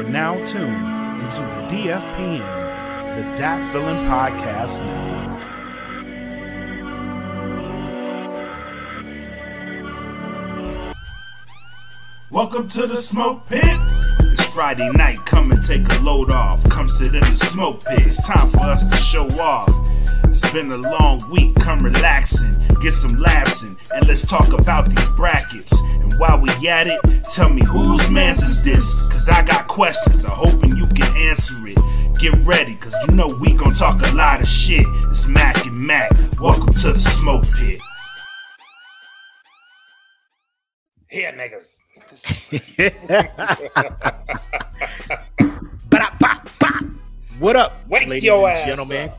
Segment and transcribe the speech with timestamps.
[0.00, 0.74] are now tuned
[1.22, 2.38] into the DFPN,
[3.16, 5.44] the Dat Feelin Podcast Network.
[12.30, 13.62] Welcome to the smoke pit.
[13.62, 16.66] It's Friday night, come and take a load off.
[16.70, 18.06] Come sit in the smoke pit.
[18.06, 19.68] It's time for us to show off.
[20.24, 23.76] It's been a long week, come relaxing, get some laughs and
[24.08, 25.78] let's talk about these brackets.
[26.20, 27.00] And while we at it,
[27.32, 28.92] tell me whose man's is this?
[29.08, 31.78] Cause I got questions, I'm hoping you can answer it.
[32.18, 34.84] Get ready, cause you know we gon' talk a lot of shit.
[35.08, 37.80] It's Mac and Mac, welcome to the smoke pit.
[41.08, 41.80] Here, niggas.
[47.40, 49.10] What up, Wake ladies your and ass gentlemen?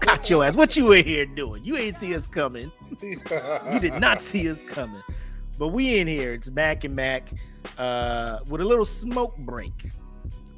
[0.00, 0.56] Got your ass.
[0.56, 1.62] What you in here doing?
[1.62, 2.72] You ain't see us coming.
[3.02, 5.02] You did not see us coming.
[5.58, 6.32] But we in here.
[6.34, 7.30] It's Mac and Mac
[7.78, 9.72] uh, with a little smoke break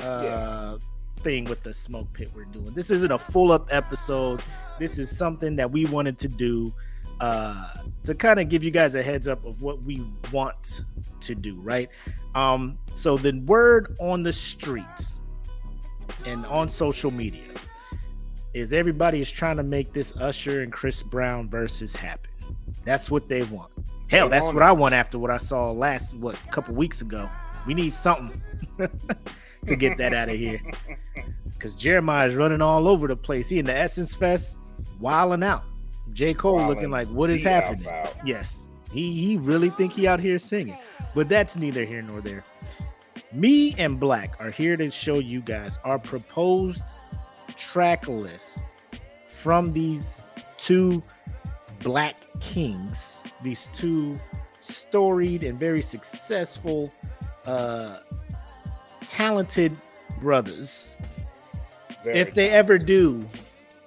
[0.00, 0.76] uh, Yeah.
[1.20, 2.72] thing with the smoke pit we're doing.
[2.74, 4.42] This isn't a full up episode.
[4.78, 6.72] This is something that we wanted to do
[7.20, 7.68] uh,
[8.04, 10.02] to kind of give you guys a heads up of what we
[10.32, 10.82] want
[11.20, 11.88] to do, right?
[12.34, 14.84] Um, so the word on the street
[16.26, 17.42] and on social media
[18.54, 22.29] is everybody is trying to make this Usher and Chris Brown versus happen.
[22.84, 23.70] That's what they want.
[24.08, 24.66] Hell, They that's want what it.
[24.66, 27.28] I want after what I saw last what couple weeks ago.
[27.66, 28.40] We need something
[29.66, 30.60] to get that out of here.
[31.58, 33.48] Cause Jeremiah is running all over the place.
[33.50, 34.58] He in the Essence Fest,
[34.98, 35.62] wilding out.
[36.12, 36.32] J.
[36.34, 37.86] Cole Wildin' looking like what is happening?
[37.86, 38.14] Out.
[38.24, 40.76] Yes, he he really think he out here singing,
[41.14, 42.42] but that's neither here nor there.
[43.32, 46.82] Me and Black are here to show you guys our proposed
[47.56, 48.64] track list
[49.28, 50.20] from these
[50.56, 51.02] two
[51.80, 54.18] Black Kings, these two
[54.60, 56.92] storied and very successful,
[57.46, 57.98] uh,
[59.00, 59.78] talented
[60.20, 60.96] brothers.
[62.04, 63.26] Very if they ever do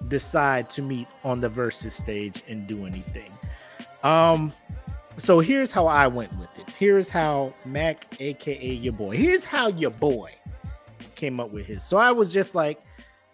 [0.07, 3.31] decide to meet on the versus stage and do anything.
[4.03, 4.51] Um
[5.17, 6.71] so here's how I went with it.
[6.71, 9.15] Here's how Mac aka your boy.
[9.15, 10.29] Here's how your boy
[11.15, 11.83] came up with his.
[11.83, 12.81] So I was just like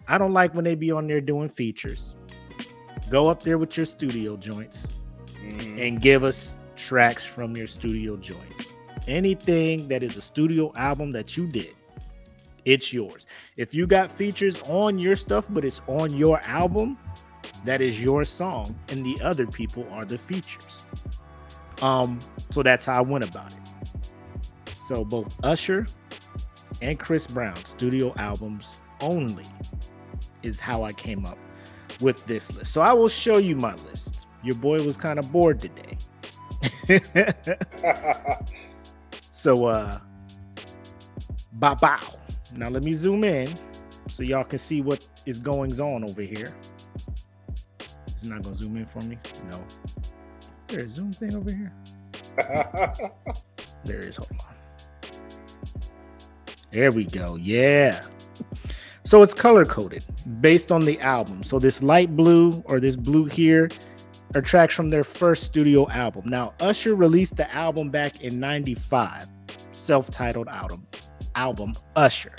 [0.07, 2.16] I don't like when they be on there doing features.
[3.09, 4.93] Go up there with your studio joints
[5.41, 5.87] Mhm.
[5.87, 8.73] and give us tracks from your studio joints.
[9.07, 11.75] Anything that is a studio album that you did,
[12.65, 13.25] it's yours.
[13.57, 16.97] If you got features on your stuff, but it's on your album,
[17.65, 20.83] that is your song, and the other people are the features.
[21.81, 22.19] Um,
[22.51, 23.59] so that's how I went about it.
[24.79, 25.87] So both Usher
[26.81, 29.45] and Chris Brown studio albums only
[30.43, 31.37] is how I came up
[32.01, 32.73] with this list.
[32.73, 34.25] So I will show you my list.
[34.43, 35.97] Your boy was kind of bored today.
[39.29, 39.99] so uh
[41.53, 41.99] bow bow.
[42.55, 43.53] Now let me zoom in
[44.07, 46.53] so y'all can see what is goings on over here.
[48.07, 49.17] It's not gonna zoom in for me.
[49.49, 49.63] No.
[50.67, 51.73] There a zoom thing over here.
[53.85, 54.17] There is.
[54.17, 54.55] Hold on.
[56.71, 57.35] There we go.
[57.35, 58.03] Yeah.
[59.09, 60.05] So it's color coded
[60.39, 61.41] based on the album.
[61.43, 63.67] So this light blue or this blue here
[64.35, 66.29] are tracks from their first studio album.
[66.29, 69.25] Now, Usher released the album back in 95,
[69.71, 70.85] self-titled album,
[71.33, 72.35] album Usher.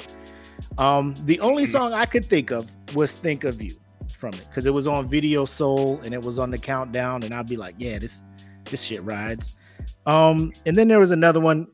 [0.78, 3.74] Um, the only song I could think of was Think of You
[4.14, 7.34] from it because it was on Video Soul and it was on the countdown, and
[7.34, 8.22] I'd be like, yeah, this
[8.66, 9.56] this shit rides.
[10.06, 11.66] Um, and then there was another one,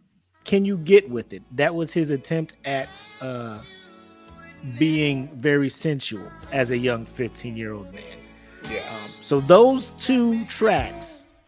[0.45, 1.43] Can You Get With It?
[1.55, 3.61] That was his attempt at uh
[4.79, 8.03] being very sensual as a young 15-year-old man.
[8.65, 11.43] Um, so those two tracks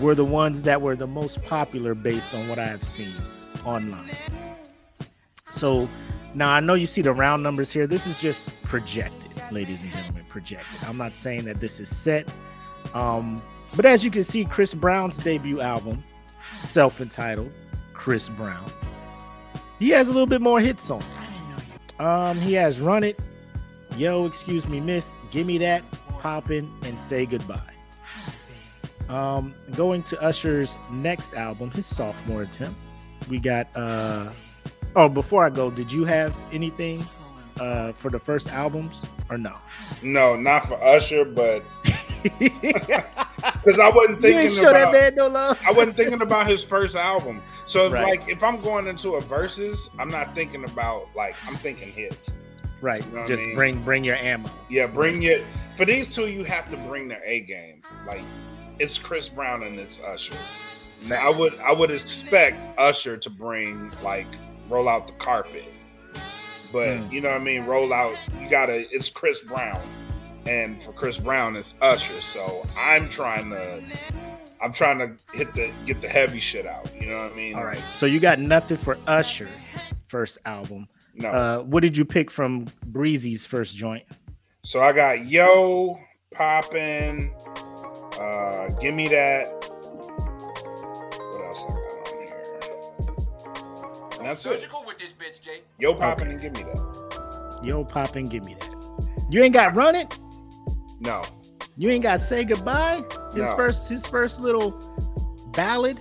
[0.00, 3.14] were the ones that were the most popular based on what I have seen
[3.64, 4.16] online.
[5.50, 5.88] So
[6.34, 7.86] now I know you see the round numbers here.
[7.86, 10.80] This is just projected, ladies and gentlemen, projected.
[10.88, 12.28] I'm not saying that this is set.
[12.92, 13.40] Um,
[13.76, 16.02] but as you can see, Chris Brown's debut album,
[16.52, 17.52] self-entitled
[17.92, 18.70] Chris Brown,
[19.78, 21.06] he has a little bit more hits on it.
[21.98, 23.18] Um, he has Run It,
[23.96, 25.82] Yo, excuse me, miss, give me that,
[26.18, 27.60] poppin', and say goodbye.
[29.08, 32.76] Um, going to Usher's next album, his sophomore attempt,
[33.28, 34.30] we got uh
[34.96, 37.00] oh, before I go, did you have anything
[37.60, 39.54] uh for the first albums or no?
[40.02, 41.62] no, not for Usher, but
[42.24, 45.14] because I wasn't thinking about.
[45.14, 45.60] no love.
[45.66, 47.42] I wasn't thinking about his first album.
[47.66, 48.20] So if, Right.
[48.20, 52.36] like if I'm going into a verses, I'm not thinking about like I'm thinking hits.
[52.80, 53.04] Right.
[53.06, 53.54] You know what I Just mean?
[53.54, 54.50] bring bring your ammo.
[54.68, 55.42] Yeah, bring it
[55.76, 56.26] for these two.
[56.28, 57.80] You have to bring their A game.
[58.06, 58.20] Like
[58.78, 60.34] it's Chris Brown and it's Usher.
[61.08, 64.26] Now, I would I would expect Usher to bring like
[64.68, 65.64] roll out the carpet.
[66.72, 67.12] But Mm.
[67.12, 67.64] you know what I mean.
[67.66, 68.16] Roll out.
[68.40, 68.84] You gotta.
[68.94, 69.80] It's Chris Brown,
[70.46, 72.20] and for Chris Brown, it's Usher.
[72.20, 73.80] So I'm trying to.
[74.64, 76.90] I'm trying to hit the get the heavy shit out.
[76.98, 77.54] You know what I mean?
[77.54, 77.82] All right.
[77.96, 79.48] So you got nothing for Usher
[80.08, 80.88] first album.
[81.14, 81.28] No.
[81.28, 84.04] Uh, what did you pick from Breezy's first joint?
[84.64, 86.00] So I got Yo,
[86.32, 87.32] Poppin',
[88.18, 89.46] uh, Give Me That.
[91.30, 91.78] What else I got
[92.08, 94.18] on here?
[94.18, 94.66] And that's it.
[94.86, 95.60] With this bitch, Jay.
[95.78, 96.32] Yo, Poppin' Okay.
[96.32, 97.04] and Give Me That.
[97.64, 98.68] Yo, pop and give me that.
[99.30, 100.18] You ain't got run it.
[101.00, 101.22] No.
[101.76, 103.02] You ain't got to say goodbye.
[103.32, 103.56] His No.
[103.56, 104.70] first, his first little
[105.52, 106.00] ballad.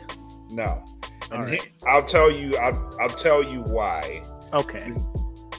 [0.52, 0.84] No.
[1.32, 1.62] And right.
[1.62, 4.22] he- I'll tell you, I'll, I'll tell you why.
[4.54, 4.94] Okay.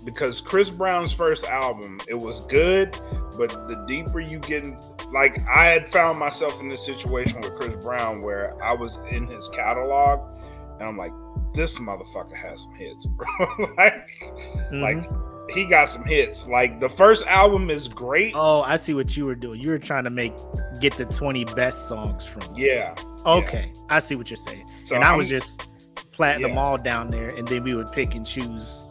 [0.04, 2.92] Because Chris Brown's first album, it was good,
[3.36, 4.78] but the deeper you get, in,
[5.10, 9.26] like I had found myself in this situation with Chris Brown where I was in
[9.26, 10.20] his catalog,
[10.78, 11.12] and I'm like,
[11.54, 13.26] this motherfucker has some hits, bro.
[13.78, 14.10] like,
[14.70, 14.80] Mhm.
[14.82, 15.10] like
[15.50, 16.46] he got some hits.
[16.48, 18.32] Like the first album is great.
[18.36, 19.60] oh, I see what you were doing.
[19.60, 20.32] You were trying to make
[20.80, 22.42] get the twenty best songs from.
[22.42, 22.54] him.
[22.56, 22.94] Yeah.
[23.26, 24.66] Okay, I see what you're saying.
[24.82, 25.68] So and I I'm- was just
[26.12, 28.90] platting them all down there, and then we would pick and choose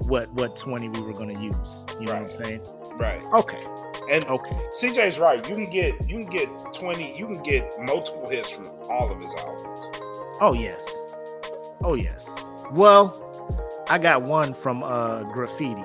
[0.00, 1.86] what what twenty we were going to use.
[1.98, 2.62] You know what I'm saying?
[2.94, 3.22] right.
[3.32, 3.62] Okay.
[4.10, 4.58] And Okay.
[4.78, 5.48] CJ's right.
[5.48, 9.16] You can get you can get 20, you can get multiple hits from all of
[9.22, 9.96] his albums.
[10.40, 10.84] Oh yes.
[11.82, 12.34] Oh yes.
[12.72, 13.31] Well,
[13.88, 15.82] I got one from uh graffiti.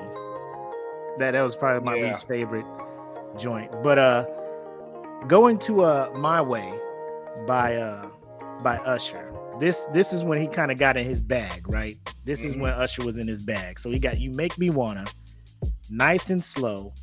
[1.17, 2.07] That that was probably my Yeah.
[2.07, 2.65] least favorite
[3.37, 3.71] joint.
[3.83, 4.25] But uh
[5.27, 6.71] going to uh my way
[7.47, 8.09] by uh
[8.63, 9.31] by Usher.
[9.59, 11.97] This this is when he kind of got in his bag, right?
[12.23, 12.61] This is Mhm.
[12.61, 13.79] when Usher was in his bag.
[13.79, 15.05] So he got you make me wanna
[15.89, 16.93] nice and slow.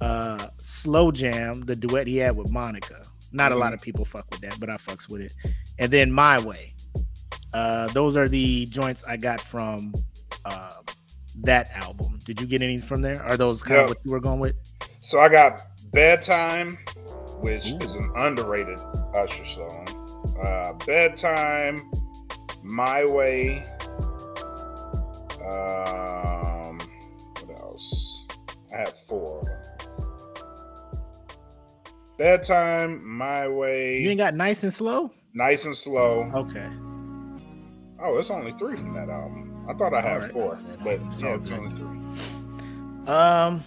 [0.00, 3.02] Uh slow jam, the duet he had with Monica.
[3.32, 3.74] Not a lot Mhm.
[3.76, 5.32] of people fuck with that, but I fucks with it.
[5.78, 6.74] And then my way.
[7.52, 9.92] Uh those are the joints I got from
[10.44, 10.72] uh,
[11.42, 12.18] that album.
[12.24, 13.22] Did you get any from there?
[13.22, 13.82] Are those kind Yeah.
[13.84, 14.56] of what you were going with?
[15.00, 15.60] So I got
[15.92, 16.76] Bedtime,
[17.40, 17.78] which Ooh.
[17.78, 18.78] is an underrated
[19.14, 19.86] Usher song.
[20.42, 21.90] Uh, Bedtime,
[22.62, 23.62] My Way.
[25.40, 26.78] Um,
[27.40, 28.24] what else?
[28.72, 29.56] I have four of them.
[32.18, 35.10] Bedtime, My Way, You ain't got nice and slow?
[35.32, 36.30] Nice and Slow.
[36.34, 36.68] Okay.
[38.02, 39.49] Oh, it's only three from that album.
[39.68, 40.32] I thought I had Alright.
[40.32, 43.12] four, but It's yeah, only three.
[43.12, 43.62] Um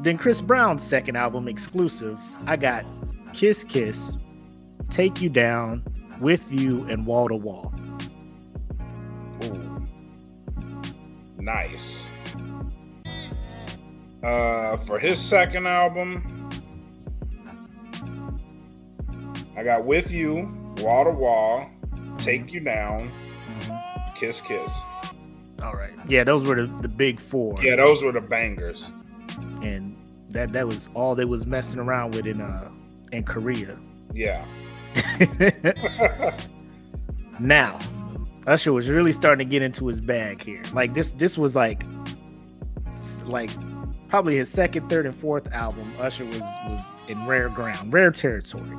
[0.00, 2.84] then Chris Brown's second album exclusive, I got
[3.34, 4.16] Kiss Kiss,
[4.90, 5.82] Take You Down,
[6.22, 7.74] With You, and Wall to Wall.
[9.44, 9.86] Ooh.
[11.38, 12.08] Nice.
[14.22, 16.48] Uh, for his second album,
[19.56, 21.68] I got With You, Wall to Wall,
[22.18, 23.10] Take You Down,
[24.14, 24.80] Kiss Kiss.
[25.62, 25.92] All right.
[26.06, 27.62] Yeah, those were the, the big four.
[27.62, 29.04] Yeah, those were the bangers.
[29.62, 29.96] And
[30.30, 32.70] that that was all they was messing around with in uh
[33.12, 33.78] in Korea.
[34.14, 34.44] Yeah.
[37.40, 37.78] Now,
[38.46, 40.62] Usher was really starting to get into his bag here.
[40.72, 41.84] Like this, this was like,
[43.24, 43.50] like
[44.08, 45.92] probably his second, third, and fourth album.
[46.00, 48.76] Usher was was in rare ground, rare territory.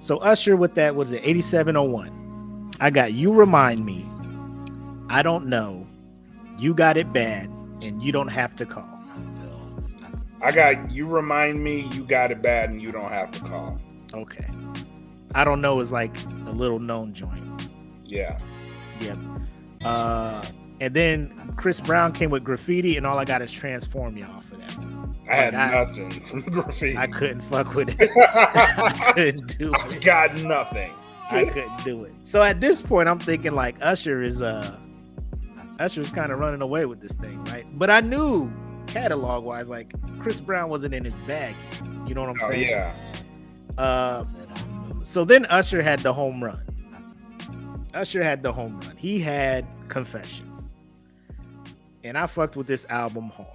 [0.00, 2.70] So Usher with that was it 8701.
[2.80, 4.08] I got you remind me.
[5.08, 5.86] I don't know.
[6.58, 7.48] You got it bad,
[7.82, 8.88] and you don't have to call.
[10.42, 13.80] I got You Remind Me, You Got It Bad, and You Don't Have to Call.
[14.14, 14.46] Okay.
[15.34, 17.68] I don't know is like a little known joint.
[18.04, 18.38] Yeah.
[19.00, 19.18] Yep.
[19.84, 20.44] Uh,
[20.80, 24.52] and then Chris Brown came with graffiti, and all I got is transform you off
[24.52, 24.76] of that.
[25.28, 26.96] I had I- nothing from Graffiti.
[26.96, 28.10] I couldn't fuck with it.
[28.16, 29.80] I couldn't do it.
[29.84, 30.90] I've got nothing.
[31.30, 32.12] I couldn't do it.
[32.22, 34.76] So at this point, I'm thinking like Usher is uh
[35.80, 37.66] Usher's kind of running away with this thing, right?
[37.78, 38.50] But I knew
[38.86, 41.54] catalog wise, like Chris Brown wasn't in his bag.
[42.06, 42.68] You know what I'm Oh, saying?
[42.68, 42.94] yeah.
[43.78, 44.22] Uh,
[45.02, 46.62] so then Usher had the home run.
[47.94, 48.96] Usher had the home run.
[48.96, 50.74] He had Confessions.
[52.04, 53.48] And I fucked with this album hard.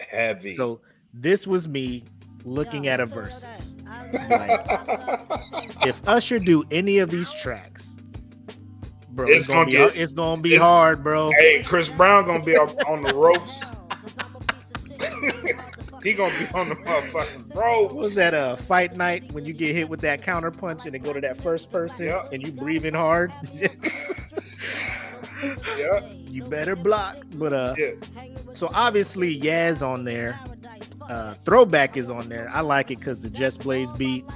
[0.00, 0.56] Heavy.
[0.56, 0.80] So
[1.12, 2.04] this was me
[2.44, 3.76] looking at a versus.
[4.12, 4.60] Like,
[5.86, 7.96] if Usher do any of these tracks,
[9.12, 11.30] bro, it's, It's gonna, gonna be it's gonna be it's- hard, bro.
[11.30, 13.64] hey, Chris Brown gonna be up on the ropes.
[16.02, 17.92] he gonna be on the motherfucking ropes.
[17.92, 20.94] What was that a fight night when you get hit with that counter punch and
[20.94, 22.32] it go to that first person Yep.
[22.32, 23.32] and you breathing hard?
[25.78, 27.16] Yeah, you better block.
[27.36, 27.90] But uh yeah.
[28.52, 30.38] so obviously Yaz on there.
[31.08, 32.50] Uh throwback is on there.
[32.52, 34.26] I like it because the Just Blaze beat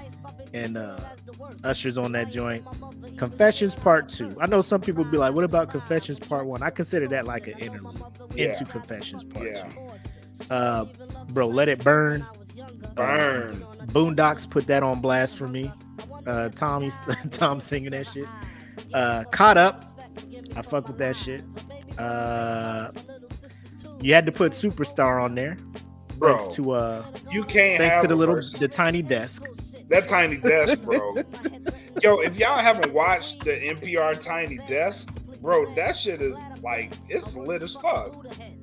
[0.54, 0.98] and uh
[1.64, 2.64] Usher's on that joint.
[3.18, 4.34] Confessions Part Two.
[4.40, 7.46] I know some people be like, "What about Confessions Part One?" I consider that like
[7.48, 8.00] an interlude
[8.34, 8.46] Yeah.
[8.52, 9.64] into Confessions Part Yeah.
[9.68, 10.50] Two.
[10.50, 10.84] Uh,
[11.30, 12.24] bro, Let It Burn.
[12.94, 13.56] Burn.
[13.86, 15.70] Boondocks put that on blast for me.
[16.26, 16.96] Uh, Tommy's
[17.30, 18.26] Tom singing that shit.
[18.92, 19.84] Uh, Caught Up.
[20.56, 21.42] I fuck with that shit.
[21.98, 22.90] Uh,
[24.00, 25.56] you had to put Superstar on there.
[26.18, 29.44] Bro, Thanks to uh, you can't thanks to the little the tiny desk.
[29.88, 31.14] That tiny desk, bro.
[32.02, 35.08] Yo, if y'all haven't watched the NPR Tiny Desk,
[35.40, 38.14] bro, that shit is like it's lit as fuck.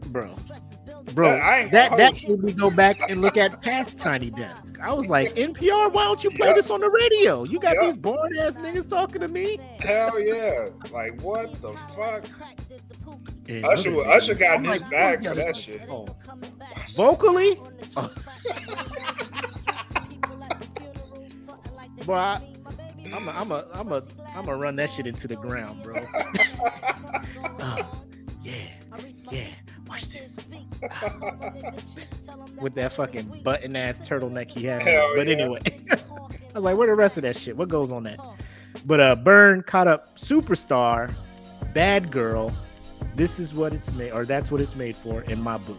[0.08, 0.34] bro.
[1.13, 2.38] Bro, I that gonna that hold you.
[2.38, 4.78] made me go back and look at past Tiny Desk.
[4.82, 6.54] I was like, NPR, why don't you play Yeah.
[6.54, 7.44] this on the radio?
[7.44, 7.86] You got Yeah.
[7.86, 9.58] these boring ass niggas talking to me.
[9.80, 10.68] Hell yeah!
[10.92, 12.25] Like what the fuck?
[13.48, 15.58] And Usher- look at Usher got I'm in his like, bag yo, for this that
[15.58, 15.82] is- shit.
[15.90, 16.06] oh.
[16.96, 17.60] Vocally,
[17.98, 18.12] oh.
[22.05, 22.41] boy, I,
[23.13, 24.01] I'm a, I'm a, I'm a,
[24.36, 26.01] I'm gonna run that shit into the ground, bro.
[27.60, 27.84] Uh,
[28.41, 28.53] yeah,
[29.31, 29.48] yeah.
[29.88, 30.48] Watch this.
[32.60, 34.81] With that fucking button ass turtleneck he had.
[34.81, 35.36] Hell but yeah.
[35.36, 35.60] anyway,
[35.91, 37.55] I was like, where the rest of that shit?
[37.55, 38.20] What goes on that?
[38.86, 41.13] But uh, Burn caught up Superstar,
[41.74, 42.51] Bad Girl.
[43.15, 45.77] This is what it's made, or that's what it's made for in my boot.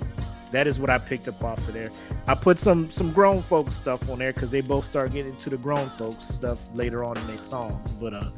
[0.52, 1.90] That is what I picked up off of there.
[2.26, 5.50] I put some some grown folks stuff on there because they both start getting into
[5.50, 7.90] the grown folks stuff later on in their songs.
[7.92, 8.30] But uh,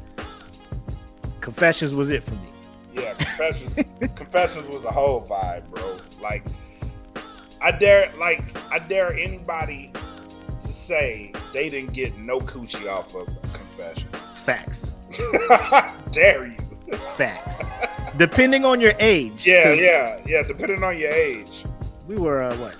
[1.41, 2.49] Confessions was it for me.
[2.93, 3.75] Yeah, Confessions.
[4.15, 5.97] Confessions was a whole vibe, bro.
[6.21, 6.43] Like,
[7.61, 9.91] I dare, like, I dare anybody
[10.61, 14.15] to say they didn't get no coochie off of Confessions.
[14.39, 14.95] Facts,
[16.11, 16.95] dare you?
[16.95, 17.63] facts.
[18.17, 19.45] Depending on your age.
[19.45, 20.43] Yeah, yeah, yeah.
[20.43, 21.65] Depending on your age.
[22.07, 22.75] We were uh, what?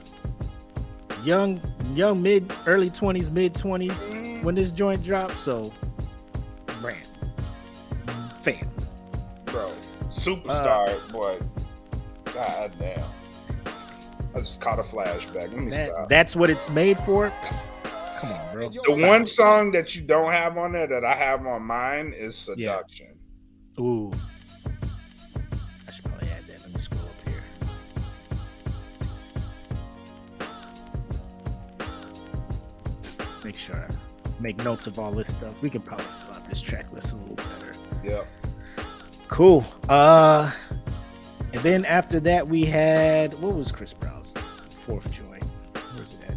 [1.23, 1.59] Young,
[1.93, 4.43] young, mid, early twenties, mid twenties Mhm.
[4.43, 5.39] when this joint dropped.
[5.39, 5.71] So,
[6.81, 7.07] brand,
[8.41, 8.67] fan.
[9.45, 9.71] bro.
[10.09, 11.37] Superstar, Uh, boy.
[12.33, 13.03] God damn.
[14.35, 15.33] I just caught a flashback.
[15.35, 16.09] Let me That, stop.
[16.09, 17.31] that's what it's made for.
[18.19, 18.69] Come on, bro.
[18.69, 22.35] the one song that you don't have on there that I have on mine is
[22.37, 23.17] Seduction.
[23.79, 24.11] Ooh.
[33.55, 35.61] Make sure I make notes of all this stuff.
[35.61, 37.71] We can probably fill out this track list a little better.
[38.03, 38.27] Yep.
[39.29, 39.63] Cool.
[39.87, 40.51] Uh
[41.53, 44.33] and then after that we had what was Chris Brown's
[44.69, 45.41] fourth joint?
[45.93, 46.35] Where's it at?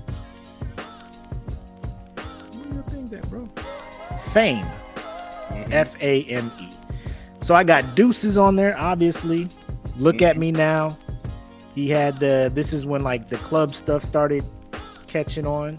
[2.54, 3.48] Where your things at, bro?
[4.20, 4.64] Fame.
[5.72, 6.68] F A M E.
[7.40, 9.48] So I got deuces on there, obviously.
[9.96, 10.96] Look at me now.
[11.75, 14.44] He had the this is when like the club stuff started
[15.08, 15.76] catching on.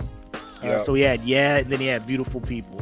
[0.64, 2.80] Uh, so he had yeah, and then he had beautiful people,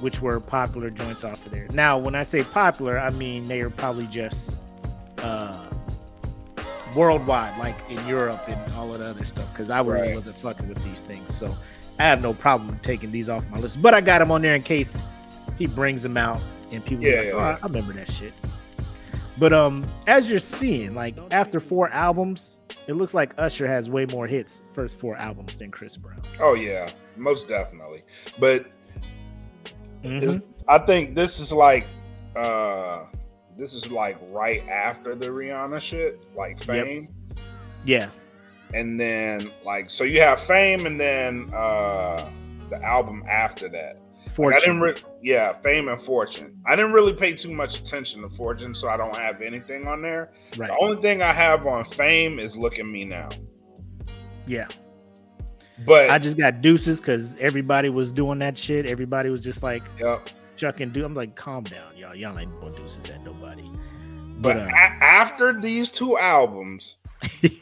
[0.00, 1.66] which were popular joints off of there.
[1.72, 4.56] Now, when I say popular, I mean they are probably just
[5.22, 5.68] uh
[6.94, 9.50] worldwide, like in Europe and all of the other stuff.
[9.52, 10.14] Because I really Right.
[10.14, 11.54] wasn't fucking with these things, so
[11.98, 13.80] I have no problem taking these off my list.
[13.82, 15.00] But I got them on there in case
[15.58, 16.40] he brings them out
[16.72, 17.58] and people Yeah, like, yeah, oh, yeah.
[17.62, 18.32] I remember that shit.
[19.38, 24.06] But um, as you're seeing, like after four albums, it looks like Usher has way
[24.06, 26.20] more hits first four albums than Chris Brown.
[26.40, 28.02] Oh yeah, most definitely.
[28.38, 28.76] But
[30.02, 30.42] Mhm.
[30.68, 31.86] I think this is like
[32.36, 33.04] uh
[33.56, 36.86] this is like right after the Rihanna shit, like Yep.
[36.86, 37.06] fame.
[37.84, 38.10] Yeah,
[38.74, 42.28] And then like so you have fame and then uh
[42.68, 43.98] the album after that.
[44.38, 46.58] Like, I didn't re- yeah, fame and fortune.
[46.66, 50.02] I didn't really pay too much attention to fortune, so I don't have anything on
[50.02, 50.32] there.
[50.56, 50.68] right.
[50.68, 53.28] The only thing I have on fame is look at me now.
[54.46, 54.68] Yeah,
[55.84, 58.86] But I just got deuces because everybody was doing that shit.
[58.86, 60.28] Everybody was just like yep.
[60.56, 61.04] chucking do.
[61.04, 62.14] I'm like, calm down, y'all.
[62.14, 63.68] Y'all ain't doing deuces at nobody.
[64.38, 66.96] But But uh, a- after these two albums,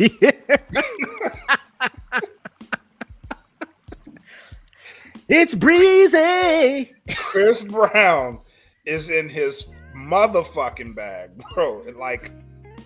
[5.28, 6.92] it's breezy.
[7.16, 8.40] Chris Brown
[8.86, 11.82] is in his motherfucking bag, bro.
[11.98, 12.30] Like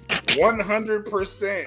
[0.09, 1.67] 100%.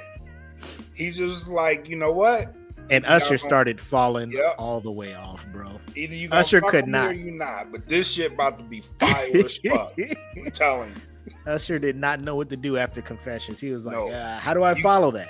[0.94, 2.54] He just like, you know what?
[2.90, 4.56] And Usher started falling Yep.
[4.58, 5.80] all the way off, bro.
[5.96, 7.16] Either you Usher could not.
[7.18, 7.72] you not.
[7.72, 9.94] But this shit about to be fire as fuck.
[10.36, 11.34] I'm telling you.
[11.46, 13.62] Usher did not know what to do after Confessions.
[13.62, 14.10] He was like, No.
[14.10, 15.30] uh, "How do I You- follow that?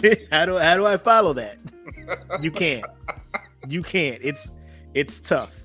[0.30, 1.56] how do how do I follow that?
[2.40, 2.84] you can't.
[3.68, 4.18] You can't.
[4.22, 4.52] It's
[4.94, 5.62] it's tough."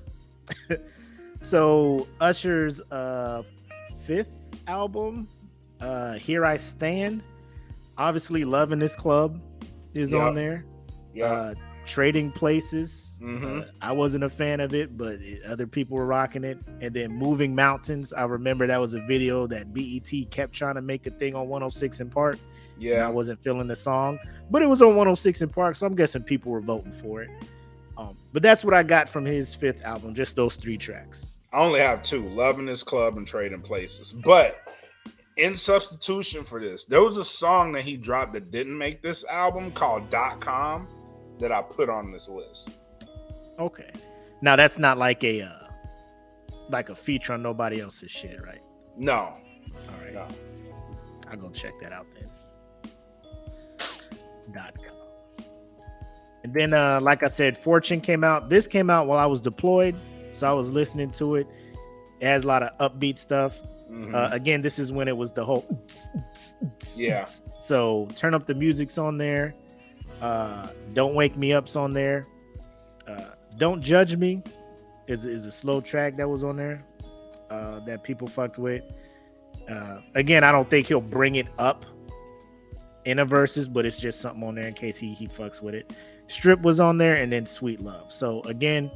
[1.42, 3.42] so Usher's uh,
[4.04, 5.28] fifth album,
[5.80, 7.22] uh, "Here I Stand,"
[7.98, 9.40] obviously "Love in This Club"
[9.94, 10.20] is Yep.
[10.20, 10.64] on there.
[11.14, 11.24] Yeah.
[11.26, 11.54] Uh,
[11.84, 13.18] Trading Places.
[13.20, 13.62] Mhm.
[13.62, 16.58] Uh, I wasn't a fan of it, but it- other people were rocking it.
[16.80, 18.12] And then Moving Mountains.
[18.12, 21.48] I remember that was a video that BET kept trying to make a thing on
[21.48, 22.38] 106 & Park.
[22.80, 24.18] and I wasn't feeling the song,
[24.50, 27.30] but it was on 106 & Park, so I'm guessing people were voting for it.
[28.32, 31.36] But that's what I got from his fifth album, just those three tracks.
[31.52, 34.56] I only have two: "Love in This Club" and "Trading Places." But
[35.36, 39.24] in substitution for this, there was a song that he dropped that didn't make this
[39.26, 40.88] album called "Dot Com"
[41.38, 42.70] that I put on this list.
[43.58, 43.90] Okay.
[44.40, 45.68] Now that's not like a uh,
[46.70, 48.60] like a feature on nobody else's shit, right?
[48.96, 49.34] No, All
[50.02, 50.14] right.
[50.14, 50.26] no.
[51.30, 52.28] I'll go check that out then.
[54.52, 55.01] Dot com.
[56.44, 58.48] And then, uh, like I said, Fortune came out.
[58.48, 59.94] This came out while I was deployed,
[60.32, 61.46] so I was listening to it.
[62.20, 63.60] It has a lot of upbeat stuff.
[63.90, 64.14] Mhm.
[64.14, 65.64] Uh, again, this is when it was the whole
[66.96, 67.24] Yeah.
[67.60, 69.54] So turn up the music's on there.
[70.20, 72.24] Uh, Don't wake me up's on there.
[73.06, 74.42] Uh, Don't judge me
[75.08, 76.84] is is a slow track that was on there
[77.50, 78.82] uh, that people fucked with.
[79.68, 81.84] Uh, again, I don't think he'll bring it up
[83.04, 85.74] in a verses, but it's just something on there in case he he fucks with
[85.74, 85.92] it.
[86.32, 88.10] Strip was on there, and then Sweet Love.
[88.12, 88.90] So again,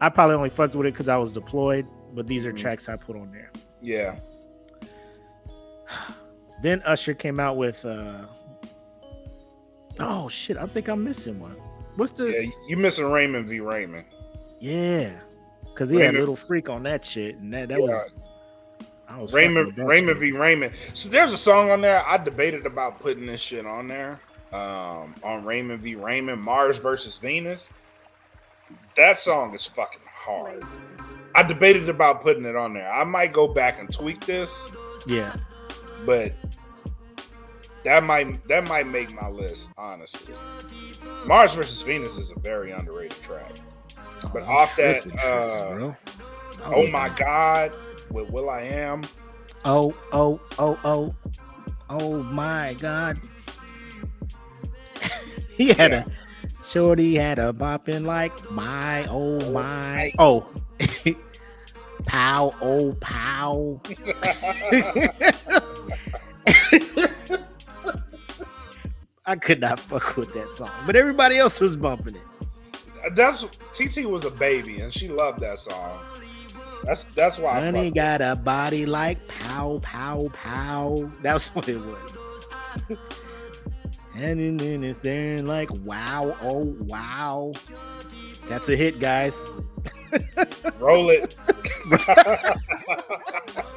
[0.00, 2.58] I probably only fucked with it because I was deployed, but these are Mhm.
[2.58, 3.50] tracks I put on there.
[3.80, 4.16] yeah,
[6.62, 8.22] Then Usher came out with uh
[10.00, 11.56] Oh shit, I think I'm missing one.
[11.96, 12.50] What's the yeah.
[12.66, 13.60] You missing Raymond v.
[13.60, 14.04] Raymond?
[14.60, 15.10] Yeah.
[15.76, 17.36] Cause he had Raymond- little freak on that shit.
[17.36, 17.84] And that, that Yeah.
[17.84, 18.10] was
[19.06, 20.32] I was Raymond Raymond shit.
[20.32, 20.32] v.
[20.32, 20.72] Raymond.
[20.94, 22.04] So there's a song on there.
[22.06, 24.18] I debated about putting this shit on there.
[24.54, 25.96] Um, on Raymond v.
[25.96, 27.70] Raymond, Mars versus Venus.
[28.96, 30.64] That song is fucking hard.
[31.34, 32.90] I debated about putting it on there.
[32.90, 34.72] I might go back and tweak this,
[35.06, 35.34] Yeah.
[36.06, 36.32] but
[37.84, 40.32] that might that might make my list, honestly.
[41.26, 43.56] Mars versus Venus is a very underrated track.
[44.32, 45.92] But I'm off that, uh,
[46.64, 47.72] Oh my like, god,
[48.10, 49.02] with will.i.am.
[49.64, 51.14] Oh, oh, oh, oh.
[51.90, 53.18] Oh my god.
[55.56, 56.04] he had Yeah.
[56.06, 60.46] a shorty had a bopping like my oh my oh
[62.06, 63.80] pow oh pow
[69.26, 73.14] I could not fuck with that song, but everybody else was bumping it.
[73.14, 75.98] That's TT was a baby and she loved that song.
[76.84, 81.10] That's that's why Honey got a body like pow pow pow.
[81.22, 82.18] That's what it was.
[84.16, 87.52] And then it's then like wow oh wow.
[88.48, 89.52] That's a hit, guys.
[90.78, 91.36] roll it.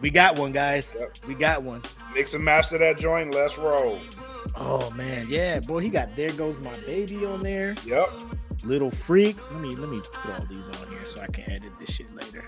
[0.00, 0.96] We got one, guys.
[1.00, 1.16] Yep.
[1.26, 1.82] We got one.
[2.14, 3.34] Mix and to that joint.
[3.34, 3.98] Let's roll.
[4.54, 7.74] Oh man, yeah, boy, he got there goes my baby on there.
[7.84, 8.08] Yep.
[8.64, 9.36] Little freak.
[9.52, 12.14] Let me let me throw all these on here so I can edit this shit
[12.14, 12.44] later.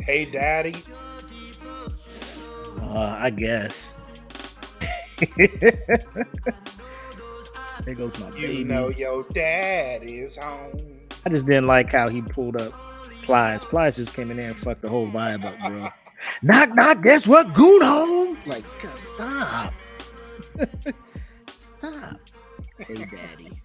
[0.00, 0.74] Hey Daddy.
[2.92, 3.94] Uh, I guess.
[7.84, 8.64] there goes my You baby.
[8.64, 10.76] know your dad is home.
[11.24, 12.72] I just didn't like how he pulled up
[13.22, 13.64] Plies.
[13.64, 15.88] Plies just came in there and fucked the whole vibe up, bro.
[16.42, 17.52] knock knock, guess what?
[17.54, 18.38] Goon home.
[18.46, 19.72] Like, God, stop.
[21.48, 22.16] stop.
[22.78, 23.60] Hey daddy.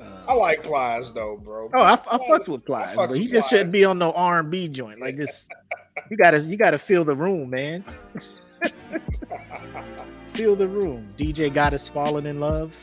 [0.00, 1.70] Uh, I like Plies though, bro.
[1.72, 3.48] Oh, I, I fucked with Plies, but he just Plies.
[3.48, 5.00] shouldn't be on no R and B joint.
[5.00, 5.48] Like this,
[6.10, 7.84] you gotta you gotta feel the room, man.
[10.26, 11.12] feel the room.
[11.16, 12.78] DJ got us falling in love.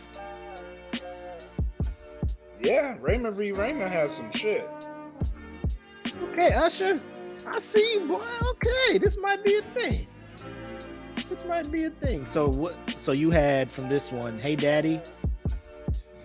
[2.60, 3.52] Yeah, Raymond v.
[3.54, 4.70] Raymond has some shit.
[6.32, 6.96] Okay, Usher,
[7.48, 8.22] I see you, boy.
[8.52, 10.08] Okay, this might be a thing.
[11.30, 12.26] This might be a thing.
[12.26, 12.76] So what?
[12.90, 15.02] So you had from this one, "Hey Daddy,"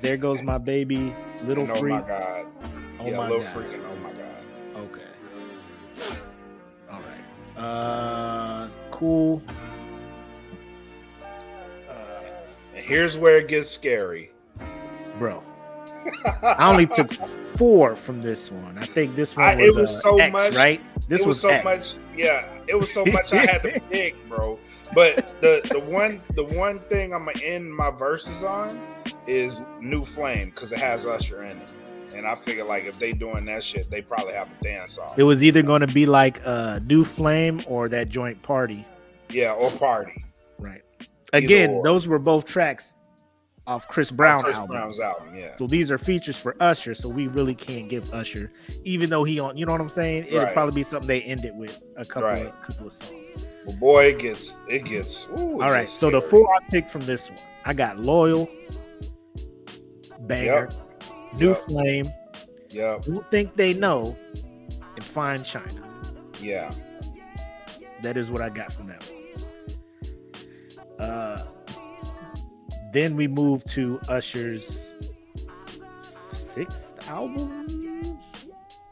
[0.02, 2.46] "There Goes My Baby," "Little And oh my god.
[3.00, 3.52] Oh yeah, my little God.
[3.54, 3.85] freak
[8.96, 9.42] cool.
[11.88, 11.92] Uh,
[12.74, 14.30] And here's where it gets scary.
[15.18, 15.42] bro,
[16.42, 17.12] I only took
[17.58, 18.78] four from this one.
[18.78, 20.80] I think this one I- was, it was uh, so X, much- right?
[21.08, 21.64] This it was, was, so X.
[21.64, 21.94] much.
[22.16, 24.58] Yeah, it was so much I had to pick, bro.
[24.94, 28.68] But the the one the one thing I'm gonna end my verses on
[29.26, 31.76] is New Flame because it has Usher in it,
[32.16, 35.18] and I figure like if they doing that shit, they probably have a dance off.
[35.18, 38.84] It was either going to be like uh, New Flame or that joint party.
[39.30, 40.14] Yeah, or party.
[40.58, 40.82] Right.
[41.32, 42.94] Again, those were both tracks
[43.66, 44.76] off Chris Brown Chris album.
[44.76, 45.34] Brown's album.
[45.34, 46.94] Yeah, So these are features for Usher.
[46.94, 48.52] So we really can't give Usher,
[48.84, 49.56] even though he on.
[49.56, 50.26] You know what I'm saying?
[50.26, 50.52] It'll Right.
[50.52, 52.46] probably be something they end it with a couple Right.
[52.46, 53.46] of couple of songs.
[53.66, 55.26] Well, boy, it gets it gets.
[55.26, 55.80] Ooh, it All right.
[55.80, 58.48] gets So the four I picked from this one, I got loyal,
[60.20, 60.68] banger,
[61.38, 61.58] new Yep.
[61.68, 62.06] flame,
[62.70, 63.02] Yep.
[63.02, 64.16] don't think they know,
[64.94, 65.88] and Fine China.
[66.40, 66.70] Yeah.
[68.02, 69.22] That is what I got from that one.
[70.98, 71.46] Uh,
[72.92, 74.94] then we move to Usher's
[76.30, 78.18] sixth album.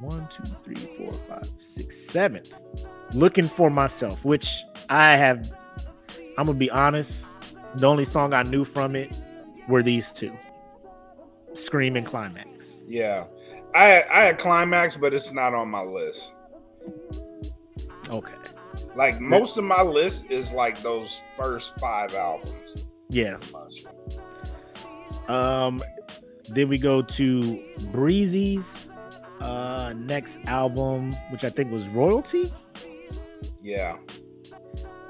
[0.01, 2.59] One, two, three, four, five, six, seventh.
[3.15, 5.51] Looking for myself, which I have.
[6.37, 7.37] I'm gonna be honest.
[7.77, 9.19] The only song I knew from it
[9.69, 10.33] were these two,
[11.55, 13.25] "Scream" and "Climax." Yeah.
[13.75, 16.33] I I had climax, but it's not on my list.
[18.11, 18.35] Okay,
[18.95, 22.87] Like most of my list is like those first five albums.
[23.09, 23.37] yeah.
[25.29, 25.83] Um,
[26.51, 28.89] then we go to Breezy's
[29.41, 32.53] uh next album, which I think was Royalty.
[33.63, 33.97] Yeah.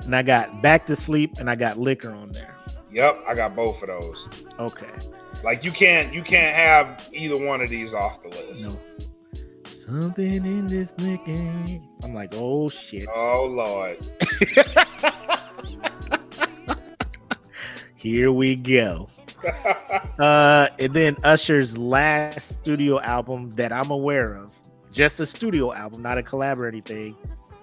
[0.05, 2.55] And I got Back to Sleep and I got Liquor on there.
[2.93, 3.25] Yep.
[3.27, 4.29] I got both of those.
[4.59, 4.91] Okay.
[5.45, 8.67] Like you can't you can't have either one of these off the list.
[8.67, 8.79] No.
[9.65, 11.37] Something in this liquor.
[12.03, 13.07] I'm like, oh shit.
[13.15, 13.99] Oh lord.
[17.95, 19.09] Here we go.
[20.19, 24.55] Uh, and then Usher's last studio album that I'm aware of,
[24.93, 27.17] just a studio album, not a collab or anything,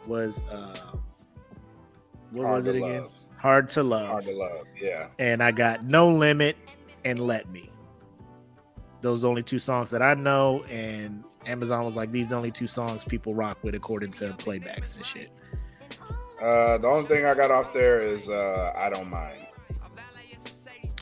[0.09, 0.75] was uh,
[2.31, 3.03] what Hard was it again?
[3.03, 3.13] Love.
[3.37, 4.07] Hard to Love.
[4.07, 4.67] Hard to love.
[4.79, 5.07] Yeah.
[5.17, 6.57] And I got No Limit
[7.05, 7.70] and Let Me.
[9.01, 12.29] Those are the only two songs that I know, and Amazon was like, these are
[12.29, 15.29] the only two songs people rock with according to playbacks and shit.
[16.41, 19.39] Uh, the only thing I got off there is uh, I don't mind.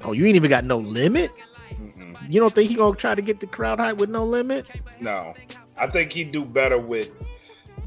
[0.03, 1.31] Oh, you ain't even got No Limit?
[1.73, 2.31] Mm-mm.
[2.31, 4.65] You don't think he gonna try to get the crowd hype with No Limit?
[4.99, 5.33] No,
[5.77, 7.13] I think he'd do better with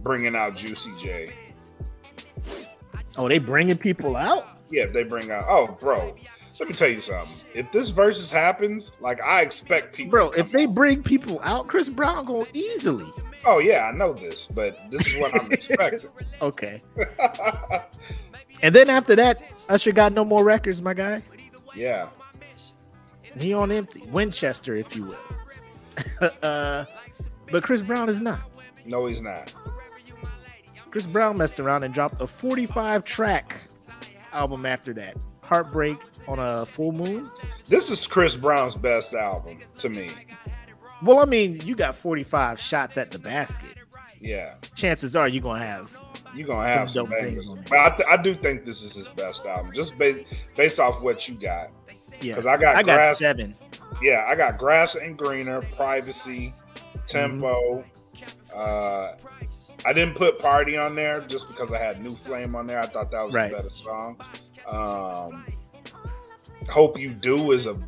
[0.02, 1.32] bringing out Juicy J.
[3.18, 4.54] Oh, they bringing people out?
[4.70, 5.44] Yeah, they bring out.
[5.48, 6.14] Oh, bro,
[6.62, 7.50] let me tell you something.
[7.58, 10.12] If this versus happens, like I expect people.
[10.12, 10.74] Bro, if they out.
[10.76, 13.10] bring people out, Chris Brown going easily.
[13.44, 16.08] oh yeah, I know this, but this is what I'm expecting.
[16.40, 16.80] Okay.
[18.62, 21.20] And then after that, Usher got no more records, my guy.
[21.74, 22.10] yeah,
[23.36, 24.02] He on empty.
[24.12, 26.30] Winchester, if you will.
[26.44, 26.84] uh,
[27.50, 28.44] but Chris Brown is not.
[28.86, 29.52] no, he's not.
[30.92, 33.60] Chris Brown messed around and dropped a 45 track
[34.32, 35.16] album after that.
[35.42, 35.96] Heartbreak
[36.28, 37.26] on a full moon.
[37.68, 40.10] This is Chris Brown's best album to me.
[41.02, 43.70] Well, I mean, you got 45 shots at the basket.
[44.20, 45.98] Yeah, Chances are you're gonna have
[46.32, 47.64] you're gonna have Some things on.
[47.68, 51.02] But I, th- I do think this is his best album, just based based off
[51.02, 51.70] what you got.
[52.20, 52.36] yeah.
[52.36, 53.56] 'Cause I got I got grass- seven.
[54.00, 56.52] Yeah, I got grass ain't greener, privacy,
[57.08, 57.84] tempo.
[58.54, 59.08] Uh,
[59.84, 62.78] I didn't put party on there just because I had new flame on there.
[62.78, 63.50] I thought that was Right.
[63.52, 64.20] a better song.
[64.70, 65.44] Um,
[66.68, 67.78] Hope you do is a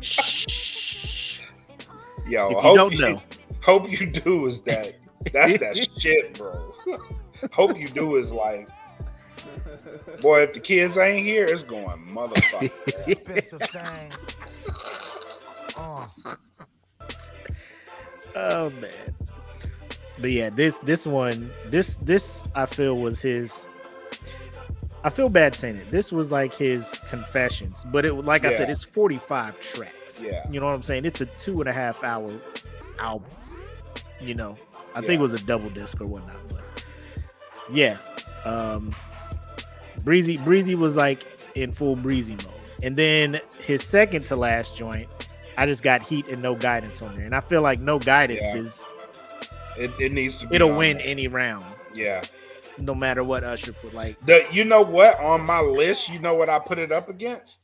[0.00, 1.40] Shh.
[2.28, 2.46] yo.
[2.46, 3.22] If you hope don't know,
[3.62, 4.96] hope you do is that
[5.32, 6.72] that's that shit, bro.
[7.52, 8.68] hope you do is like,
[10.20, 12.70] boy, if the kids ain't here, it's going motherfucker.
[13.08, 14.18] expensive.
[18.36, 19.14] Oh man.
[20.20, 23.66] But yeah, this this one, this this I feel was his.
[25.04, 25.90] I feel bad saying it.
[25.90, 30.22] This was like his confessions, but it like I said, it's forty five tracks.
[30.24, 30.44] Yeah.
[30.50, 31.04] you know what I'm saying.
[31.04, 32.32] It's a two and a half hour
[32.98, 33.28] album.
[34.20, 34.58] You know,
[34.94, 36.34] I think it was a double disc or whatnot.
[36.48, 36.84] But
[37.72, 37.98] yeah,
[38.44, 38.90] um,
[40.04, 45.08] breezy breezy was like in full breezy mode, and then his second to last joint,
[45.56, 48.40] I just got heat and no guidance on there, and I feel like no guidance
[48.54, 48.60] Yeah.
[48.60, 48.84] is
[49.78, 50.56] It, it needs to be.
[50.56, 51.06] it'll win there.
[51.06, 52.22] any round, Yeah.
[52.78, 53.92] No matter what Usher put.
[53.94, 55.18] Like The, you know what?
[55.20, 57.60] On my list, you know what I put it up against?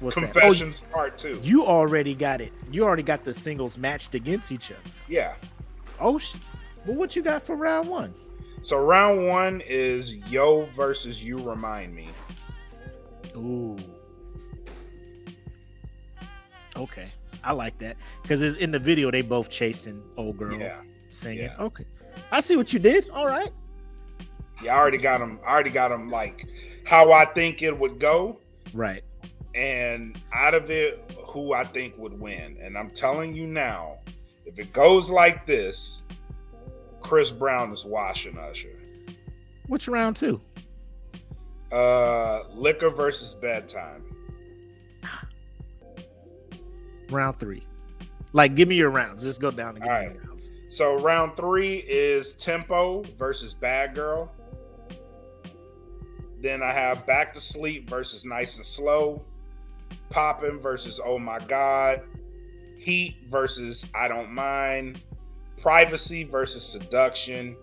[0.00, 0.24] what's that?
[0.24, 1.40] Oh, Confessions Part Two.
[1.42, 2.52] you already got it.
[2.70, 4.80] You already got the singles matched against each other.
[5.08, 5.34] Yeah.
[6.00, 6.34] Oh, sh-
[6.86, 8.12] well, what you got for round one?
[8.60, 12.08] So round one is Yo versus You Remind Me.
[13.36, 13.76] Ooh.
[16.76, 17.06] Okay,
[17.44, 20.80] I like that because it's in the video they both chasing old girl Yeah.
[21.10, 21.44] singing.
[21.44, 21.56] yeah.
[21.60, 21.84] Okay,
[22.32, 23.08] I see what you did.
[23.10, 23.50] All right.
[24.62, 25.40] Yeah, I already got them.
[25.46, 26.46] I already got them like
[26.84, 28.38] how I think it would go,
[28.72, 29.02] Right.
[29.54, 32.58] and out of it, who I think would win.
[32.62, 33.98] And I'm telling you now,
[34.46, 36.02] if it goes like this,
[37.00, 38.78] Chris Brown is washing Usher.
[39.66, 40.40] Which round two?
[41.72, 44.04] Uh, Liquor versus Bedtime.
[47.10, 47.62] Round three.
[48.32, 49.22] Like, give me your rounds.
[49.22, 50.14] Just go down and give All me right.
[50.14, 50.52] your rounds.
[50.68, 54.30] So round three is Tempo versus Bad Girl.
[56.44, 59.24] Then I have Back to Sleep versus Nice and Slow.
[60.10, 62.02] Poppin' versus Oh My God.
[62.76, 65.00] Heat versus I Don't Mind.
[65.56, 67.56] Privacy versus Seduction.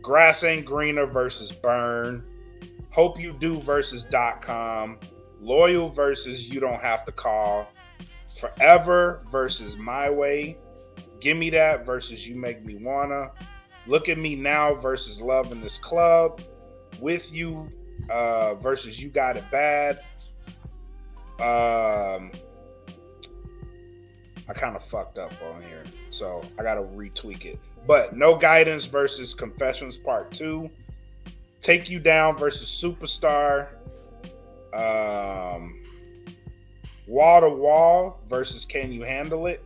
[0.00, 2.24] Grass Ain't Greener versus Burn.
[2.88, 4.98] Hope You Do versus Dot Com.
[5.42, 7.68] Loyal versus You Don't Have to Call.
[8.38, 10.56] Forever versus My Way.
[11.20, 13.32] Give Me That versus You Make Me Wanna.
[13.86, 16.40] Look at Me Now versus Love in This Club.
[16.98, 17.70] With You
[18.10, 20.00] uh, versus You Got It Bad.
[21.38, 22.30] Um,
[24.48, 27.58] I kind of fucked up on here, so I gotta retweak it.
[27.86, 30.70] But No Guidance versus Confessions Part Two.
[31.60, 33.68] Take You Down versus Superstar.
[34.72, 35.82] Um,
[37.06, 39.64] Wall to Wall versus Can You Handle It?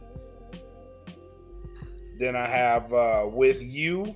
[2.19, 4.15] Then I have uh, With You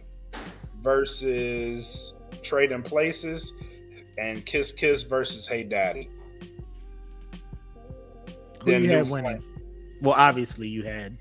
[0.83, 3.55] versus Trading Places
[4.19, 6.09] and Kiss Kiss versus Hey Daddy.
[8.65, 9.43] Who Then you had winning?
[10.01, 11.17] Well, obviously you had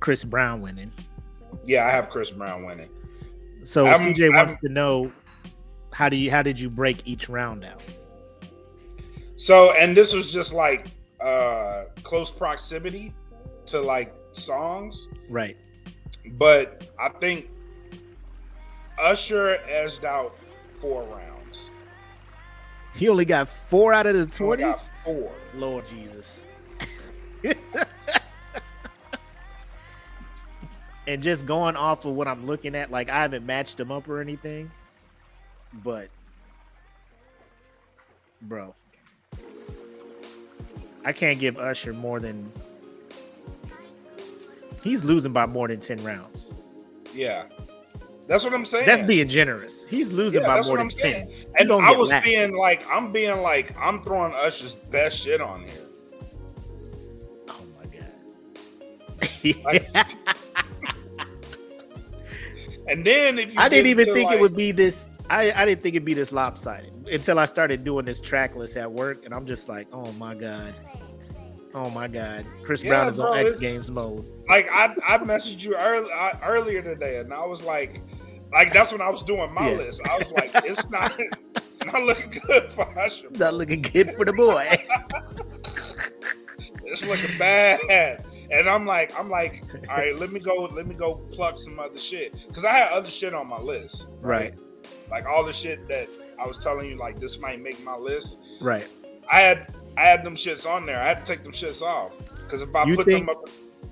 [0.00, 0.90] Chris Brown winning.
[1.64, 2.90] Yeah, I have Chris Brown winning.
[3.62, 5.12] So I'm- CJ wants I'm- to know
[5.92, 7.80] how do you how did you break each round out?
[9.36, 10.88] So, and this was just like
[11.20, 13.14] uh close proximity
[13.66, 15.56] to like songs, Right.
[16.32, 17.48] but I think
[18.98, 20.32] Usher edged out
[20.80, 21.33] four rounds.
[22.94, 24.64] He only got four out of the twenty.
[25.04, 25.32] four.
[25.54, 26.46] Lord Jesus.
[31.06, 34.08] and just going off of what I'm looking at, like I haven't matched them up
[34.08, 34.70] or anything,
[35.82, 36.08] but
[38.42, 38.74] bro,
[41.04, 42.50] I can't give Usher more than
[44.82, 46.50] he's losing by more than 10 rounds.
[47.14, 47.44] Yeah.
[48.26, 48.86] That's what I'm saying.
[48.86, 49.84] That's being generous.
[49.86, 50.98] He's losing Yeah, by more than I'm 10.
[50.98, 51.30] saying.
[51.58, 52.24] And I was lapped.
[52.24, 55.82] being like, I'm being like, I'm throwing Usher's best shit on here.
[57.48, 58.12] Oh my god.
[62.86, 65.08] And then if you I didn't even think like- it would be this.
[65.30, 68.92] I, I didn't think it'd be this lopsided until I started doing this tracklist at
[68.92, 70.74] work, and I'm just like, oh my god,
[71.74, 74.26] oh my god, Chris Yeah, Brown is bro, on X Games mode.
[74.50, 78.02] like I I messaged you early, I, earlier today, and I was like,
[78.54, 79.76] like that's when I was doing my Yeah.
[79.76, 80.00] list.
[80.08, 83.28] I was like, it's not it's not looking good for Usher.
[83.32, 84.78] Not looking good for the boy.
[86.86, 88.24] It's looking bad.
[88.50, 91.80] And I'm like, I'm like, all right, let me go, let me go pluck some
[91.80, 94.54] other shit because I had other shit on my list, right,
[95.10, 98.38] Like all the shit that I was telling you, like this might make my list.
[98.60, 98.86] right.
[99.32, 101.00] I had I had them shits on there.
[101.00, 102.12] I had to take them shits off
[102.44, 103.48] because if I You put think- them up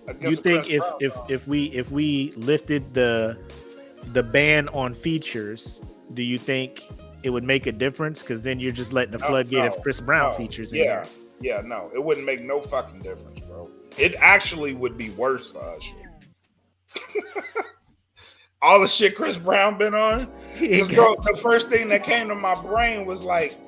[0.07, 3.39] against You think if if if we if we lifted the
[4.13, 5.81] the ban on features,
[6.15, 6.89] do you think
[7.23, 8.23] it would make a difference?
[8.23, 10.85] Because then you're just letting the floodgate no, of Chris Brown no, features in yeah,
[10.85, 11.07] there.
[11.41, 13.71] yeah, no, it wouldn't make no fucking difference, bro.
[13.99, 15.91] It actually would be worse for us.
[18.63, 20.27] All the shit Chris Brown been on.
[20.95, 23.59] bro, the first thing that came to my brain was like,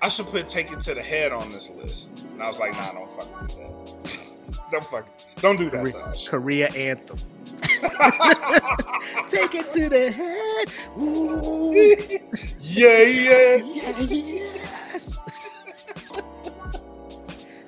[0.00, 2.72] I should put "Take It to the Head" on this list, and I was like,
[2.72, 4.68] Nah, don't fucking do that.
[4.70, 5.96] don't fucking, don't do that.
[5.96, 6.28] us.
[6.28, 7.18] Korea anthem.
[9.26, 10.68] Take it to the head.
[10.98, 11.72] Ooh,
[12.60, 13.56] yeah, yeah.
[13.56, 15.18] yeah yes.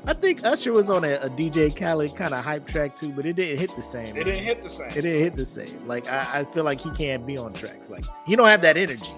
[0.07, 3.27] I think Usher was on a, a DJ Khaled kind of hype track too, but
[3.27, 4.17] it didn't hit the same.
[4.17, 4.89] It didn't hit the same.
[4.89, 5.87] It didn't hit the same.
[5.87, 7.91] Like I, I feel like he can't be on tracks.
[7.91, 9.15] Like he don't have that energy.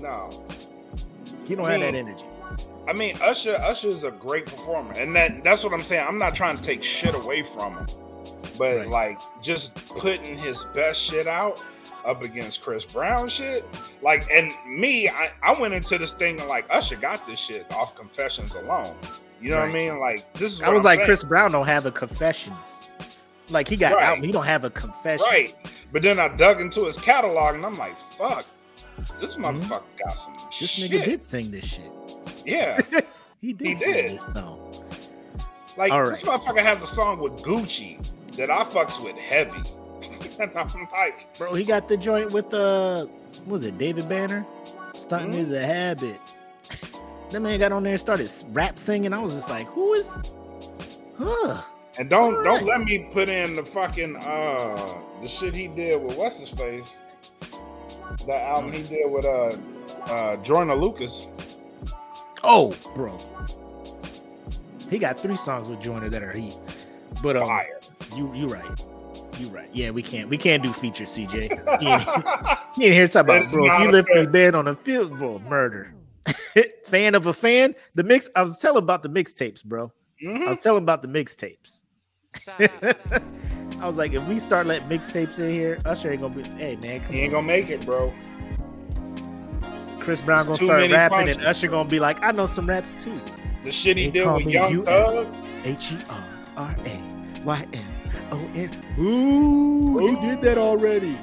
[0.00, 0.30] No.
[1.44, 2.24] He don't I have that energy.
[2.88, 6.06] I mean, Usher, Usher is a great performer, and that that's what I'm saying.
[6.06, 7.86] I'm not trying to take shit away from him,
[8.58, 8.88] but Right.
[8.88, 11.60] like just putting his best shit out
[12.04, 13.64] up against Chris Brown shit,
[14.02, 17.70] like, and me, I, I went into this thing and like Usher got this shit
[17.74, 18.94] off Confessions alone.
[19.40, 19.98] You know what I mean?
[20.00, 20.62] Like this is.
[20.62, 21.06] I was I'm like, saying.
[21.06, 22.78] Chris Brown don't have a confessions.
[23.48, 24.04] Like he got Right.
[24.04, 25.26] out, he don't have a confession.
[25.28, 25.54] right?
[25.92, 28.44] But then I dug into his catalog, and I'm like, fuck,
[29.18, 29.62] this Mhm.
[29.64, 30.90] motherfucker got some This shit.
[30.90, 31.90] nigga did sing this shit.
[32.46, 32.78] Yeah,
[33.40, 34.10] He did He sing did.
[34.12, 34.84] this song.
[35.76, 36.38] like All this right.
[36.40, 37.98] motherfucker has a song with Gucci
[38.36, 39.62] that I fucks with heavy,
[40.40, 41.36] and I'm like.
[41.38, 43.06] Bro, he got the joint with uh
[43.44, 44.44] what was it David Banner?
[44.94, 45.42] Stunting Mhm.
[45.42, 46.16] is a habit.
[47.30, 49.12] That man got on there and started rap singing.
[49.12, 50.16] I was just like, who is
[51.18, 51.62] huh?
[51.98, 56.16] And don't don't let me put in the fucking uh the shit he did with
[56.16, 56.98] what's his face.
[58.26, 59.56] The album he did with uh
[60.06, 61.28] uh Joyner Lucas.
[62.42, 63.18] Oh, bro.
[64.88, 66.56] He got three songs with Joyner that are heat.
[67.22, 67.79] But um, Fire.
[68.16, 68.80] You you right.
[69.38, 69.68] You right.
[69.72, 70.28] Yeah, we can't.
[70.28, 71.80] We can't do features, CJ.
[71.80, 72.02] He ain't,
[72.76, 73.64] he ain't here to talk about, That's bro.
[73.66, 75.94] If you a lift fair- me bed on a field, bro, murder.
[76.84, 77.74] fan of a fan.
[77.94, 78.28] The mix.
[78.36, 79.90] I was telling about the mixtapes, bro.
[80.20, 80.48] I Mhm.
[80.48, 81.82] was telling about the mixtapes.
[83.80, 86.42] I was like, if we start letting mixtapes in here, Usher ain't gonna be.
[86.56, 87.40] Hey man, come He ain't on.
[87.42, 88.12] gonna make it, bro.
[89.98, 91.46] Chris Brown It's gonna start many rapping, and punches.
[91.46, 93.18] Usher gonna be like, I know some raps too.
[93.64, 95.26] The shit he They did call with me Young Thug.
[95.64, 96.24] H E R
[96.58, 97.84] R A Y N
[98.32, 98.70] O N.
[98.96, 100.02] Boo!
[100.02, 101.16] You did that already.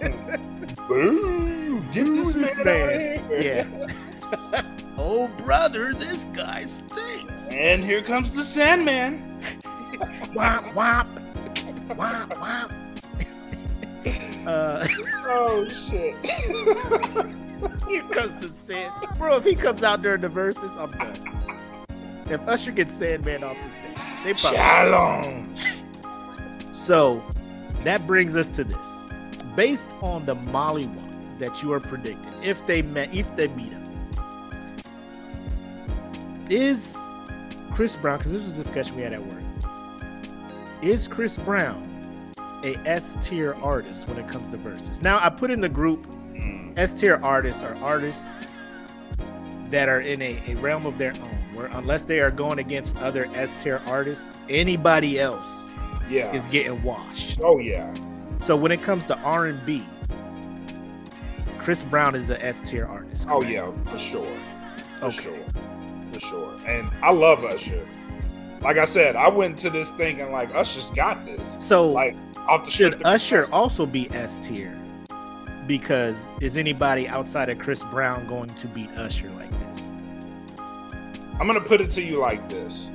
[0.88, 1.80] Boo!
[1.92, 3.18] Get Boo this, this man, man.
[3.18, 3.66] out of here.
[4.52, 4.62] Yeah.
[4.98, 7.48] oh brother, this guy stinks.
[7.50, 9.40] And here comes the Sandman.
[10.34, 11.08] Womp womp.
[11.88, 12.74] Womp womp.
[14.46, 14.86] Uh,
[15.30, 16.16] Oh shit!
[17.86, 19.36] here comes the sand, bro.
[19.36, 21.84] If he comes out during the verses, I'm done.
[22.30, 23.87] If Usher gets Sandman off the stage,
[24.24, 24.58] they probably.
[24.58, 25.60] Challenge.
[26.72, 27.22] So
[27.84, 29.00] that brings us to this.
[29.56, 33.82] Based on the Mollywop that you are predicting, if they met, if they meet up,
[36.50, 36.96] is
[37.72, 38.18] Chris Brown?
[38.18, 39.42] Because this was a discussion we had at work.
[40.82, 41.84] Is Chris Brown
[42.64, 45.02] a S tier artist when it comes to verses?
[45.02, 46.06] Now I put in the group
[46.38, 48.30] Mm, S tier artists are artists
[49.70, 53.26] that are in a, a realm of their own, unless they are going against other
[53.34, 55.64] S tier artists, anybody else
[56.08, 56.32] yeah.
[56.32, 57.40] is getting washed.
[57.42, 57.92] oh yeah.
[58.38, 59.84] So when it comes to R and B,
[61.58, 63.26] Chris Brown is a S tier artist.
[63.30, 64.30] Oh yeah, for sure.
[64.98, 65.16] For Okay.
[65.22, 65.38] sure.
[66.12, 66.56] For sure.
[66.66, 67.86] And I love Usher.
[68.62, 71.56] Like I said, I went to this thinking like Usher's got this.
[71.60, 72.16] So Like
[72.48, 73.02] off the should.
[73.06, 74.76] Usher also be S tier?
[75.66, 79.67] Because is anybody outside of Chris Brown going to beat Usher like this?
[81.40, 82.90] I'm gonna put it to you like this.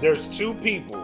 [0.00, 1.02] There's two people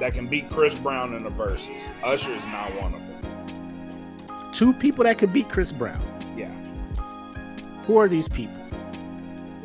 [0.00, 1.90] that can beat Chris Brown in the verses.
[2.02, 4.52] Usher is not one of them.
[4.52, 6.00] Two people that could beat Chris Brown.
[6.36, 6.50] Yeah.
[7.86, 8.54] Who are these people?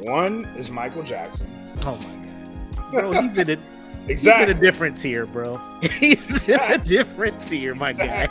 [0.01, 1.49] One is Michael Jackson.
[1.85, 2.01] Oh my
[2.81, 3.55] god, bro, he's in a
[4.07, 4.53] he's in a Exactly.
[4.55, 5.57] different tier, bro.
[5.99, 8.25] He's in a different tier, my guy.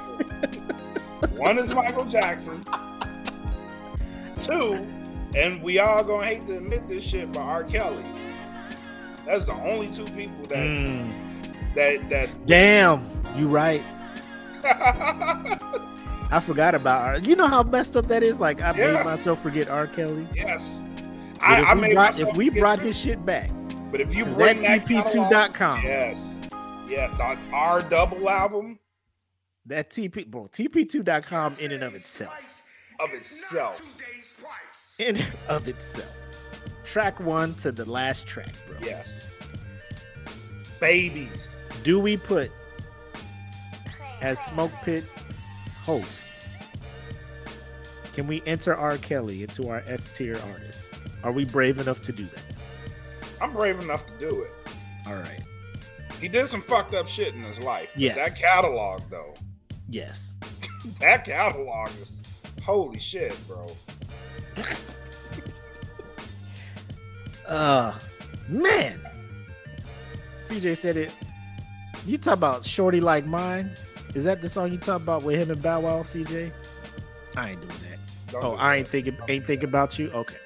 [1.37, 2.61] One is Michael Jackson.
[4.41, 4.87] Two,
[5.37, 7.65] and we all gonna hate to admit this shit, but R.
[7.65, 8.05] Kelly.
[9.27, 12.47] That's the only two people that Mm, that that.
[12.47, 13.05] damn,
[13.37, 13.85] you right.
[14.65, 17.19] I forgot about R.
[17.19, 18.41] You know how messed up that is.
[18.41, 18.93] Like I Yeah.
[18.97, 19.87] made myself forget R.
[19.87, 20.27] Kelly.
[20.35, 20.83] yes.
[21.35, 23.51] But I, if, I we made brought, if we brought his shit back,
[23.91, 25.81] but if you bring that that catalog- TP2.com?
[25.83, 26.41] yes,
[26.89, 28.79] yeah, the R double album
[29.67, 32.63] That TP, bro, TP2.com in and of itself,
[33.01, 33.83] of itself.
[34.99, 36.19] in of itself.
[36.85, 38.77] Track one to the last track, bro.
[38.83, 39.39] Yes,
[40.81, 41.49] babies.
[41.83, 42.51] Do we put
[44.21, 45.05] as Smoke Pit
[45.85, 46.31] host?
[48.15, 48.99] Can we enter R.
[48.99, 51.01] Kelly into our S tier artists?
[51.25, 52.45] Are we brave enough to do that?
[53.41, 54.51] I'm brave enough to do it.
[55.09, 55.43] All right.
[56.21, 57.91] He did some fucked up shit in his life.
[57.97, 58.15] Yes.
[58.17, 59.35] That catalog though.
[59.89, 60.37] Yes.
[60.99, 63.67] That catalog is holy shit, bro.
[67.47, 67.99] Uh
[68.49, 69.01] man.
[70.41, 71.17] CJ said it.
[72.07, 73.73] You talk about Shorty Like Mine?
[74.15, 76.53] Is that the song you talk about with him and Bow Wow, CJ?
[77.37, 77.99] I ain't doing that.
[78.31, 78.91] Don't Oh, do I ain't that.
[78.91, 80.11] thinking ain't thinking about you?
[80.11, 80.37] Okay.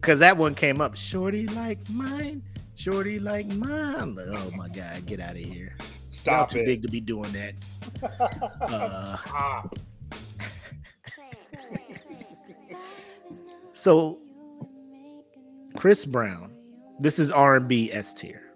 [0.00, 0.96] Cause that one came up.
[0.96, 2.42] Shorty like mine.
[2.74, 4.18] Shorty like mine.
[4.18, 5.76] Oh my god, get out of here.
[6.24, 6.66] Y'all too it.
[6.66, 7.54] big to be doing that.
[8.60, 9.74] Uh, Stop.
[13.74, 14.18] So
[15.76, 16.56] Chris Brown.
[17.00, 18.52] This is R&B S tier.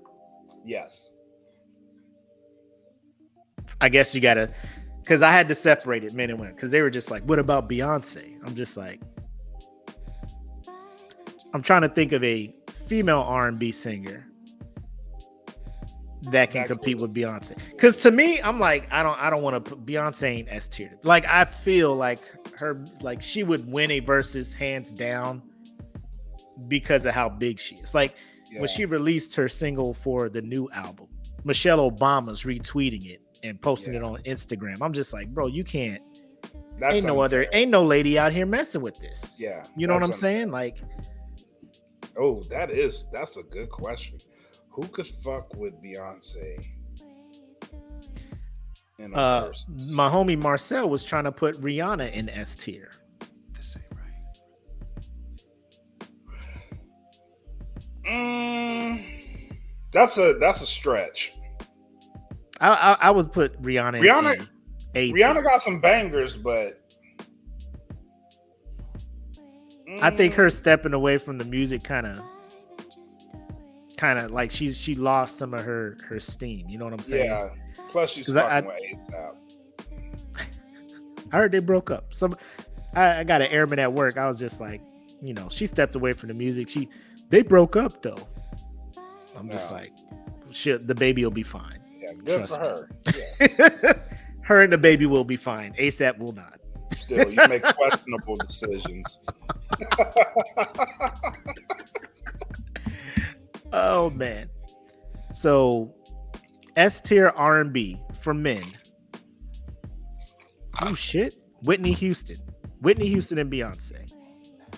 [0.65, 1.11] Yes.
[3.81, 4.51] I guess you gotta,
[5.03, 7.39] because I had to separate it men and women, because they were just like, "What
[7.39, 9.01] about Beyonce?" I'm just like,
[11.53, 14.27] I'm trying to think of a female R&B singer
[16.31, 17.03] that can compete cool.
[17.03, 17.57] with Beyonce.
[17.71, 20.69] Because to me, I'm like, I don't, I don't want to put Beyonce ain't S
[20.69, 20.97] tier.
[21.03, 22.21] Like I feel like
[22.59, 25.43] her, like she would win a versus hands down
[26.69, 27.95] because of how big she is.
[27.95, 28.15] Like
[28.51, 28.61] Yeah.
[28.61, 31.07] when she released her single for the new album,
[31.45, 34.79] Michelle Obama's retweeting it and posting it on Instagram.
[34.83, 36.03] I'm just like, bro, you can't.
[36.79, 39.39] That's ain't no other, ain't no lady out here messing with this.
[39.41, 39.63] Yeah.
[39.77, 40.51] you know what I'm saying?
[40.51, 40.79] Like,
[42.21, 44.19] Oh, that is that's a good question.
[44.71, 46.65] Who could fuck with Beyonce?
[49.15, 49.53] Uh,
[49.91, 52.91] my homie Marcel was trying to put Rihanna in S tier.
[58.07, 59.03] Mm,
[59.93, 61.33] that's a that's a stretch.
[62.61, 63.99] I, I I would put Rihanna.
[63.99, 64.49] in Rihanna-
[64.95, 66.81] Rihanna got some bangers, but
[70.01, 72.21] I think Mm, her stepping away from the music kind of,
[73.97, 76.67] kind of like she's she lost some of her her steam.
[76.69, 77.27] You know what I'm saying?
[77.27, 77.51] Yeah.
[77.91, 79.35] Plus, she's I- fucking with ASAP.
[81.33, 82.15] I heard they broke up.
[82.15, 82.37] Some
[82.95, 84.17] I, I got an airman at work.
[84.17, 84.81] I was just like,
[85.21, 86.69] you know, she stepped away from the music.
[86.69, 86.89] She
[87.29, 88.17] they broke up though.
[89.37, 89.77] I'm just Yeah.
[89.79, 89.91] like,
[90.51, 91.79] shit, the baby will be fine.
[92.01, 92.89] Yeah, good Trust for her.
[93.59, 93.93] Yeah.
[94.43, 95.75] her and the baby will be fine.
[95.79, 96.59] ASAP will not.
[96.93, 99.21] Still, you make questionable decisions.
[103.73, 104.49] Oh man.
[105.33, 105.95] So
[106.79, 108.63] S tier R and B for men.
[110.81, 111.35] Oh shit.
[111.65, 112.37] Whitney Houston.
[112.81, 114.13] Whitney Houston and Beyonce.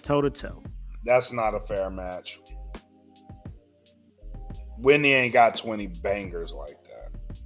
[0.01, 0.63] Toe to toe.
[1.05, 2.41] That's not a fair match.
[4.79, 7.39] Whitney ain't got 20 bangers like that.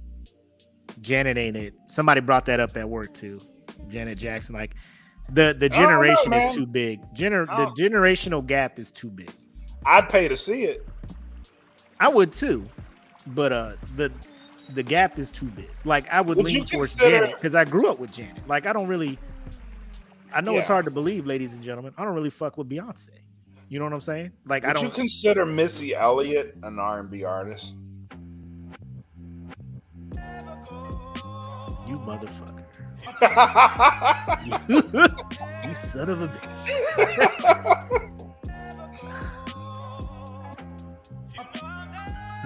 [1.01, 1.73] Janet ain't it.
[1.87, 3.37] Somebody brought that up at work too.
[3.89, 4.55] Janet Jackson.
[4.55, 4.75] Like
[5.33, 7.01] the the don't know, generation is too big.
[7.13, 9.31] Gener- the generational gap is too big.
[9.85, 10.87] I'd pay to see it.
[11.99, 12.65] I would too,
[13.27, 14.13] but uh the
[14.73, 15.69] the gap is too big.
[15.83, 18.47] Like I would Would you lean towards consider- Janet because I grew up with Janet.
[18.47, 19.19] Like I don't really.
[20.33, 21.93] I know it's hard to believe, ladies and gentlemen.
[21.97, 23.09] I don't really fuck with Beyonce.
[23.69, 24.31] You know what I'm saying?
[24.45, 24.83] Like I don't.
[24.83, 27.73] you consider Missy Elliott an R&B artist?
[31.87, 32.63] you motherfucker.
[35.67, 36.65] you son of a bitch.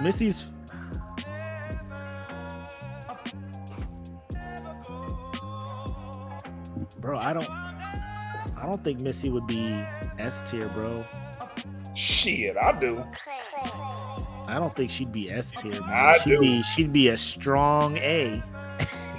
[0.00, 0.48] Missy's.
[7.10, 7.48] Bro, I don't.
[7.50, 9.74] I don't think Missy would be
[10.20, 11.04] S tier, bro.
[11.96, 13.04] Shit, I do.
[14.46, 15.72] I don't think she'd be S tier.
[15.72, 15.90] man.
[15.92, 16.38] I she'd do.
[16.40, 18.40] be she'd be a strong A.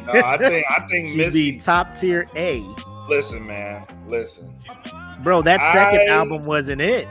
[0.06, 1.52] No, I think I think She'd Missy.
[1.52, 2.64] be top tier A.
[3.10, 4.56] Listen, man, listen.
[5.22, 7.10] Bro, that second I- album wasn't it.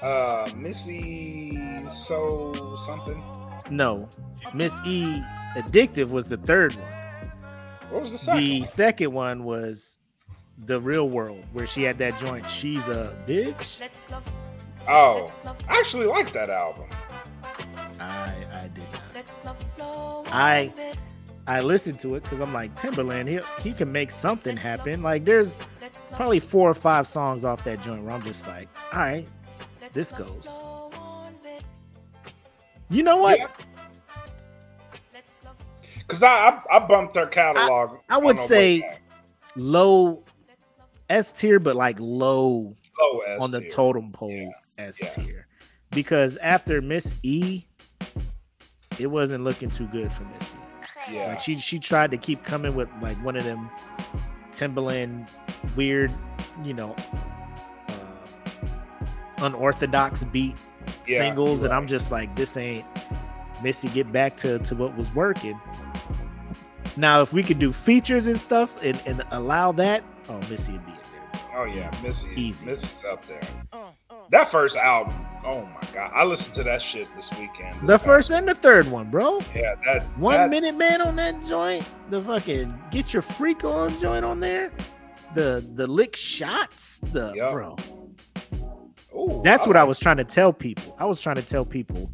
[0.00, 2.54] Uh, Missy, so
[2.86, 3.22] something.
[3.68, 4.08] No.
[4.54, 5.18] Miss E
[5.58, 6.92] Addictive was the third one.
[7.96, 8.42] What was the second?
[8.42, 8.66] The one?
[8.66, 9.98] second one was
[10.58, 12.46] The Real World, where she had that joint.
[12.46, 13.80] She's a bitch.
[14.86, 15.32] Oh,
[15.66, 16.90] I actually like that album.
[17.98, 18.84] I I did
[19.78, 20.26] not.
[20.30, 20.70] I
[21.46, 23.28] I listened to it because I'm like Timbaland.
[23.28, 25.02] He he can make something happen.
[25.02, 25.58] Like there's
[26.12, 29.26] probably four or five songs off that joint where I'm just like, all right,
[29.94, 30.50] this goes.
[32.90, 33.38] You know what?
[33.38, 33.48] Yeah.
[36.08, 37.98] Cause I I, I bumped her catalog.
[38.08, 38.98] I would say-.
[39.58, 40.22] Low
[41.08, 44.50] S tier, but like low Low on the totem pole Yeah.
[44.78, 45.08] S Yeah.
[45.08, 45.46] tier.
[45.90, 47.64] Because after Miss E,
[48.98, 50.58] it wasn't looking too good for Miss E.
[51.14, 53.70] Yeah, Like she she tried to keep coming with like one of them
[54.50, 55.28] Timbaland
[55.76, 56.12] weird,
[56.64, 56.94] you know,
[57.88, 57.94] uh,
[59.38, 60.56] unorthodox beat
[61.06, 62.84] Yeah, singles, and I'm just like, this ain't
[63.62, 63.88] Missy.
[63.88, 65.58] Get back to to what was working.
[66.96, 70.86] Now, if we could do features and stuff and, and allow that, oh, Missy would
[70.86, 71.40] be there.
[71.56, 72.30] oh yeah, Missy.
[72.36, 72.64] Easy.
[72.66, 73.40] Missy's up there.
[74.30, 77.74] That first album, oh my god, I listened to that shit this weekend.
[77.74, 79.38] this The first and the third one, bro.
[79.54, 81.86] yeah, that One that, minute man on that joint.
[82.10, 84.72] The fucking get your freak on joint on there.
[85.36, 86.98] The the lick shots.
[87.12, 87.52] The Yup.
[87.52, 87.76] bro.
[89.16, 90.96] Ooh, That's what I was trying to tell people.
[90.98, 92.10] I was trying to tell people.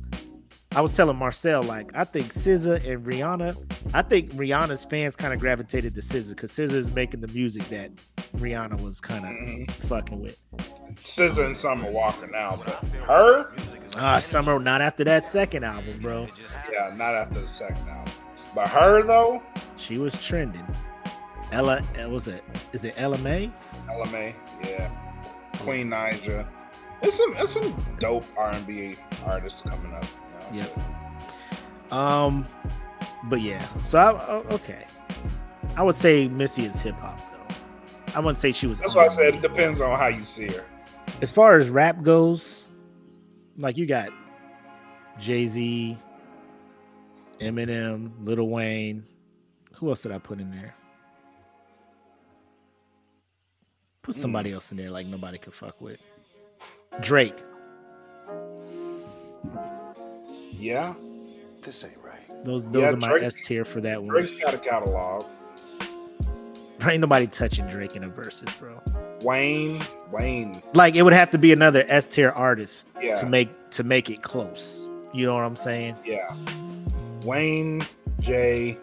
[0.75, 3.57] I was telling Marcel like I think SZA and Rihanna.
[3.93, 7.65] I think Rihanna's fans kind of gravitated to SZA because SZA is making the music
[7.69, 7.91] that
[8.37, 9.71] Rihanna was kind of Mhm.
[9.87, 10.39] fucking with.
[11.05, 13.53] SZA and Summer Walker now, but her,
[13.99, 16.27] Ah, Summer not after that second album, bro.
[16.73, 18.13] yeah, not after the second album.
[18.55, 19.43] But her though,
[19.77, 20.67] She was trending.
[21.51, 22.43] Ella, uh, was it?
[22.73, 23.51] Is it Ella Mai?
[23.91, 24.89] LMA, yeah,
[25.59, 26.47] Queen Naija.
[27.03, 28.95] It's some it's some dope R and B
[29.27, 30.05] artists coming up.
[30.53, 31.93] Yep.
[31.93, 32.47] Um,
[33.25, 33.67] but yeah.
[33.79, 34.85] So I, oh, okay.
[35.77, 37.55] I would say Missy is hip hop though.
[38.15, 38.81] I wouldn't say she was.
[38.81, 40.65] That's why I said it depends on how you see her.
[41.21, 42.69] As far as rap goes,
[43.59, 44.11] like you got
[45.19, 45.97] Jay Z,
[47.41, 49.07] Eminem, Lil Wayne.
[49.77, 50.75] Who else did I put in there?
[54.03, 56.05] Put somebody else in there like nobody could fuck with.
[57.01, 57.37] Drake.
[60.63, 60.95] Yeah,
[61.65, 62.45] This ain't right.
[62.45, 64.09] Those those Yeah, are my Drake's- S tier for that one.
[64.11, 65.25] Drake's got a catalog.
[66.87, 68.81] Ain't nobody touching Drake in a verses, bro.
[69.23, 73.15] Wayne, Wayne, Like it would have to be another S tier artist Yeah.
[73.15, 74.89] to make to make it close.
[75.13, 75.97] You know what I'm saying?
[76.05, 76.35] yeah.
[77.25, 77.85] Wayne,
[78.21, 78.77] Jay,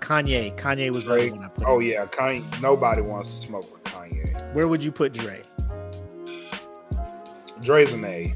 [0.00, 0.56] Kanye.
[0.56, 1.30] Kanye was the Drake.
[1.32, 1.66] other one I put.
[1.66, 1.86] Oh in.
[1.86, 2.60] yeah, Kanye.
[2.62, 4.52] Nobody wants to smoke with Kanye.
[4.52, 5.42] Where would you put Dre?
[7.60, 8.34] Dre's an A.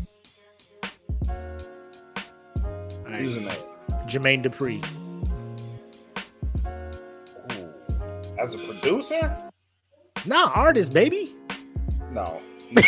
[3.19, 3.55] an A.
[4.07, 4.83] Jermaine Dupri.
[7.53, 8.39] Ooh.
[8.39, 9.37] As a producer,
[10.27, 11.35] Nah, artist, baby.
[12.12, 12.41] no.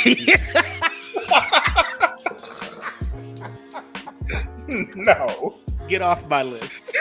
[4.69, 5.55] no.
[5.89, 6.95] Get off my list.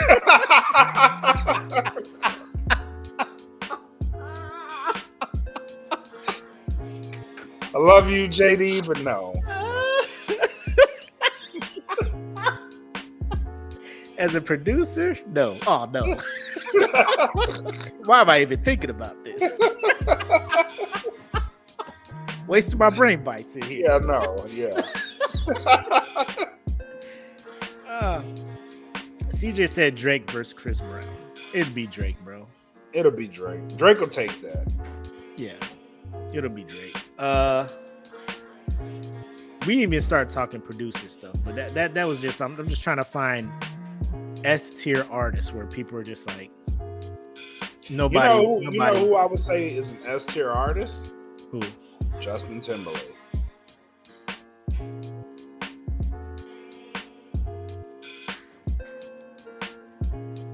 [7.72, 9.32] I love you, JD, but no.
[14.20, 15.56] As a producer, no.
[15.66, 16.02] Oh no.
[18.04, 19.58] Why am I even thinking about this?
[22.46, 23.86] Wasting my brain bites in here.
[23.86, 24.36] Yeah, no.
[24.50, 24.78] Yeah.
[27.88, 28.22] Uh,
[29.30, 31.02] CJ said Drake versus Chris Brown.
[31.54, 32.46] It'd be Drake, bro.
[32.92, 33.66] It'll be Drake.
[33.76, 34.70] Drake will take that.
[35.38, 35.54] Yeah,
[36.34, 36.96] it'll be Drake.
[37.18, 37.66] Uh,
[39.66, 42.82] we even start talking producer stuff, but that that that was just I'm, I'm just
[42.82, 43.50] trying to find
[44.44, 46.50] S tier artists where people are just like
[47.88, 48.28] You nobody.
[48.42, 51.14] know, who, you know who I would say is an S tier artist?
[51.50, 51.60] who?
[52.20, 53.14] Justin Timberlake.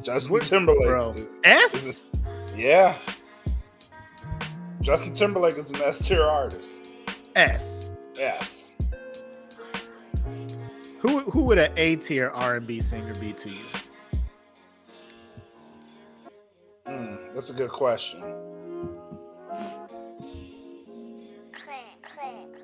[0.02, 0.86] Justin Timberlake.
[0.86, 1.14] bro.
[2.56, 2.94] yeah.
[4.80, 6.88] Justin Timberlake is an S tier artist.
[7.34, 7.90] S.
[8.20, 8.72] S.
[11.00, 13.56] Who who would an A tier R and B singer be to you?
[17.36, 18.22] That's a good question.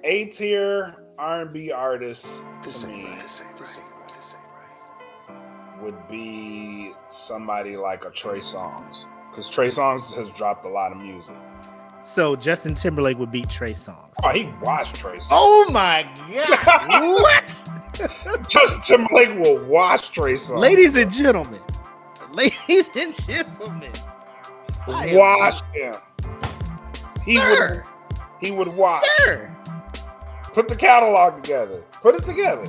[0.03, 3.07] A tier R&B artist to me
[5.83, 10.97] would be somebody like a Trey Songz, because Trey Songz has dropped a lot of
[10.97, 11.37] music.
[12.03, 14.15] So Justin Timberlake would beat Trey Songz.
[14.25, 15.29] Oh, he watched Trey Songz.
[15.33, 17.03] Oh my god!
[17.21, 18.49] what?
[18.49, 20.59] Justin Timberlake will watch Trey Songz.
[20.59, 21.61] Ladies and gentlemen,
[22.33, 23.93] ladies and gentlemen,
[24.89, 25.95] I am- watch him.
[27.25, 28.19] He sir, would.
[28.41, 29.05] He would watch.
[29.25, 29.55] sir.
[30.53, 31.83] Put the catalog together.
[32.03, 32.65] Put it together.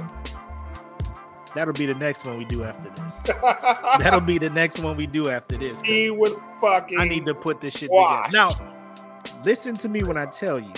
[1.55, 3.19] That'll be the next one we do after this.
[3.99, 5.81] That'll be the next one we do after this.
[5.81, 6.99] he would fucking.
[6.99, 8.25] I need to put this shit watch.
[8.27, 8.55] together.
[8.59, 10.71] Now, listen to me when I tell you,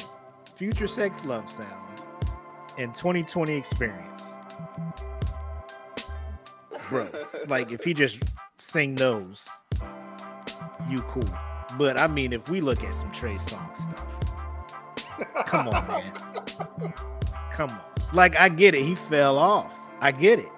[0.55, 2.07] Future Sex Love Sounds
[2.77, 4.35] and 2020 Experience.
[6.89, 7.09] Bro,
[7.47, 8.21] like if he just
[8.57, 9.49] sing those,
[10.89, 11.23] you cool.
[11.77, 14.05] But I mean, if we look at some Trey Song stuff,
[15.45, 16.13] come on, man.
[17.51, 17.81] Come on.
[18.13, 18.83] Like, I get it.
[18.83, 19.77] He fell off.
[20.01, 20.51] I get it.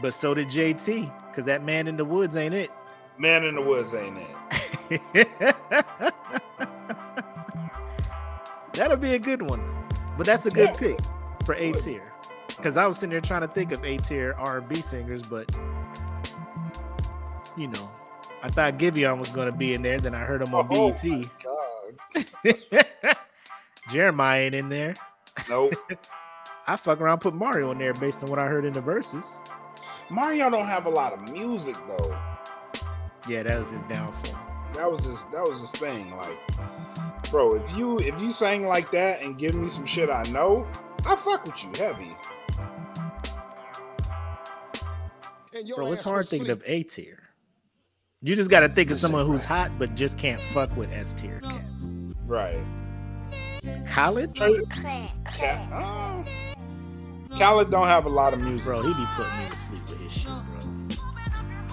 [0.00, 2.70] But so did JT, because that man in the woods ain't it.
[3.18, 4.18] Man in the Woods ain't
[4.90, 5.28] it?
[8.72, 10.04] That'll be a good one though.
[10.16, 10.96] But that's a good Yeah.
[10.96, 10.98] pick
[11.44, 12.10] for A tier.
[12.48, 15.22] Because I was sitting there trying to think of A tier R and B singers,
[15.22, 15.54] but
[17.56, 17.90] you know,
[18.42, 20.00] I thought Giveon was gonna be in there.
[20.00, 21.04] Then I heard him on Oh, oh BET.
[22.14, 22.24] my
[23.04, 23.16] God.
[23.92, 24.94] Jeremiah ain't in there.
[25.48, 25.74] Nope.
[26.66, 29.38] I fuck around put Mario in there based on what I heard in the verses.
[30.10, 32.16] Mario don't have a lot of music though.
[33.28, 34.40] Yeah, that was his downfall.
[34.74, 35.24] That was his.
[35.26, 36.10] That was his thing.
[36.16, 40.22] Like, bro, if you if you sang like that and give me some shit I
[40.30, 40.66] know,
[41.06, 42.16] I fuck with you heavy.
[45.76, 47.21] Bro, it's hard thinking of A tier.
[48.22, 51.12] You just got to think of someone who's hot but just can't fuck with S
[51.12, 51.90] tier cats.
[52.26, 52.56] Right.
[53.90, 54.60] Khalid, Trey,
[55.24, 56.24] Ca- uh,
[57.36, 58.64] Khalid don't have a lot of music.
[58.64, 60.98] bro, he be putting me to sleep with his shit, bro.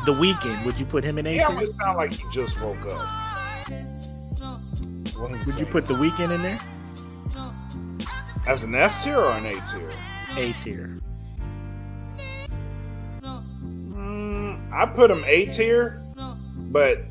[0.06, 1.46] The Weeknd, would you put him in A He tier?
[1.48, 3.10] almost sound like he just woke up.
[3.70, 5.66] When he Would you sing.
[5.68, 6.60] put the Weeknd in there?
[8.48, 9.90] as an S tier or an A tier?
[10.38, 10.98] A tier.
[13.22, 16.00] Mm, I put him A tier,
[16.70, 17.04] but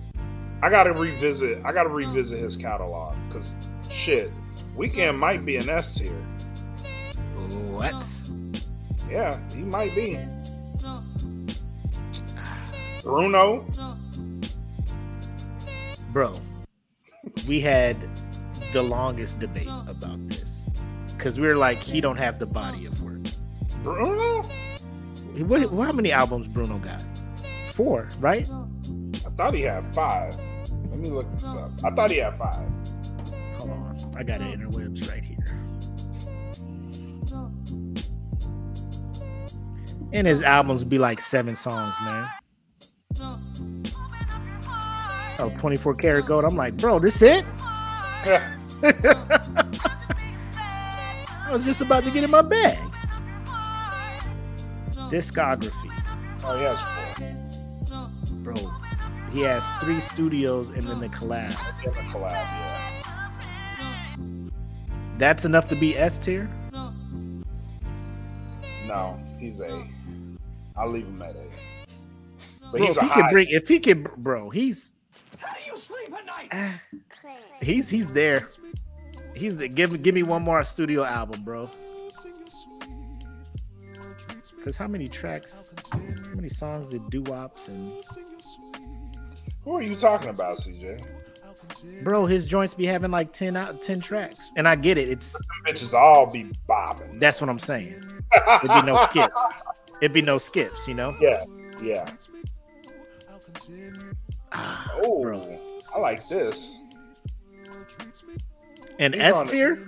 [0.62, 1.64] I gotta revisit.
[1.64, 3.54] I gotta revisit his catalog because
[3.90, 4.30] shit,
[4.76, 6.10] Weeknd might be an S tier.
[7.70, 7.94] What?
[9.10, 10.18] Yeah, he might be.
[13.02, 13.64] Bruno,
[16.12, 16.32] Bro,
[17.46, 17.96] we had
[18.72, 20.64] the longest debate about this
[21.16, 23.18] because we were like, he don't have the body of work.
[23.82, 24.42] Bruno.
[25.46, 27.02] What, how many albums Bruno got?
[27.68, 28.48] Four, right?
[29.38, 30.34] I thought he had five.
[30.90, 31.70] Let me look this up.
[31.84, 32.68] I thought he had five.
[33.58, 35.36] Hold on, I got it interwebs right here.
[40.12, 42.28] And his albums be like seven songs, man.
[45.38, 46.44] Oh, 24 karat gold.
[46.44, 47.44] I'm like, bro, this it?
[48.24, 48.58] I
[51.52, 52.76] was just about to get in my bag.
[55.10, 55.92] Discography,
[56.44, 56.80] Oh, has
[57.88, 58.08] four.
[58.42, 58.54] bro.
[59.38, 61.54] He has three studios and then the collab.
[61.84, 62.90] In the collab, yeah.
[65.16, 66.50] That's enough to be S tier.
[68.88, 69.86] No, he's a.
[70.76, 71.44] I'll leave him at a.
[72.72, 74.92] But Bro, he's if a he can bring, if he can, bro, he's.
[76.50, 76.80] Ah,
[77.62, 78.48] he's there.
[79.36, 81.70] He's the, give give me one more studio album, bro.
[84.64, 88.04] Cause how many tracks, how many songs did doo wops and
[89.68, 91.04] Who are you talking about, CJ?
[92.02, 92.24] bro?
[92.24, 95.10] His joints be having like ten out ten tracks, and I get it.
[95.10, 97.18] It's Them bitches all be bobbing.
[97.18, 98.02] that's what I'm saying.
[98.32, 99.42] It'd be no skips.
[100.00, 101.14] It'd be no skips, you know.
[101.20, 101.44] Yeah,
[101.82, 102.08] yeah.
[104.52, 105.58] Ah, Oh, bro.
[105.94, 106.78] I like this.
[108.98, 109.48] And S it.
[109.48, 109.86] tier,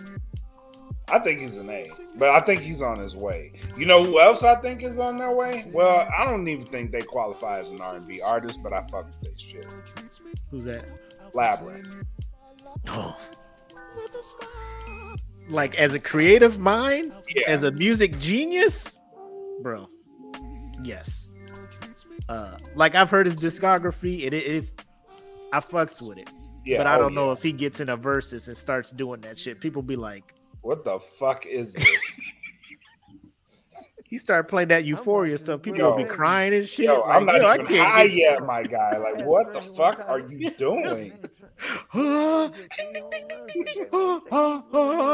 [1.13, 1.85] I think he's an A,
[2.17, 3.53] but I think he's on his way.
[3.77, 5.65] You know who else I think is on their way?
[5.73, 8.83] Well, I don't even think they qualify as an R and B artist, but I
[8.91, 9.67] fuck with their shit.
[10.51, 10.85] who's that?
[11.35, 12.05] Labrinth.
[12.89, 13.17] Oh.
[15.49, 17.43] Like as a creative mind, Yeah.
[17.49, 19.01] as a music genius,
[19.63, 19.89] bro.
[20.83, 21.29] Yes.
[22.29, 24.75] Uh, like I've heard his discography, and it, it's
[25.53, 26.31] I fucks with it,
[26.65, 27.33] Yeah, but I oh, don't know yeah.
[27.33, 29.61] if he gets in a versus and starts doing that shit.
[29.61, 32.21] People be like, What the fuck is this?
[34.05, 35.63] he started playing that Euphoria stuff.
[35.63, 36.87] People will be crying and shit.
[36.87, 38.97] Yo, like, I'm not yo, I even can't high yet, my guy.
[38.99, 41.13] Like, what the fuck are you doing?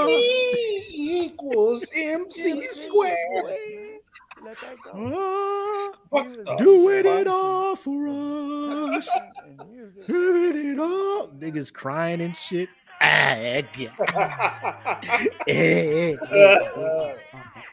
[0.08, 3.16] E equals MC squared.
[6.08, 7.20] What the Doing fuck?
[7.20, 8.08] it all for
[8.94, 9.08] us.
[10.06, 11.28] Doing it all.
[11.28, 12.68] Niggas crying and shit.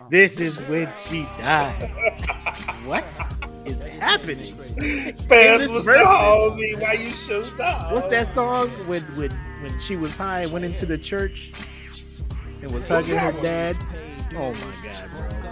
[0.09, 1.95] This is when she dies.
[2.85, 3.03] What
[3.65, 4.55] is happening?
[4.55, 6.79] Fast was verse- the homie.
[6.79, 7.13] Why you
[7.63, 7.91] up?
[7.93, 9.31] What's that song when when
[9.61, 11.51] when she was high and went into the church
[12.61, 13.77] and was hugging her dad?
[14.35, 15.42] Oh my god, bro!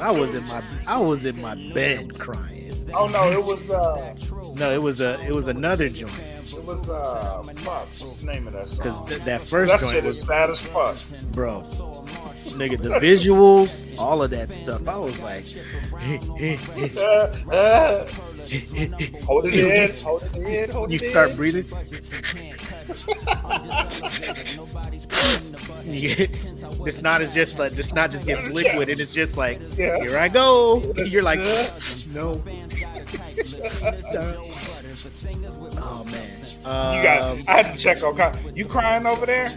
[0.00, 2.72] I was in my I was in my bed crying.
[2.94, 4.14] Oh no, it was uh,
[4.56, 6.12] No, it was a it was another joint
[6.56, 7.86] it was uh, fuck.
[7.98, 8.84] What's the name of that song?
[8.84, 10.96] because th- that first that joint shit was is bad as fuck.
[11.32, 11.62] bro.
[12.56, 14.86] Nigga, the visuals, all of that stuff.
[14.88, 15.44] I was like,
[16.96, 18.06] Uh, uh,
[19.24, 21.64] hold it in, hold it in, hold you start breathing.
[25.84, 26.32] You get-
[26.84, 29.98] the snot is just like the snot just gets liquid and it's just like Yeah.
[30.00, 30.82] here I go.
[30.96, 31.40] You're like
[32.12, 32.42] no.
[35.78, 36.38] Oh man.
[36.96, 37.22] You got.
[37.22, 38.16] Um, I had to check on.
[38.16, 39.56] Con- You crying over there?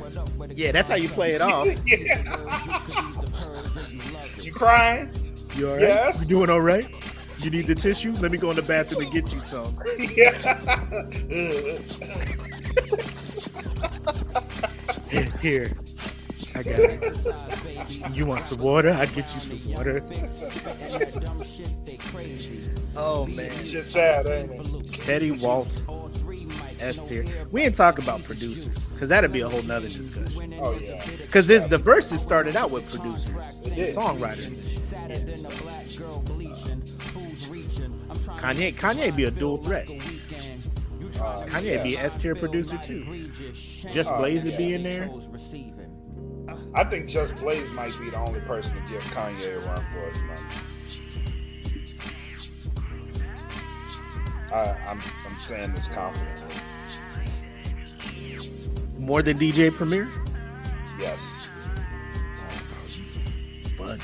[0.56, 1.66] yeah, that's how you play it off.
[4.44, 5.12] You crying?
[5.56, 5.82] You all right?
[5.84, 6.22] Yes.
[6.22, 6.88] You doing all right?
[7.44, 8.12] You need the tissue?
[8.14, 9.78] Let me go in the bathroom and get you some.
[10.16, 11.80] Yeah.
[15.42, 15.72] Here.
[16.56, 18.16] I got it.
[18.16, 18.92] You want some water?
[18.92, 20.04] I get you some water.
[22.96, 23.50] Oh man.
[23.64, 24.92] Shit sad, ain't it?
[24.92, 25.84] Teddy Walton.
[26.80, 27.26] S tier.
[27.52, 30.56] We ain't talk about producers, because that'd be a whole nother discussion.
[30.60, 31.02] Oh yeah.
[31.18, 33.96] Because this the verses started out with producers, did.
[33.96, 34.48] songwriters.
[34.48, 36.00] and shit.
[38.40, 39.90] Kanye, Kanye be a dual threat.
[41.22, 42.00] Uh, Kanye be yeah.
[42.00, 43.30] an S tier producer too.
[43.92, 44.76] Just Oh, Blaze would be yeah.
[44.78, 45.10] in there.
[46.74, 50.10] I think Just Blaze might be the only person to give Kanye a run for
[50.10, 50.42] his money.
[54.52, 56.56] I, I'm I'm saying this confidently.
[58.98, 60.10] More than DJ Premier.
[61.00, 61.48] Yes.
[63.78, 64.00] But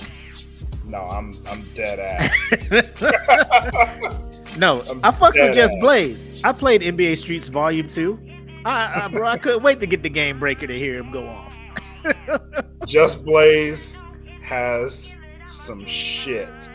[0.88, 3.02] No, I'm I'm dead ass.
[4.58, 5.76] no, I'm I fucks with Just.
[5.80, 6.42] Blaze.
[6.44, 8.20] I played NBA Streets Volume Two.
[8.66, 11.28] I, I, bro, I couldn't wait to get the game breaker to hear him go
[11.28, 11.58] off.
[12.86, 13.98] Just Blaze
[14.42, 15.14] has
[15.48, 16.70] some shit.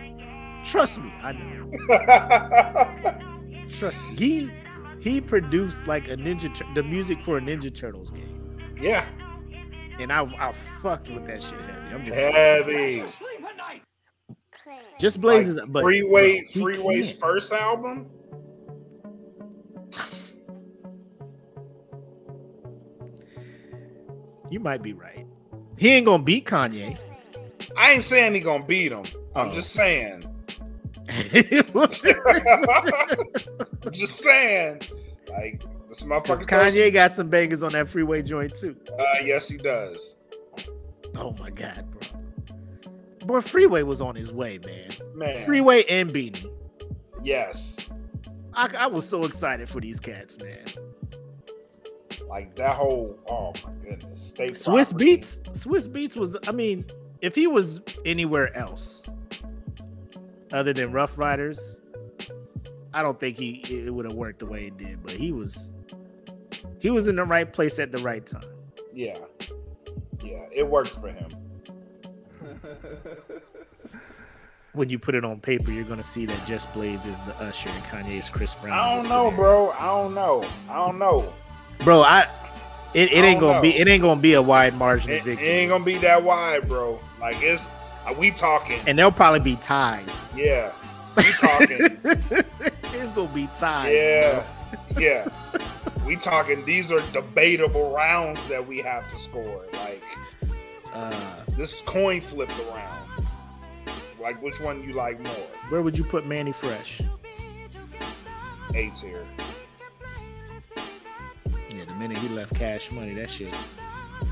[0.64, 1.70] Trust me, I know.
[3.68, 4.16] Trust me.
[4.16, 4.50] He
[5.00, 9.06] he produced like a Ninja Tur- the music for a Ninja Turtles game, yeah,
[9.98, 11.94] and I I fucked with that shit heavy.
[11.94, 13.02] I'm just heavy.
[14.98, 17.20] Just Blaze's Like, but Freeway, Freeway's can't.
[17.20, 18.06] first album.
[24.50, 25.26] You might be right.
[25.78, 26.98] He ain't gonna beat Kanye.
[27.76, 29.04] I ain't saying he gonna beat him.
[29.34, 29.54] I'm Oh.
[29.54, 30.24] just saying.
[31.08, 31.10] I'm
[33.92, 34.82] just saying.
[35.28, 36.42] Like This motherfucker.
[36.46, 38.76] Kanye got some bangers on that freeway joint too.
[38.98, 40.16] Uh, yes, he does.
[41.16, 41.84] Oh my god,
[43.26, 44.90] Boy, Freeway was on his way, man.
[45.14, 45.44] Man.
[45.44, 46.50] Freeway and Beanie.
[47.22, 47.78] Yes.
[48.54, 50.66] I, I was so excited for these cats, man.
[52.26, 53.18] Like that whole.
[53.28, 54.20] Oh my goodness.
[54.20, 55.16] State Swiss property.
[55.16, 56.36] Beats, Swizz Beatz was.
[56.46, 56.84] I mean,
[57.20, 59.08] if he was anywhere else
[60.52, 61.80] other than Ruff Ryders,
[62.94, 65.02] I don't think he it would have worked the way it did.
[65.02, 65.72] But he was,
[66.78, 68.44] he was in the right place at the right time.
[68.94, 69.18] Yeah.
[70.22, 70.46] Yeah.
[70.52, 71.28] It worked for him.
[74.72, 77.68] When you put it on paper, you're gonna see that Just Blaze is the Usher
[77.68, 78.78] and Kanye is Chris Brown.
[78.78, 79.70] I don't know, bro.
[79.72, 80.44] I don't know.
[80.68, 81.32] I don't know.
[81.80, 82.02] bro.
[82.02, 82.28] I
[82.94, 85.40] it, it I ain't gonna be it ain't gonna be a wide margin It, it
[85.40, 87.00] ain't gonna be that wide, bro.
[87.20, 87.68] Like it's
[88.06, 88.78] uh, we talking.
[88.86, 90.28] and there'll probably be ties.
[90.36, 90.72] Yeah.
[91.16, 91.98] We talking.
[92.04, 93.92] it's gonna be ties.
[93.92, 94.44] yeah.
[94.96, 95.28] Yeah.
[96.06, 96.64] We talking.
[96.64, 99.66] These are debatable rounds that we have to score.
[99.72, 100.22] Like bro.
[100.92, 102.98] Uh, this coin flipped around.
[104.20, 105.46] Like which one you like more?
[105.70, 107.00] where would you put Mannie Fresh?
[108.74, 109.24] A tier.
[111.70, 113.56] Yeah, the minute he left Cash Money, that shit.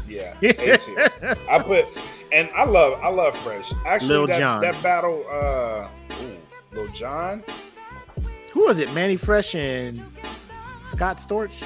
[0.09, 0.35] Yeah.
[0.43, 1.09] A tier.
[1.51, 1.87] I put
[2.33, 3.73] and I love I love Fresh.
[3.87, 4.61] Actually Lil that, Jon.
[4.61, 5.89] that battle uh
[6.23, 6.37] ooh,
[6.77, 7.43] Lil Jon.
[8.53, 8.93] Who was it?
[8.95, 10.01] Mannie Fresh and
[10.83, 11.63] Scott Storch.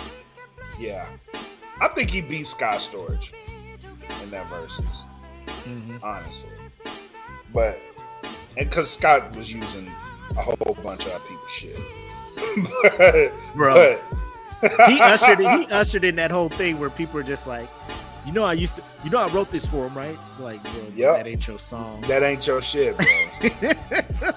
[0.78, 1.06] Yeah.
[1.80, 3.41] I think he beat Scott Storch in
[4.32, 4.84] that versus.
[5.64, 5.96] Mm-hmm.
[6.02, 6.50] honestly.
[7.54, 7.78] But
[8.56, 9.86] and because Scott was using
[10.36, 11.76] a whole bunch of other people's shit,
[12.98, 13.98] but, Bro,
[14.60, 17.68] but he ushered in, he ushered in that whole thing where people are just like,
[18.26, 20.16] you know, I used to, you know, I wrote this for him, right?
[20.40, 21.16] Like, bro, Yep.
[21.16, 22.00] that ain't your song.
[22.02, 23.06] that ain't your shit, bro.
[23.40, 24.34] the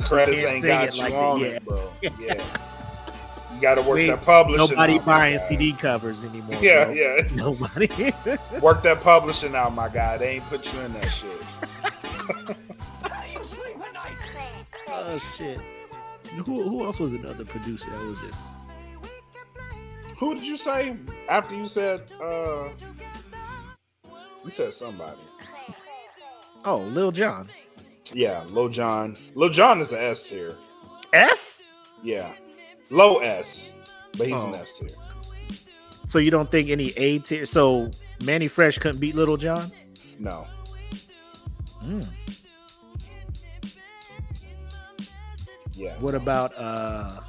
[0.02, 1.88] credits ain't got you like on it, bro.
[2.02, 2.34] Yeah,
[3.56, 4.68] you got to work We- that publishing.
[4.68, 5.38] Nobody out, buying.
[5.40, 6.60] CD covers anymore.
[6.62, 6.94] Yeah, bro.
[6.94, 7.22] yeah.
[7.34, 7.88] Nobody.
[8.60, 10.18] Work that publishing out, my guy.
[10.18, 12.56] They ain't put you in that shit.
[14.88, 15.60] oh shit.
[16.44, 18.70] Who, who else was another producer that was just
[20.18, 20.96] Who did you say
[21.28, 22.10] after you said?
[22.20, 22.68] uh
[24.44, 25.18] You said somebody.
[26.64, 27.48] Oh, Lil Jon.
[28.12, 29.16] Yeah, Lil Jon.
[29.34, 30.56] Lil Jon is an S here.
[31.12, 31.62] S?
[32.02, 32.32] Yeah,
[32.90, 33.72] low S,
[34.16, 34.60] but he's an Oh.
[34.60, 34.88] S tier.
[36.06, 37.90] So you don't think any A tier so
[38.24, 39.70] Mannie Fresh couldn't beat Little John?
[40.18, 40.46] No,
[41.82, 42.08] Mm.
[45.74, 47.20] yeah, What about uh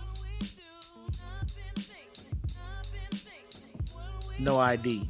[4.40, 5.10] No ID?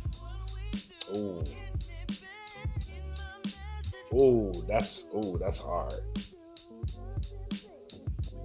[1.14, 1.44] Oh.
[4.14, 5.94] ooh, that's oh, that's hard.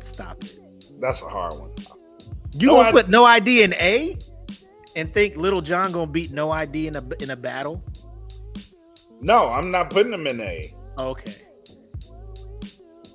[0.01, 0.59] Stop it.
[1.03, 1.73] That's a hard one.
[2.53, 2.93] You No gonna ID.
[2.93, 4.17] put no ID in A
[4.95, 7.83] and think Little John gonna beat no ID in a in a battle?
[9.21, 10.73] No, I'm not putting him in A.
[10.97, 11.35] Okay.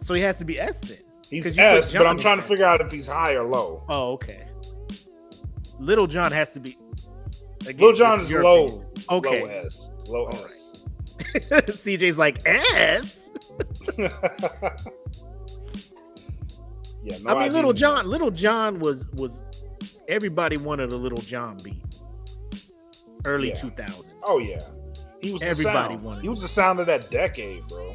[0.01, 0.97] So he has to be S then.
[1.29, 3.83] He's S, but I'm trying in to figure out if he's high or low.
[3.88, 4.47] Oh, okay.
[5.79, 6.77] Little John has to be.
[7.61, 8.85] Again, this John is low, opinion.
[9.09, 9.43] Okay.
[9.43, 10.85] low S, low All S.
[11.19, 13.31] CJ's like S.
[17.07, 18.07] yeah, no I mean, Little John.
[18.09, 19.43] Little John was was
[20.07, 21.81] everybody wanted a Little John beat.
[23.25, 23.55] Early Yeah.
[23.55, 24.13] two thousands.
[24.23, 24.59] Oh yeah,
[25.21, 25.41] he was.
[25.41, 27.93] Everybody the wanted He was the sound of that decade, bro.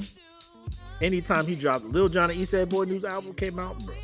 [1.00, 3.94] Anytime he dropped Lil Jon and East Side Boy News album came out, bro.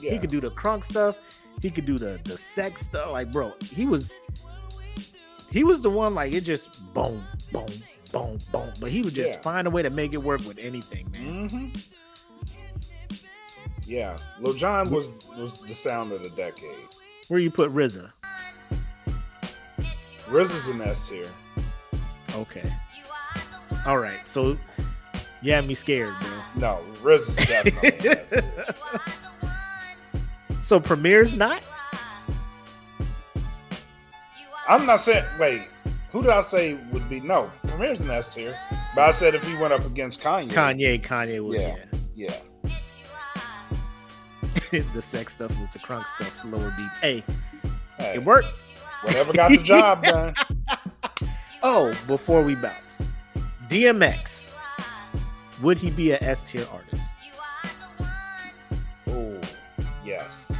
[0.00, 1.18] Yeah, He could do the crunk stuff.
[1.62, 3.10] He could do the the sex stuff.
[3.12, 4.18] Like, bro, he was
[5.50, 6.14] he was the one.
[6.14, 7.66] Like, it just boom, boom,
[8.12, 8.72] boom, boom.
[8.80, 9.42] But he would just Yeah.
[9.42, 11.48] find a way to make it work with anything, man.
[11.48, 11.66] hmm
[13.90, 16.86] Yeah, Lil Jon was was the sound of the decade.
[17.26, 18.12] Where you put RZA?
[20.28, 21.26] Riz is an S tier.
[22.36, 22.72] Okay.
[23.86, 24.20] All right.
[24.28, 24.56] So
[25.42, 26.30] you had me scared, bro.
[26.54, 28.16] No, Riz is definitely.
[30.62, 31.64] So Premier's not?
[34.68, 35.24] I'm not saying.
[35.40, 35.66] Wait,
[36.12, 37.18] who did I say would be?
[37.18, 38.56] No, Premier's an S tier.
[38.94, 41.74] But I said if he went up against Kanye, Kanye, Kanye was Yeah.
[42.14, 42.28] yeah.
[42.28, 42.36] yeah,
[44.94, 46.88] the sex stuff was the crunk stuff, slower beat.
[47.00, 47.24] Hey,
[47.98, 48.70] hey, it works.
[49.02, 50.34] whatever got the job done.
[51.62, 53.02] Oh, before we bounce,
[53.68, 54.54] DMX,
[55.60, 57.14] would he be a S tier artist?
[59.08, 59.40] Oh,
[60.04, 60.52] yes,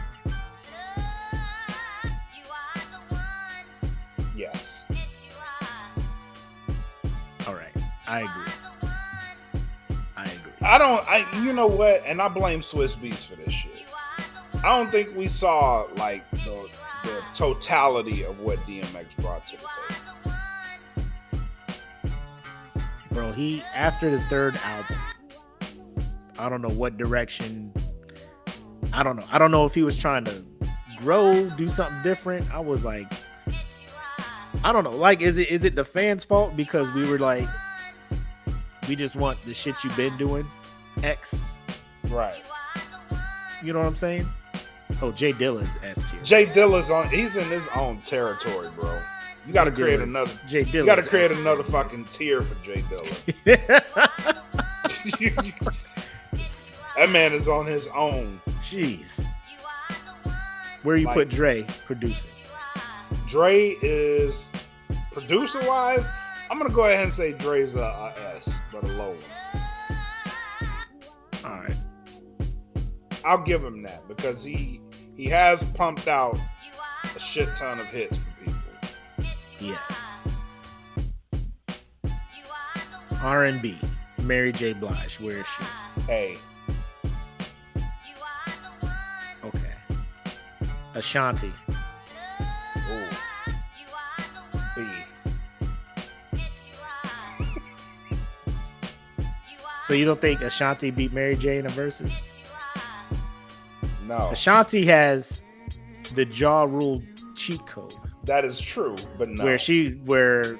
[4.36, 4.82] yes.
[7.46, 7.70] All right,
[8.08, 8.90] I agree.
[10.16, 10.52] I agree.
[10.62, 11.08] I don't.
[11.08, 12.02] I you know what?
[12.04, 13.59] And I blame Swizz Beatz for this shit.
[14.62, 16.68] I don't think we saw like the,
[17.04, 20.10] the totality of what DMX brought to the table.
[23.20, 23.32] bro.
[23.32, 24.96] He after the third album,
[26.38, 27.72] I don't know what direction.
[28.92, 29.26] I don't know.
[29.30, 30.42] I don't know if he was trying to
[30.98, 32.50] grow, do something different.
[32.52, 33.06] I was like,
[34.64, 34.90] I don't know.
[34.90, 37.46] Like, is it is it the fans' fault because we were like,
[38.88, 40.46] we just want the shit you've been doing,
[41.02, 41.46] X.
[42.08, 42.42] Right.
[43.62, 44.26] You know what I'm saying?
[45.02, 46.20] Oh, J Dilla's S tier.
[46.22, 47.08] J Dilla's on.
[47.08, 48.98] He's in his own territory, bro.
[49.46, 50.32] You got to create Dilla's- another.
[50.48, 53.44] J Dilla's You got to create S another fucking tier for J Dilla.
[56.96, 58.40] that man is on his own.
[58.60, 59.24] Jeez.
[60.82, 62.42] Where you Like- put Dre producing?
[63.28, 64.48] Dre is
[65.12, 66.08] producer wise.
[66.50, 69.14] I'm gonna go ahead and say Dre's a, a S, but a low
[71.42, 71.44] one.
[71.44, 71.76] All right.
[73.24, 74.79] I'll give him that because he
[75.20, 76.38] he has pumped out
[77.14, 78.58] a shit ton of hits for people.
[79.60, 79.82] Yes.
[83.22, 83.76] R and B.
[84.22, 84.72] Mary J.
[84.72, 85.20] Blige.
[85.20, 85.64] Where is she?
[86.06, 86.36] Hey,
[89.44, 89.74] Okay.
[90.94, 91.52] Ashanti.
[92.88, 93.04] ooh,
[94.74, 94.86] B.
[99.84, 102.29] So you don't think Ashanti beat Mary J in the verses?
[104.10, 105.44] No, Ashanti has
[106.16, 107.00] the Ja Rule
[107.36, 107.94] cheat code,
[108.24, 109.44] that is true, but no.
[109.44, 110.58] where she where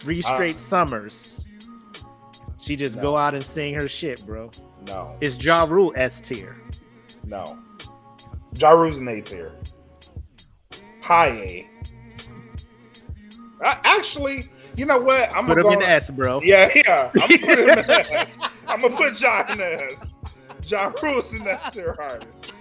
[0.00, 1.40] three Uh, straight summers
[2.60, 3.02] she just No.
[3.02, 4.50] go out and sing her shit, bro.
[4.86, 6.56] no, It's Ja Rule S tier.
[7.24, 7.58] no.
[8.54, 9.52] Ja Rule's an A tier.
[11.00, 11.68] High A.
[13.64, 14.44] Uh, actually,
[14.76, 15.30] you know what?
[15.34, 15.72] I'm Put gonna him go.
[15.72, 16.40] in the S, bro.
[16.44, 17.10] Yeah, yeah.
[17.18, 18.38] I'm gonna put him in the S.
[18.66, 20.16] I'm gonna put John in the S.
[20.66, 22.52] Ja Rule's an S tier artist.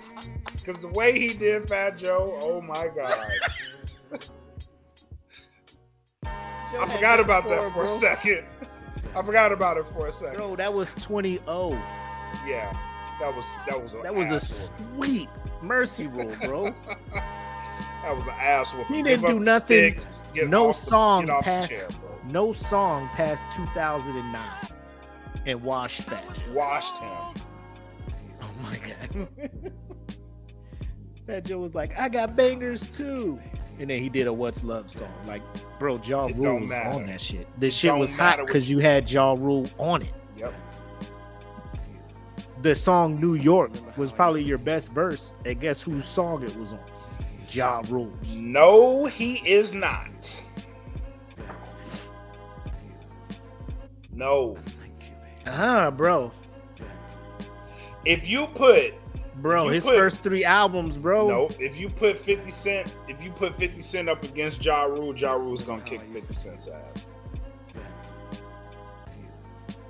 [0.68, 3.16] Because the way he did Fat Joe, oh my god.
[6.78, 8.44] I forgot about that for a second.
[9.16, 10.36] I forgot about it for a second.
[10.36, 11.70] Bro, that was 20 0.
[12.46, 12.70] Yeah,
[13.22, 14.90] that was that was a That was a ass whoop.
[14.96, 15.30] sweep
[15.62, 16.64] mercy rule, bro.
[17.14, 18.88] that was an ass whoop.
[18.88, 19.96] He didn't do nothing-
[20.50, 21.88] no song past- chair.
[22.34, 24.42] No song past 2009
[25.46, 26.52] and washed Fat Joe.
[26.54, 27.10] Washed him.
[28.42, 29.30] Oh my god.
[31.28, 33.38] Fat Joe was like, I got bangers too.
[33.80, 35.12] And then he did a What's Love song.
[35.26, 35.42] Like,
[35.78, 37.48] bro, Ja It Rule was on that shit.
[37.60, 40.14] This shit was hot because you had Ja Rule on it.
[40.38, 40.54] Yep.
[42.62, 45.34] The song New York was probably your best verse.
[45.46, 46.80] And guess whose song it was on?
[47.50, 48.36] Ja Rule's.
[48.36, 50.44] No, he is not.
[54.14, 54.58] No.
[55.46, 56.32] Ah, bro.
[58.06, 58.94] If you put
[59.38, 61.28] Bro, his put- first three albums, bro.
[61.28, 65.16] no, if you put 50 Cent, if you put 50 Cent up against Ja Rule,
[65.16, 67.08] Ja Rule's gonna kick 50 Cent's ass.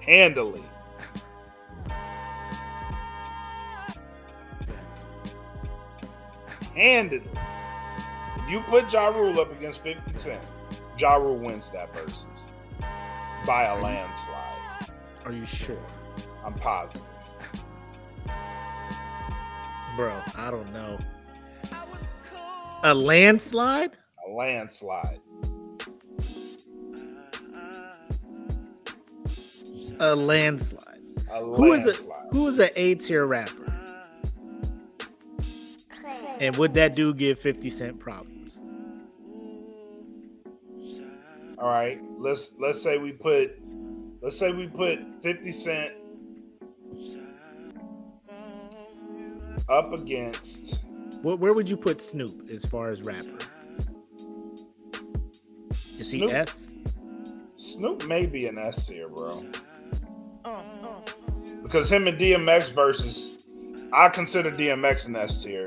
[0.02, 0.64] Handily.
[6.76, 7.24] Handily.
[8.38, 10.52] If you put Ja Rule up against 50 Cent,
[10.98, 12.28] Ja Rule wins that versus
[13.46, 14.92] by a landslide.
[15.26, 15.80] Are you sure?
[16.46, 17.07] I'm positive.
[19.98, 20.96] Bro, I don't know.
[22.84, 23.98] A landslide?
[24.28, 25.20] A landslide.
[30.00, 31.02] A landslide.
[31.32, 31.94] A Who is a
[32.30, 33.74] who is an A tier rapper?
[36.40, 38.62] And would that dude give 50 Cent problems?
[41.58, 43.60] All right, let's let's say we put
[44.22, 45.94] let's say we put 50 Cent
[49.70, 50.84] up against
[51.22, 53.38] Where, where would you put Snoop as far as rapper?
[55.98, 56.70] Is he S?
[57.56, 59.44] Snoop may be an S tier, bro.
[61.64, 63.48] Because him and DMX versus
[63.92, 65.66] I consider DMX an S tier.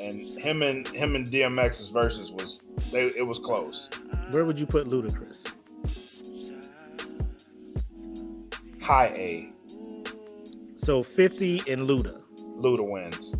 [0.00, 3.88] And him and him and DMX's versus was they, it was close.
[4.30, 5.56] Where would you put Ludacris?
[8.80, 9.52] High A.
[10.76, 12.21] So 50 and Luda.
[12.62, 13.34] Luda wins.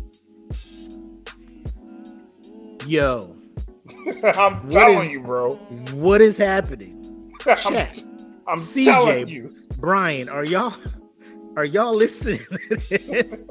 [2.85, 3.35] Yo,
[4.35, 5.55] I'm What telling is- you, bro.
[5.93, 6.99] what is happening?
[7.47, 8.01] I'm, Chat.
[8.47, 8.83] I'm CJ.
[8.85, 9.55] telling you.
[9.79, 10.73] Brian, are y'all
[11.57, 13.41] are y'all listening to this?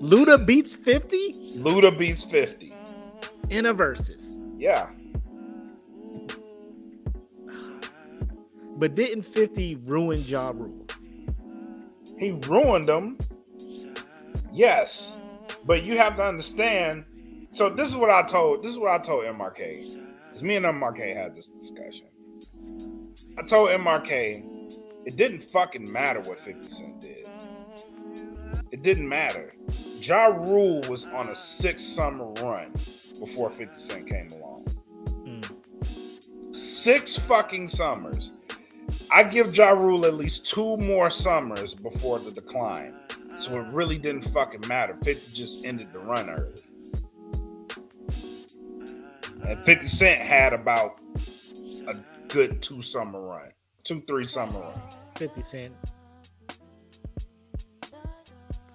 [0.00, 2.72] Luda beats 50 Luda beats 50.
[3.50, 4.36] in a versus.
[4.56, 4.88] Yeah.
[8.76, 10.86] But didn't 50 ruin Ja Rule?
[12.18, 13.18] He ruined them.
[14.52, 15.20] Yes.
[15.64, 17.04] But you have to understand
[17.52, 18.62] So this is what I told.
[18.62, 19.98] This is what I told MRK.
[20.26, 22.06] Because me and MRK had this discussion.
[23.38, 24.42] I told MRK
[25.04, 27.26] it didn't fucking matter what 50 Cent did.
[28.70, 29.54] It didn't matter.
[30.00, 32.72] Ja Rule was on a six summer run
[33.20, 34.66] before 50 Cent came along.
[36.52, 38.32] Six fucking summers.
[39.12, 42.94] I give Ja Rule at least two more summers before the decline.
[43.36, 44.94] So it really didn't fucking matter.
[45.02, 46.62] 50 just ended the run early.
[49.48, 51.00] And 50 Cent had about
[51.88, 51.96] a
[52.28, 53.50] good two summer run.
[53.84, 54.80] Two, three summer run.
[55.16, 55.74] 50 Cent.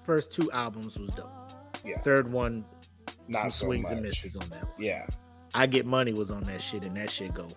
[0.04, 1.32] First two albums was dope.
[1.86, 2.00] Yeah.
[2.02, 2.66] Third one,
[3.28, 3.92] Not some so swings much.
[3.94, 4.64] and misses on that.
[4.64, 4.72] one.
[4.80, 5.06] Yeah.
[5.56, 7.48] I Get Money was on that shit, and that shit go.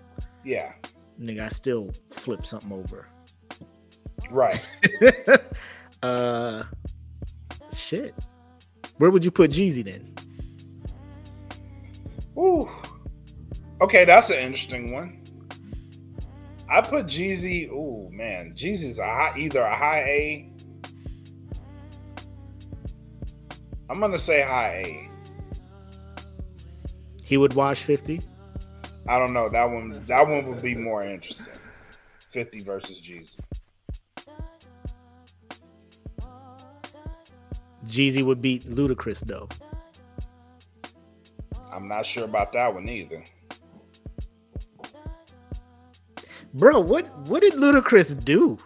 [0.44, 0.72] Yeah.
[1.20, 3.08] Nigga, I still flip something over.
[4.30, 4.64] Right.
[6.02, 6.62] uh,
[7.74, 8.14] shit.
[8.98, 10.14] Where would you put Jeezy then?
[12.36, 12.68] Ooh.
[13.80, 15.22] Okay, that's an interesting one.
[16.68, 17.68] I put Jeezy.
[17.70, 20.52] Ooh, man, Jeezy's a high, either a high A.
[23.88, 25.10] I'm gonna say high A.
[27.24, 28.20] He would wash 50.
[29.08, 29.48] I don't know.
[29.48, 29.92] That one.
[30.06, 31.54] That one would be more interesting.
[32.28, 33.38] Fifty versus Jeezy.
[37.86, 39.48] Jeezy would beat Ludacris though.
[41.72, 43.22] I'm not sure about that one either.
[46.54, 48.56] Bro, what what did Ludacris do?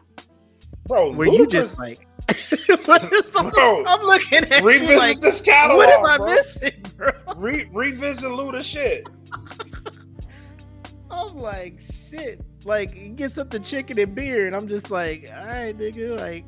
[0.86, 2.06] Bro, Were you just like
[2.86, 5.78] What is- I'm, Bro, I'm looking at you like this catalog?
[5.78, 6.26] what am I bro.
[6.34, 7.10] missing, bro?
[7.36, 9.08] Re- revisit Luda shit.
[11.10, 12.40] I'm like shit.
[12.64, 16.18] Like he gets up the chicken and beer, and I'm just like, all right, nigga,
[16.18, 16.44] like,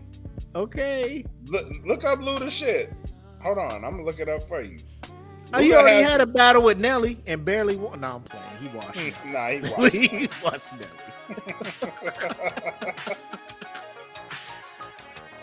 [0.54, 1.24] okay.
[1.46, 2.92] Look, look up Luda shit.
[3.42, 4.76] Hold on, I'm gonna look it up for you.
[5.54, 8.00] Oh, he already has- had a battle with Nelly and barely won.
[8.00, 8.44] No, I'm playing.
[8.60, 9.24] He washed.
[9.26, 9.92] nah, he was.
[9.92, 11.36] he washed Nelly.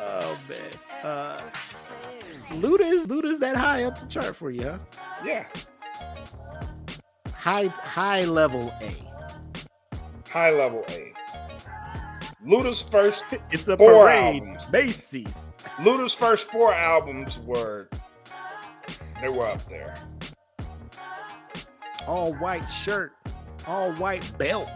[0.05, 1.03] Oh man.
[1.03, 1.41] Uh
[2.51, 4.77] Luda's Luda's that high up the chart for you, huh?
[5.25, 5.45] yeah,
[7.33, 8.91] High high level A.
[10.29, 11.13] high level A.
[12.45, 14.41] Luda's first It's a Four parade.
[14.43, 14.69] albums.
[14.71, 15.47] Macy's.
[15.79, 17.89] Luda's first four albums were
[19.21, 19.95] they were up there.
[22.05, 23.13] All white shirt,
[23.65, 24.69] all white belt,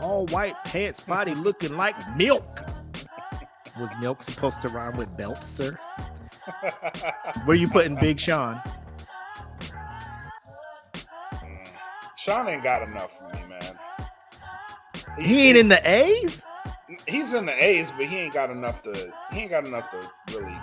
[0.00, 2.44] all white pants, body looking like milk.
[3.80, 5.78] Was milk supposed to rhyme with belt, sir?
[7.44, 8.60] Where you putting Big Sean?
[11.32, 11.68] Mm.
[12.16, 13.78] Sean ain't got enough for me, man.
[15.18, 16.44] He ain't in the A's?
[17.06, 19.12] He's in the A's, but he ain't got enough to.
[19.32, 20.56] He ain't got enough to really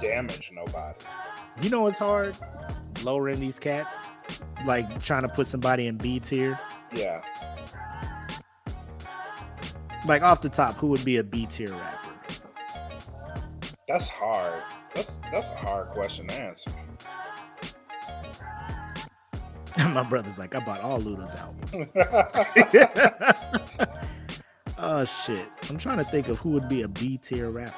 [0.00, 1.04] damage nobody.
[1.60, 2.36] You know it's hard
[3.02, 4.02] lowering these cats,
[4.66, 6.58] like trying to put somebody in B tier.
[6.92, 7.22] Yeah,
[10.06, 12.10] Like off the top, who would be a B tier rapper?
[13.88, 14.62] that's hard.
[14.94, 16.70] That's that's a hard question to answer.
[19.90, 21.88] My brother's like, I bought all Luda's albums.
[24.84, 25.48] oh shit!
[25.68, 27.74] I'm trying to think of who would be a B tier rapper.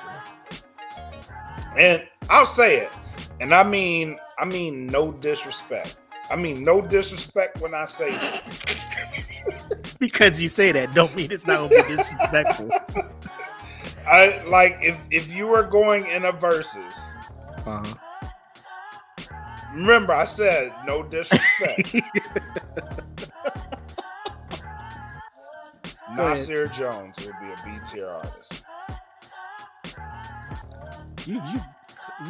[1.78, 2.92] and I'll say it,
[3.40, 5.96] and I mean, I mean, no disrespect.
[6.30, 8.62] I mean, no disrespect when I say this.
[9.98, 12.70] Because you say that, don't mean it's not gonna be disrespectful.
[14.06, 17.10] I like if if you were going in a versus.
[17.64, 17.94] Uh-huh.
[19.74, 21.96] Remember, I said no disrespect.
[26.16, 28.64] Nasir Jones would be a B tier artist.
[31.26, 31.60] You you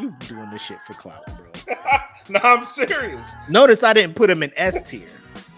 [0.01, 1.77] you doing this shit for clout, bro.
[2.31, 3.31] no, I'm serious.
[3.49, 5.07] Notice I didn't put him in S tier.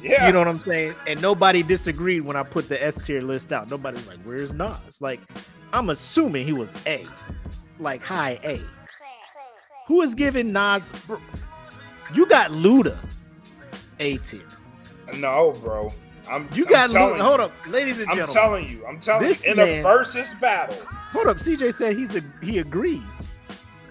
[0.02, 0.94] Yeah, You know what I'm saying?
[1.06, 3.70] And nobody disagreed when I put the S tier list out.
[3.70, 5.20] Nobody's like, "Where's Nas?" Like,
[5.72, 7.04] I'm assuming he was A,
[7.80, 8.60] like high A.
[9.86, 10.90] Who is giving Nas?
[11.06, 11.18] bro,
[12.14, 12.96] You got Luda,
[14.00, 14.42] A tier.
[15.16, 15.90] no, bro.
[16.30, 18.22] I'm You I'm got telling Hold up, ladies and gentlemen.
[18.28, 18.86] I'm telling you.
[18.86, 19.52] I'm telling This you.
[19.52, 20.76] In man- a versus battle,
[21.12, 23.26] Hold up, CJ said he's a he agrees.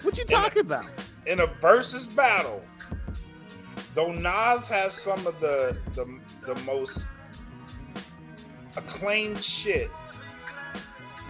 [0.04, 0.86] What you In a- talking about?
[1.26, 2.64] in a versus battle,
[3.96, 6.06] though Nas has some of the the,
[6.46, 7.08] the most
[8.76, 9.90] acclaimed shit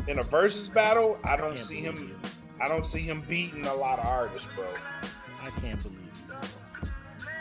[0.07, 1.95] in a versus battle, I don't Can't see him.
[1.97, 2.15] you.
[2.59, 4.65] I don't see him beating a lot of artists, bro.
[5.41, 6.06] I can't believe you.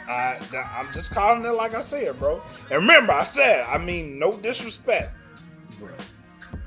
[0.09, 0.39] I,
[0.79, 2.41] I'm just calling it like I said, bro.
[2.71, 5.13] And remember, I said, I mean, no disrespect.
[5.79, 5.89] bro.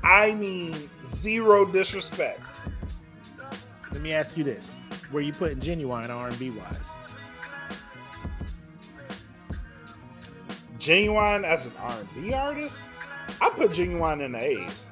[0.02, 0.74] I mean,
[1.04, 2.40] zero disrespect.
[3.92, 6.90] Let me ask you this: Where you putting Ginuwine R and B wise?
[10.78, 12.84] Ginuwine as an R and B artist,
[13.40, 14.88] I put Ginuwine in the A's.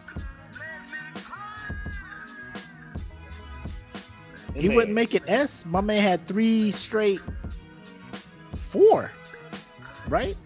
[4.54, 5.14] In He the wouldn't make A's.
[5.14, 5.64] it S.
[5.64, 7.20] My man had three straight
[8.68, 9.10] four,
[10.08, 10.36] right?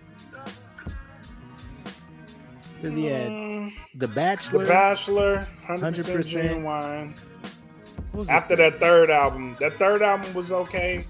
[2.80, 5.36] Because he had Mm, The Bachelor, The Bachelor.
[5.36, 6.16] Bachelor, hundred 100%.
[6.16, 8.28] percent Ginuwine.
[8.28, 11.04] After this that third album, that third album was okay,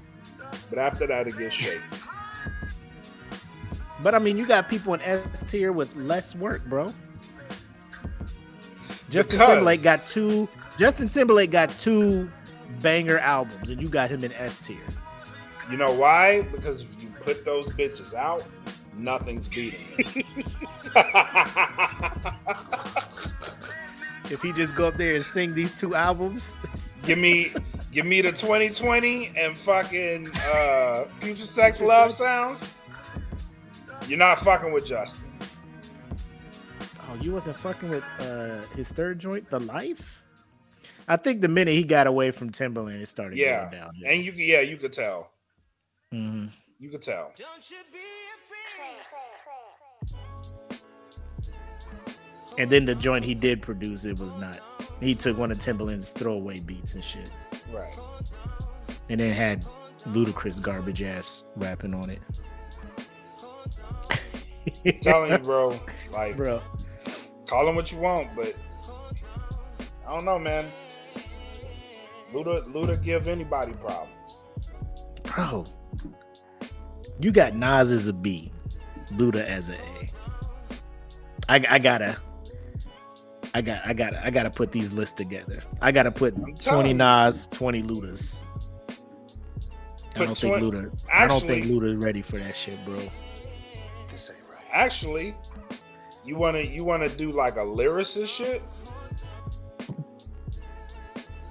[0.71, 1.81] but after that it gets shaky.
[4.03, 6.93] But I mean, you got people in S tier with less work, bro.
[9.09, 10.49] Justin Because- Timberlake got two.
[10.79, 12.31] Justin Timberlake got two
[12.81, 14.77] banger albums, and you got him in S tier.
[15.71, 16.43] You know why?
[16.43, 18.45] Because if you put those bitches out,
[18.97, 20.27] nothing's beating it.
[24.31, 26.57] If he just go up there and sing these two albums,
[27.03, 27.53] give me,
[27.91, 32.75] give me the 2020 and fucking uh, Future Sex Love Sounds.
[34.09, 35.25] You're not fucking with Justin.
[37.11, 40.23] oh, you wasn't fucking with uh his third joint, The Life.
[41.09, 43.91] I think the minute he got away from Timbaland, it started Yeah, going down.
[44.07, 45.31] and you, yeah, you could tell.
[46.13, 46.49] Mhm.
[46.83, 47.33] You could tell.
[52.59, 54.59] And then the joint he did produce, it was not.
[54.99, 57.31] He took one of Timbaland's throwaway beats and shit,
[57.73, 57.95] Right.
[59.09, 59.65] and then had
[60.09, 62.21] Ludacris garbage ass rapping on it.
[65.03, 65.79] telling you, bro.
[66.13, 66.61] Like, bro.
[67.47, 68.57] call him what you want, but
[70.05, 70.65] I don't know, man.
[72.33, 74.43] Luda, Luda give anybody problems.
[75.23, 75.65] Bro,
[77.23, 78.53] you got Nas as a B,
[79.15, 80.09] Luda as a A.
[81.49, 82.17] I, I gotta,
[83.55, 85.63] I got, I gotta, I gotta put these lists together.
[85.81, 86.93] I gotta put twenty.
[86.93, 88.39] Nas, twenty Ludas.
[90.15, 91.01] I don't think twen- Luda.
[91.13, 92.97] I don't think Actually- Luda's ready for that shit, bro.
[94.11, 94.65] This ain't right.
[94.73, 95.35] Actually,
[96.25, 98.63] you wanna you wanna do like a lyricist shit?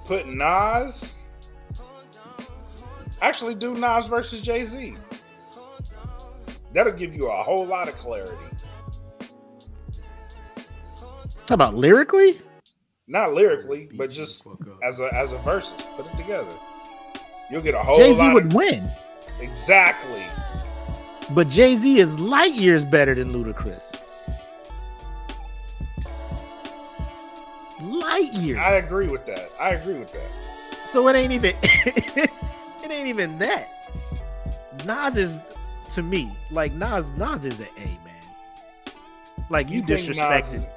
[0.06, 1.18] Put Nas.
[3.20, 4.96] Actually, do Nas versus Jay Z.
[6.72, 8.36] That'll give you a whole lot of clarity.
[11.46, 12.38] Talk about lyrically.
[13.06, 14.44] Not lyrically, but just
[14.82, 15.86] as a as a versus.
[15.96, 16.54] Put it together.
[17.50, 18.88] You'll get a whole Jay Z lot would of, win,
[19.40, 20.24] exactly.
[21.34, 24.02] but Jay Z is light years better than Ludacris.
[27.82, 28.58] Light years.
[28.58, 29.50] I agree with that.
[29.60, 30.86] I agree with that.
[30.86, 32.30] So it ain't even it
[32.90, 33.68] ain't even that.
[34.86, 35.36] Nas is
[35.94, 38.94] to me like Nas Nas is an A man.
[39.50, 40.68] Like you, Nas disrespected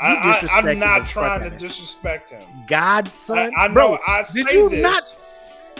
[0.00, 0.14] I,
[0.52, 2.42] I, I'm not trying to disrespect him.
[2.66, 3.52] God's son.
[3.56, 3.74] I, I know.
[3.74, 4.82] Bro, I did say you this.
[4.82, 5.18] not?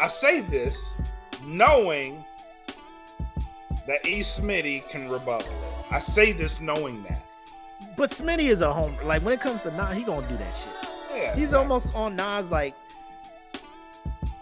[0.03, 0.97] I say this
[1.45, 2.25] knowing
[3.87, 4.21] that E.
[4.21, 5.85] Smitty can rebuttal it.
[5.91, 7.23] I say this knowing that.
[7.97, 8.97] But Smitty is a home.
[9.05, 10.73] Like when it comes to Nas, he gonna do that shit.
[11.15, 12.75] Yeah, He's almost on Nas like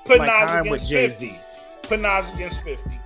[0.04, 1.28] put like Nas against Jay-Z.
[1.28, 1.40] fifty.
[1.88, 2.98] Put Nas against fifty.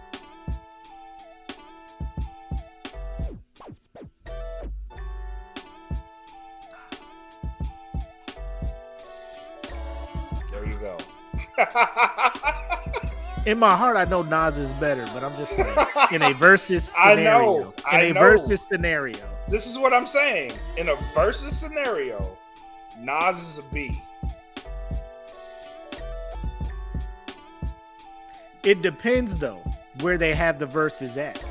[13.47, 13.97] In my heart.
[13.97, 17.47] I know Nas is better, but I'm just like in a versus I scenario.
[17.63, 18.21] know, in a know.
[18.21, 19.19] versus scenario.
[19.49, 20.53] this is what I'm saying.
[20.77, 22.37] In a versus scenario,
[22.99, 24.01] Nas is a B.
[28.63, 29.63] It depends though
[30.01, 31.43] where they have the verses at.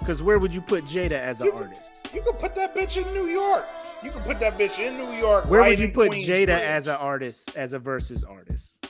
[0.00, 2.10] Because where would you put Jada as an You- artist?
[2.14, 3.66] You can put that bitch in New York.
[4.02, 5.44] You can put that bitch in New York.
[5.50, 6.12] Where right would you put.
[6.12, 8.87] Jada as an artist, as a versus artist?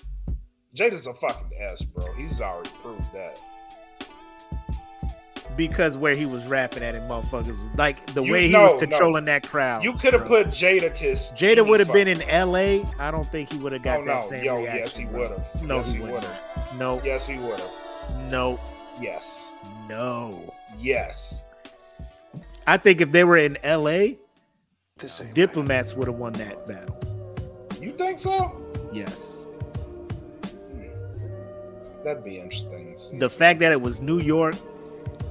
[0.79, 2.13] Jada's a fucking S, bro.
[2.15, 3.41] He's already proved that.
[5.57, 8.65] Because where he was rapping at it, motherfuckers was like the You- way he no,
[8.65, 8.79] was no.
[8.81, 9.83] controlling that crowd.
[9.83, 11.33] You could have put Jadakiss.
[11.37, 12.85] Jada would have been in L.A.
[13.01, 14.79] I don't think he would have got Oh that same yo, reaction.
[14.79, 15.63] yes he would have.
[15.65, 16.25] No, yes, he he wouldn't.
[16.25, 16.79] have.
[16.79, 18.31] No, Yes, he would have.
[18.31, 18.61] no,
[19.01, 19.51] Yes,
[19.89, 20.55] no.
[20.79, 21.43] yes.
[22.67, 24.17] I think if they were in L.A.,
[24.99, 25.35] This ain't right.
[25.35, 26.97] diplomats would have won that battle.
[27.81, 28.61] You think so?
[28.93, 29.39] Yes.
[32.09, 33.19] That'd be interesting.
[33.19, 34.55] The fact that it was New York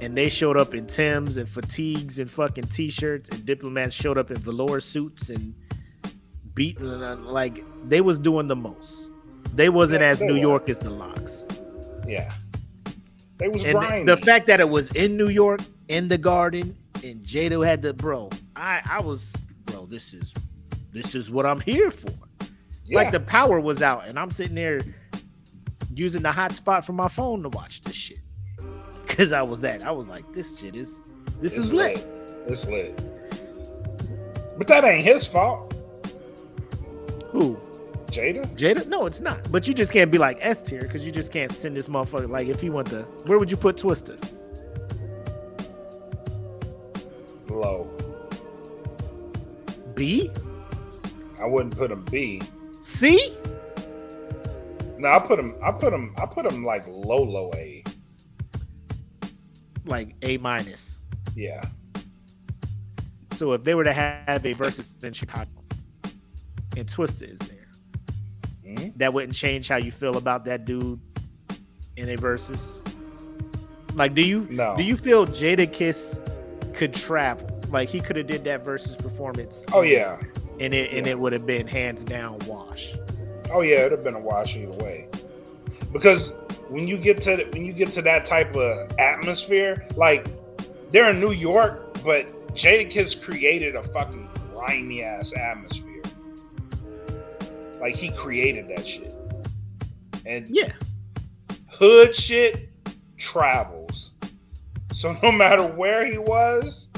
[0.00, 4.30] and they showed up in Tims and fatigues and fucking t-shirts and diplomats showed up
[4.30, 5.54] in velour suits and
[6.54, 9.10] beating and like they was doing the most.
[9.54, 10.38] They wasn't Yeah, as they New were.
[10.40, 11.48] York as the LOX.
[12.06, 12.32] yeah,
[13.38, 17.24] they was And the fact that it was in New York, in the garden, and
[17.24, 19.34] Jada had the bro, I I was
[19.64, 20.32] bro, this is
[20.92, 22.12] this is what I'm here for.
[22.86, 22.98] yeah.
[22.98, 24.80] Like the power was out, and I'm sitting there
[25.98, 28.20] using the hotspot from my phone to watch this shit.
[29.06, 29.82] Cause I was that.
[29.82, 31.00] I was like, this shit is
[31.40, 32.06] This It's is lit.
[32.46, 32.96] It's lit.
[34.56, 35.72] But that ain't his fault,
[37.30, 37.58] Who?
[38.06, 38.46] Jada.
[38.56, 38.86] Jada?
[38.86, 39.50] No, it's not.
[39.52, 42.28] But you just can't be like S tier because you just can't send this motherfucker.
[42.28, 44.16] Like, if you want the, where would you put Twista?
[47.48, 47.88] Low.
[49.94, 50.30] B?
[51.40, 52.40] I wouldn't put him B.
[52.80, 53.36] C?
[54.98, 55.54] No, I put him.
[55.62, 56.14] I put him.
[56.16, 57.84] I put him like low, low A.
[59.84, 61.04] Like A minus.
[61.34, 61.62] Yeah.
[63.34, 65.50] So if they were to have a versus in Chicago
[66.76, 67.68] and Twista is there,
[68.66, 68.98] Mhm.
[68.98, 71.00] that wouldn't change how you feel about that dude
[71.96, 72.82] in a versus.
[73.94, 74.76] Like, do you No.
[74.76, 76.18] do you feel Jadakiss
[76.74, 77.48] could travel?
[77.70, 79.64] Like he could have did that versus performance.
[79.72, 80.18] Oh yeah.
[80.60, 82.92] and it and it would have been hands down wash.
[83.50, 83.76] Oh yeah.
[83.78, 85.08] It'd have been a wash either way.
[85.92, 86.32] Because
[86.68, 90.26] when you get to when you get to that type of atmosphere, like
[90.90, 96.02] they're in New York, but Jadakiss created a fucking grimy ass atmosphere.
[97.80, 99.14] Like he created that shit.
[100.26, 100.72] And Yeah,
[101.68, 102.68] hood shit
[103.16, 104.12] travels.
[104.92, 106.88] So no matter where he was,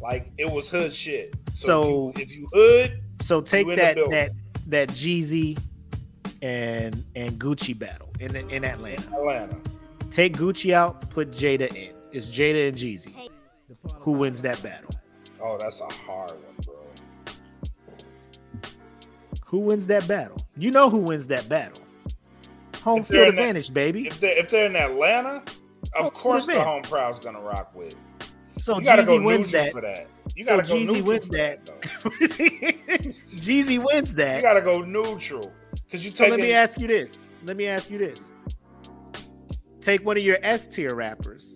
[0.00, 1.34] like it was hood shit.
[1.52, 4.32] So- if, you, if you hood, So take that that
[4.66, 5.56] that Jeezy
[6.42, 9.06] and and Gucci battle in in Atlanta.
[9.16, 9.56] Atlanta.
[10.10, 11.92] Take Gucci out, put Jada in.
[12.12, 13.28] It's Jada and Jeezy.
[13.96, 14.90] Who wins that battle?
[15.42, 16.74] Oh, that's a hard one, bro.
[19.46, 20.36] Who wins that battle?
[20.56, 21.82] You know who wins that battle.
[22.82, 24.06] Home If field in that- advantage, baby.
[24.06, 25.42] If they're, if they're in Atlanta,
[25.94, 26.64] of Oh, course the man.
[26.64, 27.96] home crowd's gonna rock with.
[28.58, 29.72] So You gotta go wins neutral that.
[29.72, 30.06] for that.
[30.34, 31.66] You So gotta go Jeezy wins for that.
[33.36, 34.36] Jeezy wins that.
[34.36, 35.52] You gotta go neutral
[35.86, 36.30] because you So take.
[36.32, 37.18] let me ask you this.
[37.44, 38.32] Let me ask you this.
[39.80, 41.54] Take one of your S tier rappers,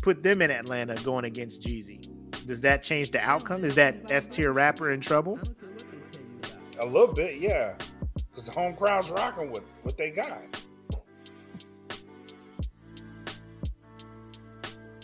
[0.00, 2.06] put them in Atlanta going against Jeezy.
[2.46, 3.64] Does that change the outcome?
[3.64, 5.38] Is that S tier rapper in trouble?
[6.80, 7.74] a little bit, yeah,
[8.30, 10.38] because the home crowd's rocking with what they got.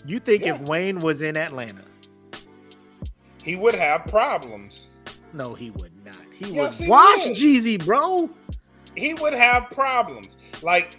[0.06, 0.54] You think Yeah.
[0.54, 1.82] if Wayne was in Atlanta?
[3.42, 4.86] He would have problems.
[5.32, 6.16] No, he would not.
[6.34, 7.36] He Yes, would he wash would.
[7.36, 8.30] Jeezy, bro.
[8.96, 10.36] He would have problems.
[10.62, 10.96] Like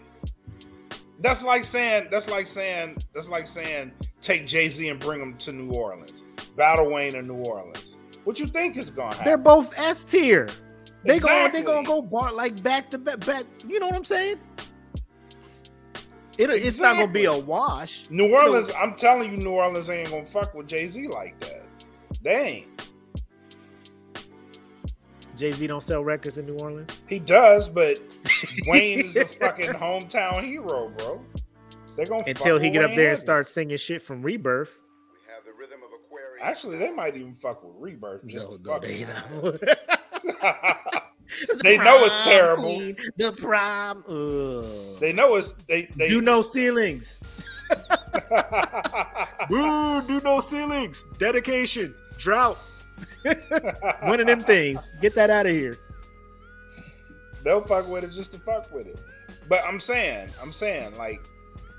[1.19, 3.91] that's like saying that's like saying that's like saying
[4.21, 6.23] take Jay Z and bring him to New Orleans,
[6.57, 7.97] battle Wayne in New Orleans.
[8.25, 9.25] What you think is gonna happen?
[9.25, 10.47] They're both S tier.
[11.03, 11.27] They go.
[11.27, 11.61] They Exactly.
[11.61, 13.19] gonna go bar like back to back.
[13.25, 14.39] back you know what I'm saying?
[16.37, 18.09] It, It's not gonna be a wash.
[18.09, 18.69] New Orleans.
[18.77, 21.63] I'm telling you, New Orleans ain't gonna fuck with Jay Z like that.
[22.21, 22.91] They ain't.
[25.35, 27.03] Jay Z don't sell records in New Orleans.
[27.07, 27.99] He does, but
[28.67, 31.23] Wayne is a fucking hometown hero, bro.
[31.95, 34.81] They're gonna Until he with get up there and start singing shit from Rebirth.
[35.13, 36.41] We have the rhythm of Aquarius.
[36.43, 39.61] Actually, they might even fuck with Rebirth just No, no, fuck they with not.
[39.61, 41.01] him.
[41.63, 42.63] they know it's terrible.
[42.63, 44.03] queen, the prom.
[44.07, 44.99] Ugh.
[44.99, 47.19] They know it's they they do no ceilings.
[49.49, 51.05] Boo, do no ceilings.
[51.17, 51.95] Dedication.
[52.17, 52.57] Drought.
[54.03, 54.93] One of them things.
[55.01, 55.77] Get that out of here.
[57.43, 58.99] They'll fuck with it just to fuck with it.
[59.47, 61.21] But I'm saying, I'm saying, like,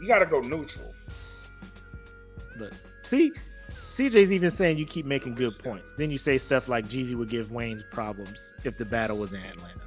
[0.00, 0.94] you gotta go neutral.
[2.58, 2.72] Look,
[3.02, 3.32] see,
[3.88, 5.94] CJ's even saying you keep making good points.
[5.94, 9.40] Then you say stuff like Jeezy would give Wayne's problems if the battle was in
[9.42, 9.80] Atlanta.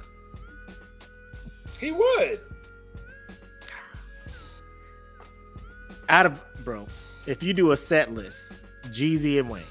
[1.78, 2.40] He would.
[6.08, 6.86] Out of bro,
[7.26, 8.58] if you do a set list,
[8.88, 9.62] Jeezy and Wayne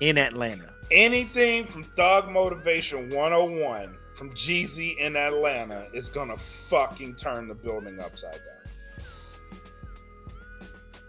[0.00, 7.48] in Atlanta, Anything from Thug Motivation 101 from Jeezy in Atlanta is gonna fucking turn
[7.48, 9.06] the building upside down.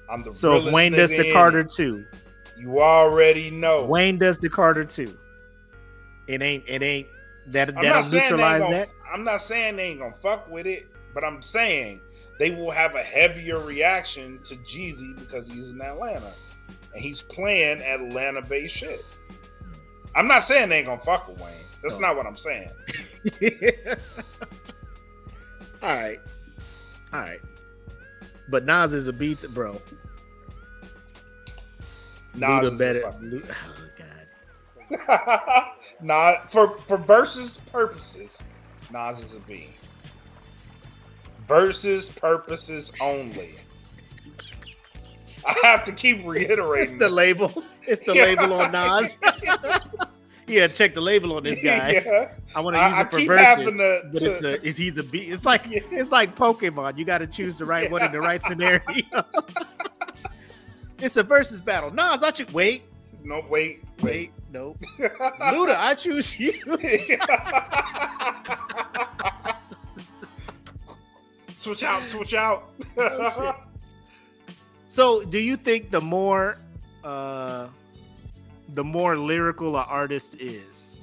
[0.10, 2.06] I'm the so if Wayne does the Carter two,
[2.58, 3.86] you already know.
[3.86, 5.16] Wayne does the Carter two.
[6.28, 6.64] It ain't.
[6.68, 7.08] It ain't.
[7.48, 8.90] That I'm that'll not saying they ain't neutralize gonna, that.
[9.14, 12.02] I'm not saying they ain't gonna fuck with it, but I'm saying
[12.40, 16.34] they will have a heavier reaction to Jeezy because he's in Atlanta
[16.98, 19.06] and he's playing Atlanta-based shit.
[20.16, 21.54] I'm not saying they ain't gonna fuck with Wayne.
[21.84, 22.00] That's Oh.
[22.00, 22.72] not what I'm saying.
[25.84, 26.18] All right.
[27.14, 27.40] All right.
[28.50, 29.80] But Nas is a beat, bro.
[32.34, 33.02] Nas Luda is better.
[33.04, 33.88] fucking- Lu- oh
[34.98, 35.68] God.
[36.02, 38.42] nah, for for versus purposes,
[38.92, 39.68] Nas is a B.
[41.48, 43.52] Versus purposes only.
[45.48, 46.92] I have to keep reiterating.
[46.94, 47.64] It's the label.
[47.88, 48.26] It's the Yeah.
[48.26, 49.18] label on Nas.
[50.48, 51.92] yeah, check the label on this guy.
[52.06, 52.32] Yeah.
[52.56, 54.98] I want to use I it for verses, to- but to- it's a is he's
[54.98, 55.30] a beat.
[55.32, 55.80] It's like Yeah.
[55.92, 56.98] it's like Pokemon.
[56.98, 58.82] You got to choose the right one in the right scenario.
[61.00, 61.92] It's a versus battle.
[61.92, 62.52] Nas, I choose.
[62.52, 62.82] Wait,
[63.24, 64.80] No, wait, wait, nope.
[64.98, 66.52] Luda, I choose you.
[71.54, 72.70] switch out, switch out.
[72.98, 73.56] Oh,
[74.88, 76.58] So, do you think the more,
[77.04, 77.68] uh,
[78.70, 81.00] the more lyrical an artist is,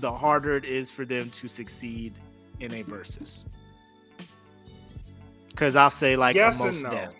[0.00, 2.12] the harder it is for them to succeed
[2.60, 3.44] in a versus?
[5.50, 6.90] Because I'll say like yes and no.
[6.90, 7.14] Def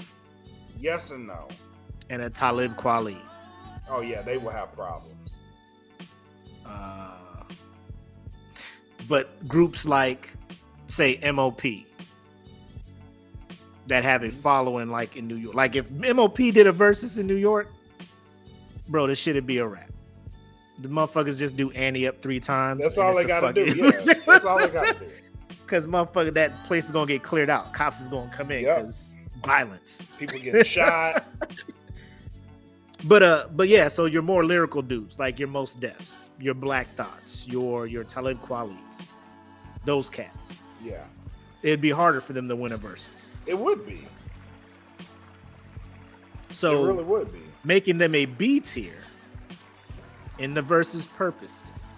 [0.80, 1.48] Yes and no.
[2.10, 3.18] and a Talib Kweli.
[3.90, 5.36] Oh yeah, they will have problems.
[6.66, 7.14] Uh,
[9.08, 10.32] but groups like,
[10.86, 11.62] say, MOP
[13.88, 15.54] that have a following like in New York.
[15.54, 17.68] Like if MOP did a versus in New York,
[18.88, 19.90] bro, this shit'd be a wrap.
[20.80, 22.80] The motherfuckers just do Ante Up three times.
[22.82, 23.64] That's all they gotta do.
[23.76, 23.90] Yeah,
[24.26, 25.06] that's all they gotta do.
[25.66, 27.74] Cause motherfucker, that place is gonna get cleared out.
[27.74, 28.76] Cops is gonna come in Yep.
[28.78, 30.06] because violence.
[30.18, 31.26] People getting shot.
[33.04, 36.92] But uh, but yeah, so your more lyrical dudes, like your Mos Defs, your Black
[36.96, 39.06] Thoughts, your your Talib Kwelis,
[39.84, 40.64] those cats.
[40.84, 41.04] Yeah,
[41.62, 43.36] It'd be harder for them to win a versus.
[43.48, 44.00] It would be.
[46.52, 47.40] So it really would be.
[47.64, 48.98] making them a B tier
[50.38, 51.94] in the versus purposes,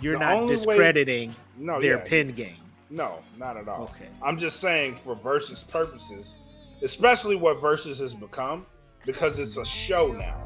[0.00, 2.56] you're The not only way- discrediting No, their yeah, pin game.
[2.90, 3.84] No, not at all.
[3.84, 4.08] Okay.
[4.22, 6.34] I'm just saying for versus purposes,
[6.82, 8.66] especially what versus has become,
[9.06, 10.36] because it's a show now.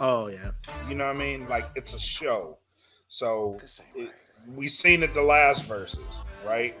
[0.00, 0.50] Oh yeah,
[0.88, 1.48] You know what I mean?
[1.48, 2.58] Like it's a show.
[3.08, 3.58] So
[3.94, 4.10] it,
[4.54, 6.76] we seen it the last verses, right?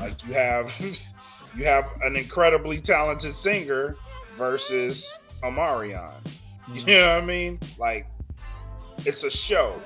[0.00, 0.66] Like you have
[1.56, 3.96] you have an incredibly talented singer
[4.36, 6.10] versus Omarion.
[6.72, 6.90] You mm-hmm.
[6.90, 7.58] know what I mean?
[7.78, 8.06] Like
[9.06, 9.80] it's a show.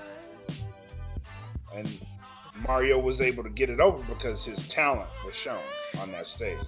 [1.74, 1.88] And
[2.66, 5.62] Mario was able to get it over because his talent was shown
[6.00, 6.58] on that stage.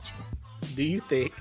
[0.74, 1.32] do you think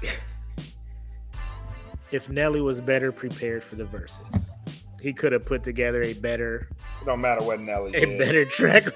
[2.11, 4.53] if Nelly was better prepared for the verses,
[5.01, 6.67] he could have put together a better
[7.01, 8.19] It don't matter what Nelly a did.
[8.19, 8.83] better track?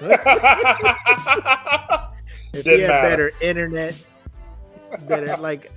[2.52, 3.10] he Didn't had matter.
[3.10, 4.06] better internet,
[5.08, 5.70] better like.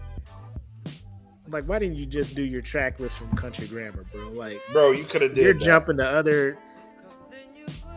[1.47, 4.29] Like, why didn't you just do your track list from Country Grammar, bro?
[4.29, 5.59] Like, Bro, you could have did you're that.
[5.61, 6.57] jumping to other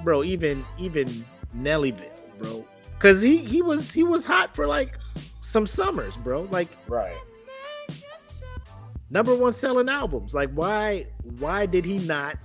[0.02, 1.08] bro even even
[1.56, 2.66] nellyville bro
[2.98, 4.98] because he he was he was hot for like
[5.40, 7.16] some summers bro like Right.
[9.08, 11.06] number one selling albums like why
[11.38, 12.36] why did he not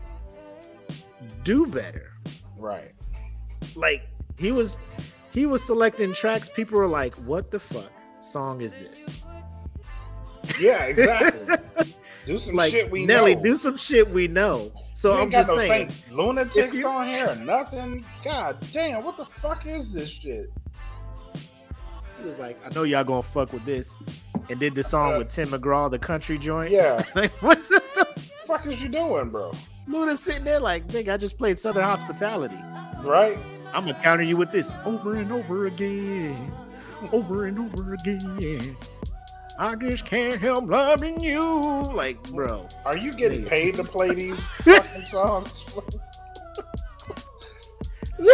[1.44, 2.14] do better
[2.58, 2.94] Right.
[3.76, 4.78] like he was
[5.34, 9.24] he was selecting tracks people were like what the fuck song is this
[10.60, 11.56] Yeah, exactly.
[12.26, 13.44] do some like shit we nelly know.
[13.44, 17.30] do some shit we know so i'm just no saying Saint lunatics you- on here
[17.30, 18.04] or nothing.
[18.24, 20.52] God damn, what the fuck is this shit?
[22.20, 23.96] he was like i know y'all gonna fuck with this
[24.50, 27.82] and did the song Uh, with tim mcgraw the country joint Yeah, Like, what's the
[28.46, 29.52] fuck is you doing, bro?
[29.88, 32.58] Luda sitting there like, nigga, I just played Southern Hospitality.
[33.04, 33.38] Right?
[33.74, 36.52] I'm gonna counter you with this over and over again,
[37.12, 38.76] over and over again.
[39.58, 41.42] I just can't help loving you.
[41.94, 43.50] Like, bro, Are you getting Yeah.
[43.50, 45.66] paid to play these fucking songs?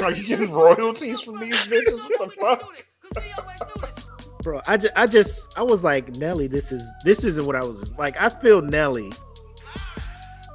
[0.03, 1.99] Are you getting royalties from these bitches?
[2.17, 2.63] What the fuck?
[4.41, 7.63] bro, I just, I just, I was like, Nelly, this is, this isn't what I
[7.63, 8.19] was like.
[8.19, 9.11] I feel Nelly.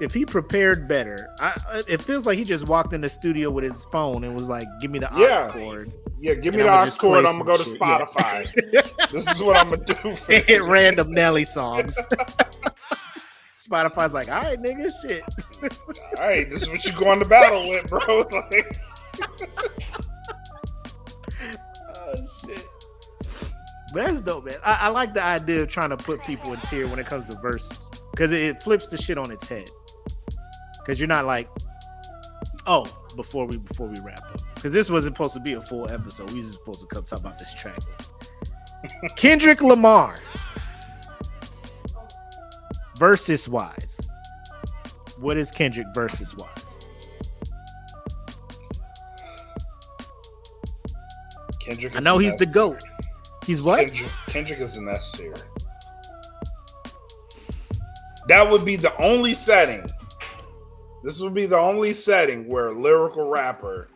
[0.01, 3.65] If he prepared better, I, it feels like he just walked in the studio with
[3.65, 5.51] his phone and was like, "Give me the aux Yeah.
[5.51, 8.05] cord." Yeah, give me And the I'ma aux just I'm gonna go to shit, yeah.
[8.05, 9.11] Spotify.
[9.11, 9.95] this is what I'm gonna do.
[10.17, 11.97] For and hit random Nelly songs.
[13.57, 15.23] Spotify's like, all right, nigga, shit.
[16.19, 18.27] All right, this is what you going to battle with, bro.
[18.31, 18.77] Like,
[21.95, 22.15] Oh
[22.47, 22.67] shit.
[23.93, 24.59] But that's dope, man.
[24.65, 27.27] I, I like the idea of trying to put people in tier when it comes
[27.27, 27.89] to verses.
[28.11, 29.71] Because it, it flips the shit on its head.
[30.81, 31.49] Because you're not like,
[32.67, 32.85] oh,
[33.17, 34.50] before we before we wrap up.
[34.61, 36.31] Because this wasn't supposed to be a full episode.
[36.33, 37.79] We was supposed to come talk about this track.
[39.17, 40.17] Kendrick Lamar.
[42.99, 44.07] Versus wise.
[45.19, 46.79] What is Kendrick versus wise?
[51.63, 51.97] Kendrick.
[51.97, 52.83] I know he's the GOAT.
[53.47, 53.87] He's what?
[53.89, 55.33] Kendrick, Kendrick is an S tier.
[58.29, 59.89] That would be the only setting.
[61.03, 63.89] This would be the only setting where a lyrical rapper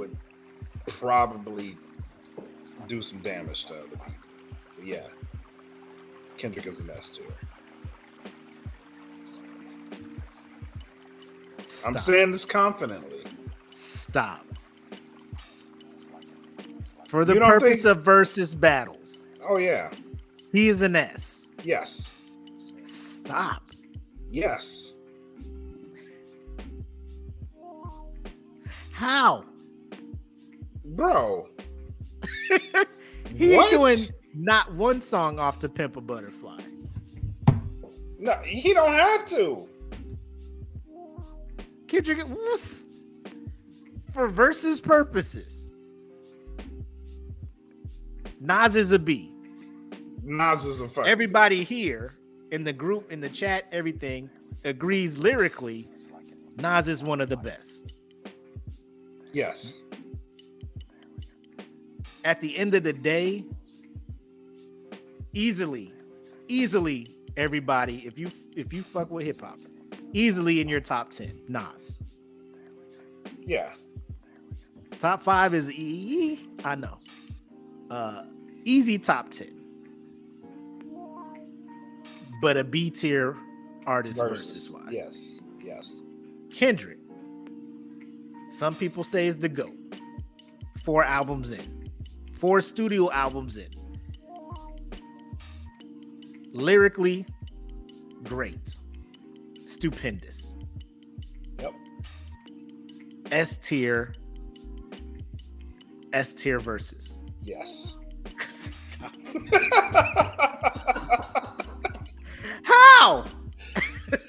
[0.00, 0.16] would
[0.86, 1.76] probably
[2.88, 4.06] do some damage to other people.
[4.76, 5.06] But yeah,
[6.38, 7.26] Kendrick is an S tier.
[11.86, 13.24] I'm saying this confidently.
[13.70, 14.44] Stop.
[17.08, 19.90] For the purpose think- of versus battles, Oh yeah,
[20.52, 21.48] he is an S.
[21.62, 22.12] yes.
[22.84, 23.62] Stop.
[24.30, 24.94] Yes.
[28.92, 29.44] How?
[31.00, 31.48] Bro.
[33.34, 33.72] He What?
[33.72, 33.98] ain't doing
[34.34, 36.60] not one song off to Pimp a Butterfly.
[38.18, 39.66] No, he don't have to.
[41.88, 42.18] Kendrick,
[44.12, 45.70] for versus purposes,
[48.40, 49.32] Nas is a B.
[50.22, 51.06] Nas is a fuck.
[51.06, 52.12] Everybody here
[52.50, 54.28] in the group, in the chat, everything
[54.64, 55.88] agrees lyrically.
[56.58, 57.94] Nas is one of the best.
[59.32, 59.72] yes.
[62.24, 63.44] At the end of the day,
[65.32, 65.92] easily,
[66.48, 69.58] easily, everybody, if you if you fuck with hip hop,
[70.12, 72.02] easily in your top ten, Nas.
[73.40, 73.72] Yeah.
[74.98, 76.40] Top five is E.
[76.64, 76.98] I know.
[77.90, 78.24] Uh,
[78.64, 79.56] easy top ten.
[82.42, 83.36] But a B tier
[83.86, 84.70] artist versus, Versus.
[84.70, 84.92] wise.
[84.92, 85.40] Yes.
[85.62, 86.02] Yes.
[86.50, 86.98] Kendrick.
[88.50, 89.76] Some people say is the GOAT.
[90.82, 91.79] Four albums in.
[92.40, 93.68] Four studio albums in.
[96.52, 97.26] Lyrically,
[98.24, 98.76] great.
[99.66, 100.56] Stupendous.
[101.60, 101.74] Yep.
[103.30, 104.14] S tier.
[106.14, 107.18] S tier versus.
[107.42, 107.98] Yes.
[112.62, 113.26] How?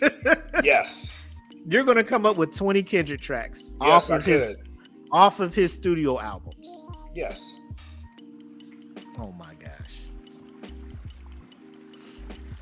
[0.64, 1.24] yes.
[1.68, 4.70] You're gonna come up with 20 Kendrick tracks Yes, off I of his could.
[5.12, 6.68] off of his studio albums.
[7.16, 7.61] Yes.
[9.20, 10.00] Oh my gosh.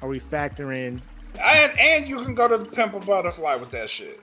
[0.01, 0.99] Are we factoring
[1.41, 4.19] And and you can go to the Pimp a Butterfly with that shit.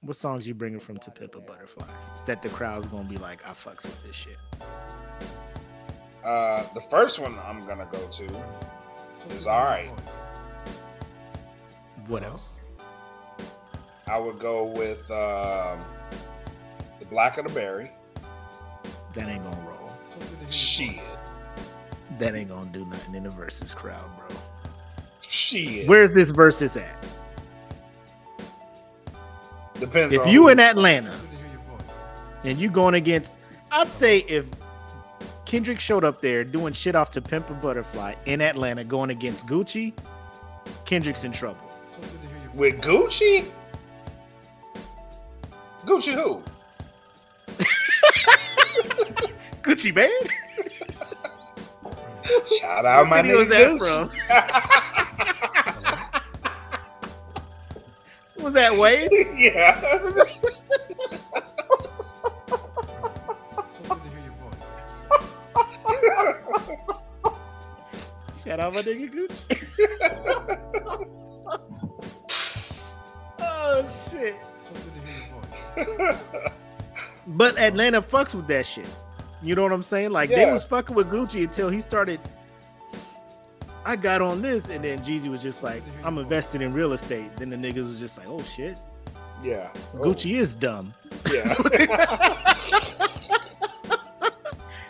[0.00, 1.86] what songs you bringing from To Pimp a Butterfly?
[2.26, 4.36] That the crowd's gonna be like, I fucks with this shit.
[6.24, 8.24] Uh, the first one I'm gonna go to
[9.30, 9.90] is all right.
[12.06, 12.58] What else?
[14.06, 15.78] I would go with um,
[16.98, 17.90] the Blacker the Berry.
[19.14, 19.90] That ain't gonna roll.
[20.50, 21.00] Shit.
[22.18, 24.36] That ain't gonna do nothing in the versus crowd, bro.
[25.22, 25.88] Shit.
[25.88, 27.04] Where's this versus at?
[29.80, 30.14] Depends.
[30.14, 31.14] If you in Atlanta
[32.44, 33.36] and you going against,
[33.72, 34.46] I'd say if
[35.44, 39.46] Kendrick showed up there doing shit off to Pimp a Butterfly in Atlanta going against
[39.46, 39.92] Gucci,
[40.84, 41.58] Kendrick's in trouble.
[42.54, 43.44] with Gucci,
[45.84, 46.40] Gucci who?
[49.62, 50.10] Gucci Mane?
[52.58, 53.78] Shout out my nigga video Gucci.
[53.78, 54.14] was that
[58.34, 58.42] from?
[58.44, 59.10] was that Wade?
[59.36, 59.80] yeah.
[68.44, 69.40] Shout out my nigga Gucci.
[73.40, 74.36] oh shit.
[77.26, 78.86] But Atlanta fucks with that shit.
[79.44, 80.10] You know what I'm saying?
[80.10, 82.18] Like they was fucking with Gucci until he started.
[83.86, 87.36] I got on this, and then Jeezy was just like, "I'm invested in real estate."
[87.36, 88.78] Then the niggas was just like, "Oh shit,
[89.42, 89.68] yeah.
[89.94, 90.94] Oh, Gucci is dumb.
[91.30, 91.54] Yeah.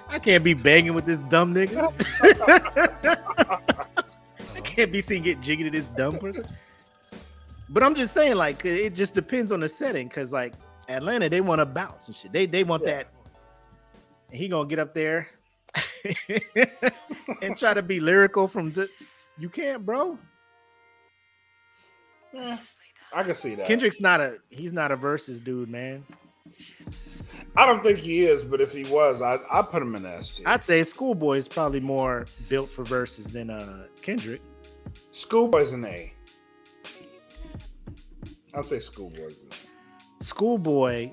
[0.08, 1.92] I can't be banging with this dumb nigga.
[4.54, 6.46] I can't be seen get jiggy to this dumb person."
[7.70, 10.52] But I'm just saying, like, it just depends on the setting, because like
[10.88, 12.32] Atlanta, they want to bounce and shit.
[12.32, 12.98] They they want Yeah.
[12.98, 13.08] that.
[14.34, 15.28] And he gonna get up there
[17.40, 18.90] and try to be lyrical from the.
[19.38, 20.18] You can't, bro.
[22.36, 22.56] Eh,
[23.14, 23.64] I can see that.
[23.64, 26.04] Kendrick's not a he's not a versus dude, man.
[27.56, 30.38] I don't think he is, but if he was, I I put him in S
[30.38, 30.48] tier.
[30.48, 34.42] I'd say Schoolboy is probably more built for verses than uh Kendrick.
[35.12, 36.12] Schoolboy's an A.
[38.52, 40.24] I'll say Schoolboy's an A.
[40.24, 41.12] Schoolboy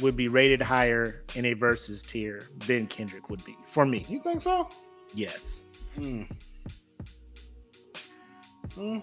[0.00, 4.04] would be rated higher in a versus tier than Kendrick would be for me.
[4.08, 4.68] You think so?
[5.14, 5.62] Yes.
[5.94, 6.22] Hmm.
[8.74, 8.98] Hmm.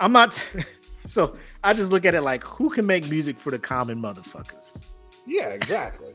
[0.00, 0.40] I'm not
[1.06, 4.86] so I just look at it like who can make music for the common motherfuckers?
[5.26, 6.12] Yeah, exactly.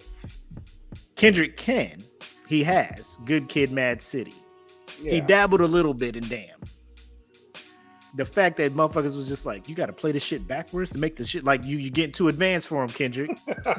[1.16, 2.04] Kendrick can.
[2.48, 3.18] He has.
[3.26, 4.34] Good Kid Mad City.
[5.02, 5.14] Yeah.
[5.14, 6.60] He dabbled a little bit in Damn.
[8.16, 10.98] The fact that motherfuckers was just like, you got to play the shit backwards to
[10.98, 11.78] make the shit like you.
[11.78, 13.30] You getting too advanced for him, Kendrick.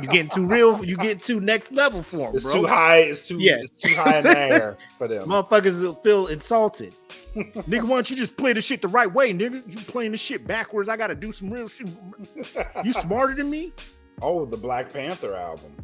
[0.00, 0.84] You getting too real.
[0.84, 2.62] You getting too next level for him, it's bro.
[2.62, 2.98] too high.
[2.98, 3.38] It's too.
[3.38, 3.64] Yes.
[3.64, 5.24] It's too high in the air for them.
[5.28, 6.92] Motherfuckers will feel insulted.
[7.34, 9.62] nigga, why don't you just play the shit the right way, nigga?
[9.66, 10.88] You playing the shit backwards.
[10.88, 11.88] I got to do some real shit.
[12.84, 13.72] You smarter than me?
[14.22, 15.76] Oh, the Black Panther album.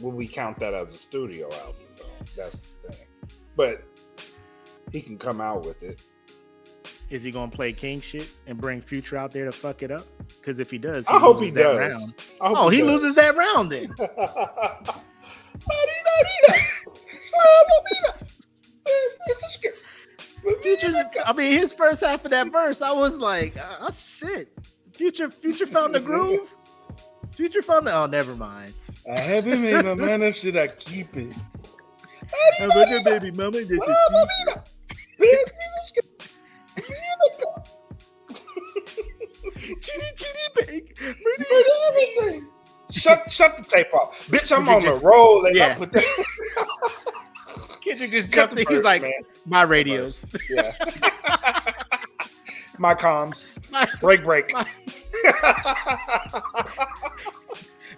[0.00, 1.82] Will we count that as a studio album?
[1.96, 2.04] Though
[2.36, 3.06] that's the thing.
[3.56, 3.82] But
[4.92, 6.02] he can come out with it.
[7.10, 10.04] Is he gonna play king shit and bring Future out there to fuck it up?
[10.40, 12.14] Because if he does, I hope he that does.
[12.40, 12.56] round.
[12.56, 12.88] Oh, he does.
[12.88, 13.94] loses that round then.
[20.62, 24.52] Future's, I mean, his first half of that verse, I was like, uh, oh shit.
[24.92, 26.54] Future, Future found the groove.
[27.32, 27.94] Future found the.
[27.94, 28.74] Oh, never mind.
[29.10, 30.34] I haven't made my mind up.
[30.34, 31.32] Should I keep it?
[32.58, 33.64] Have a good baby mama.
[33.64, 33.80] This is
[39.84, 40.94] Chitty chitty
[42.16, 42.46] bang.
[42.90, 44.54] Shut shut the tape off, bitch.
[44.56, 46.04] I'm Would on just- the roll and I put that.
[47.82, 48.66] Kendrick just jumped in.
[48.68, 49.12] He's like, man.
[49.46, 50.24] my radios.
[50.48, 50.72] Yeah.
[52.78, 53.58] my comms.
[54.00, 54.52] Break break.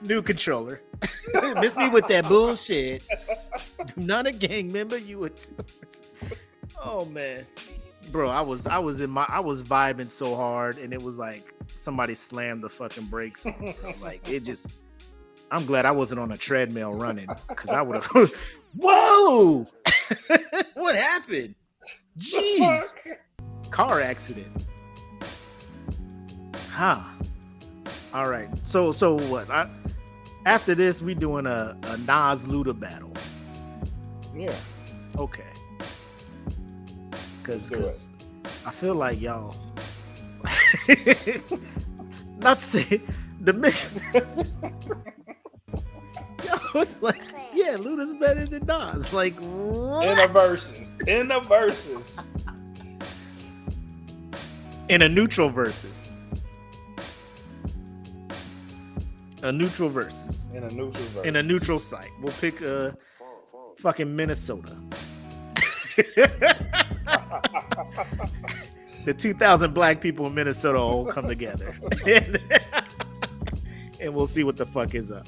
[0.02, 0.80] New controller.
[1.60, 3.06] Miss me with that bullshit.
[3.96, 4.98] Not a gang member.
[4.98, 5.34] You would.
[6.82, 7.46] Oh man,
[8.10, 11.18] bro, I was I was in my I was vibing so hard, and it was
[11.18, 13.46] like somebody slammed the fucking brakes.
[13.46, 13.74] on.
[14.02, 14.68] Like it just.
[15.48, 18.32] I'm glad I wasn't on a treadmill running because I would have.
[18.76, 19.64] Whoa!
[20.74, 21.54] what happened?
[22.18, 22.94] Jeez,
[23.70, 24.64] car accident.
[26.70, 27.00] Huh.
[28.12, 28.48] All right.
[28.66, 29.48] So so what?
[29.50, 29.70] I,
[30.46, 33.12] after this, we doing a, a Nas Luda battle.
[34.34, 34.54] Yeah.
[35.18, 35.42] Okay.
[37.46, 38.10] Cause, Let's 'cause
[38.64, 39.54] I feel like y'all.
[42.38, 43.00] Not to say
[43.40, 43.72] the man.
[46.44, 49.12] Yo, it's like, yeah, Luda's better than Nas.
[49.12, 50.06] Like, what?
[50.06, 50.90] In the verses.
[51.06, 52.18] In the verses.
[54.88, 56.10] in a neutral versus.
[59.44, 60.48] A neutral versus.
[60.52, 61.24] In a neutral verse.
[61.24, 62.10] In a neutral site.
[62.20, 62.90] We'll pick uh
[63.78, 64.76] fucking Minnesota.
[69.04, 71.74] the 2,000 black people in Minnesota all come together.
[74.00, 75.26] and we'll see what the fuck is up.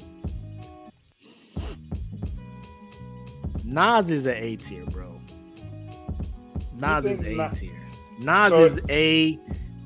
[3.65, 5.11] Nas is an A tier, bro.
[6.79, 7.71] Nas is A tier.
[8.23, 9.37] Nas So- is A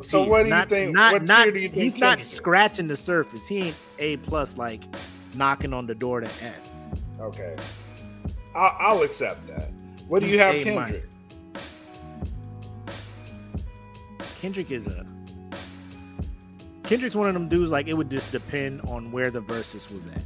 [0.02, 0.94] So what do you Not- think?
[0.94, 2.28] Not, what not, tier do you think he's not is?
[2.30, 3.48] scratching the surface.
[3.48, 4.82] He ain't A plus like
[5.36, 6.88] knocking on the door to S.
[7.20, 7.56] Okay.
[8.56, 9.72] I'll, I'll accept that.
[10.08, 10.76] What do you have, A Kendrick?
[10.94, 11.10] minus.
[14.44, 15.06] Kendrick is a
[16.84, 20.06] Kendrick's one of them dudes like it would just depend on where the versus was
[20.06, 20.26] at.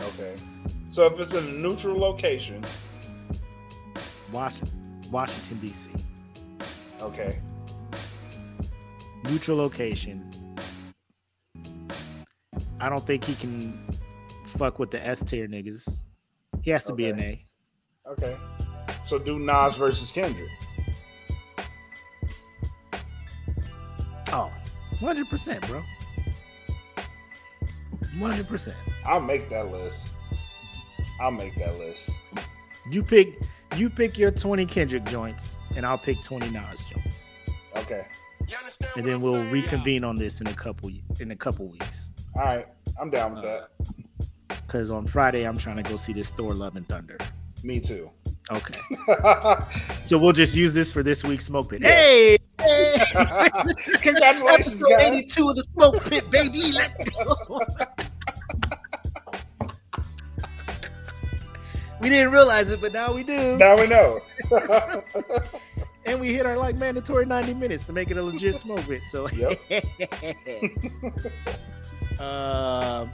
[0.00, 0.34] Okay.
[0.88, 2.64] So if it's in a neutral location,
[4.32, 5.90] Washington, Washington D.C.
[7.02, 7.38] okay.
[9.24, 10.30] Neutral location.
[12.80, 13.86] I don't think he can
[14.46, 16.00] fuck with the S tier niggas.
[16.62, 17.44] He has to be an A.
[18.08, 18.34] Okay.
[19.04, 20.48] So do Nas versus Kendrick.
[24.32, 24.52] Oh,
[24.96, 25.82] 100%, bro.
[28.18, 28.74] 100%.
[29.04, 30.08] I'll make that list.
[31.20, 32.10] I'll make that list.
[32.90, 33.38] You pick
[33.76, 37.30] you pick your 20 Kendrick joints and I'll pick 20 Nas joints.
[37.76, 38.06] Okay.
[38.96, 40.90] And then we'll reconvene on this in a couple
[41.20, 42.10] in a couple weeks.
[42.34, 42.66] All right.
[43.00, 43.70] I'm down with that.
[44.66, 47.18] Cause on Friday I'm trying to go see this Thor Love and Thunder.
[47.62, 48.10] Me too.
[48.50, 48.80] Okay.
[50.02, 51.82] So we'll just use this for this week's smoke pit.
[51.82, 51.90] Yeah.
[51.90, 52.38] Hey,
[54.02, 55.36] Congratulations, episode guys.
[55.36, 56.60] 82 of the smoke pit, baby.
[56.72, 57.34] Let's go.
[62.00, 63.56] we didn't realize it, but now we do.
[63.56, 64.20] Now we know.
[66.06, 69.02] And we hit our like mandatory 90 minutes to make it a legit smoke pit.
[69.04, 69.60] So Yep.
[72.20, 73.10] um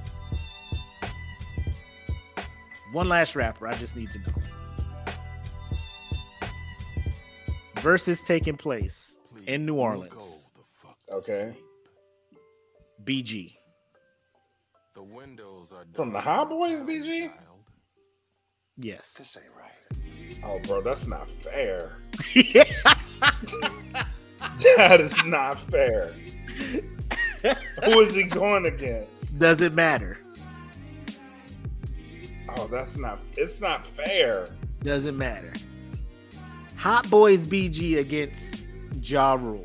[2.93, 4.33] one last rapper I just need to know.
[7.81, 10.47] Versus taking place in New Orleans.
[11.13, 11.57] Okay.
[13.05, 13.55] BG.
[14.95, 17.27] The windows are From the dark, Hot Boys, BG?
[17.29, 17.71] child.
[18.79, 19.37] Yes.
[20.45, 21.99] Oh, bro, that's not fair.
[24.77, 26.13] That is not fair.
[27.85, 29.39] Who is he going against?
[29.39, 30.19] Does it matter?
[32.57, 33.19] Oh, that's not.
[33.37, 34.47] It's not fair.
[34.83, 35.53] Doesn't matter.
[36.77, 38.66] Hot Boys BG against
[39.09, 39.65] Ja Rule.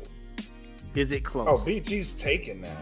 [0.94, 1.46] Is it close?
[1.48, 2.76] Oh, BG's taking that.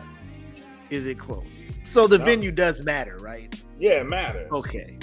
[0.91, 1.61] Is it close?
[1.85, 2.24] So the No.
[2.24, 3.55] venue does matter, right?
[3.78, 4.51] Yeah, it matters.
[4.53, 4.99] Okay.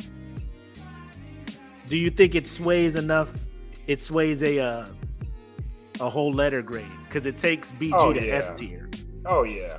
[1.88, 3.32] Do you think it sways enough?
[3.88, 4.88] It sways a uh,
[6.02, 8.34] a whole letter grade because it takes BG Oh, to yeah.
[8.36, 8.90] S tier.
[9.26, 9.78] Oh yeah.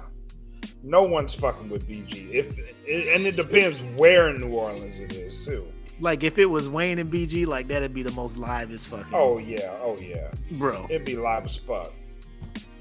[0.83, 2.31] No one's fucking with BG.
[2.33, 5.71] If and it depends where in New Orleans it is too.
[6.01, 9.07] Like if it was Wayne and BG, like that'd be the most live as fuck.
[9.13, 9.71] Oh yeah.
[9.83, 10.31] Oh yeah.
[10.53, 10.85] bro.
[10.89, 11.93] It'd be live as fuck.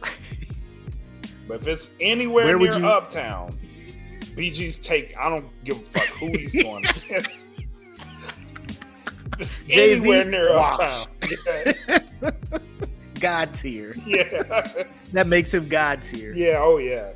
[1.48, 3.52] But if it's anywhere Where near you- Uptown,
[4.36, 5.16] BG's take.
[5.18, 7.48] I don't give a fuck who he's going against.
[9.34, 11.08] If it's Jay-Z, anywhere near wash.
[11.08, 12.34] Uptown.
[13.22, 13.94] God tier.
[14.06, 14.24] Yeah.
[14.30, 14.84] yeah.
[15.14, 16.34] That makes him God tier.
[16.34, 16.58] Yeah.
[16.60, 17.14] Oh yeah.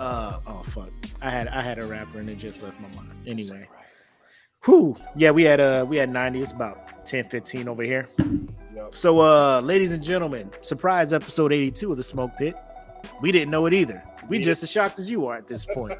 [0.00, 0.90] Uh oh fuck.
[1.22, 3.12] I had I had a rapper and it just left my mind.
[3.24, 3.68] Anyway.
[4.68, 4.96] Whew.
[5.16, 6.42] Yeah, we had uh we had 90.
[6.42, 8.06] It's about 10 15 over here.
[8.74, 8.94] Yep.
[8.94, 12.54] So uh ladies and gentlemen, surprise episode 82 of the smoke pit.
[13.22, 14.02] We didn't know it either.
[14.28, 14.44] We Yeah.
[14.44, 15.98] just as shocked as you are at this point.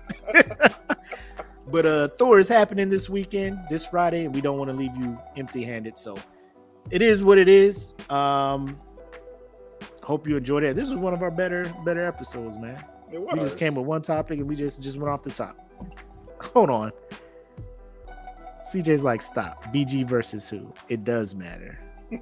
[1.68, 4.94] but uh Thor is happening this weekend, this Friday, and we don't want to leave
[4.98, 5.96] you empty-handed.
[5.96, 6.18] So
[6.90, 7.94] it is what it is.
[8.10, 8.78] Um
[10.02, 10.76] hope you enjoyed it.
[10.76, 12.84] This was one of our better better episodes, man.
[13.10, 15.56] It We just came with one topic and we just just went off the top.
[16.52, 16.92] Hold on.
[18.72, 19.64] CJ's like, stop.
[19.72, 20.72] BG versus who?
[20.88, 21.78] It does matter.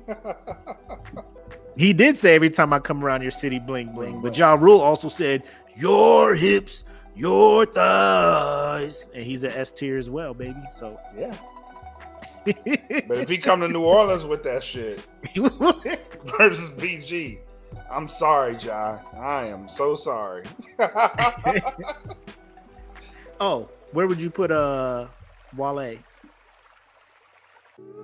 [1.77, 4.23] He did say every time I come around your city, bling bling.
[4.23, 5.43] But Ja Rule also said
[5.77, 10.63] your hips, your thighs, and he's an S tier as well, baby.
[10.71, 11.37] So, yeah.
[13.09, 15.05] But if he come to New Orleans with that shit
[16.39, 17.41] versus BG,
[17.91, 19.01] I'm sorry, Ja.
[19.19, 20.45] I am so sorry.
[23.41, 25.09] oh, where would you put uh
[25.57, 25.99] Wale?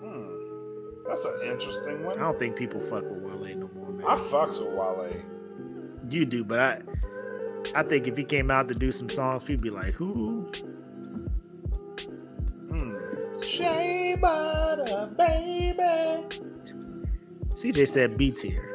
[0.03, 1.09] Hmm.
[1.09, 2.19] That's an interesting one.
[2.19, 4.07] I don't think people fuck with Wale no more, man.
[4.07, 5.23] I fucks with Wale.
[6.11, 6.81] You do, but I
[7.75, 10.51] I think if he came out to do some songs, people be like, who?
[12.69, 13.41] Hmm.
[13.41, 16.27] Shea butter, baby.
[17.55, 18.69] CJ said B tier.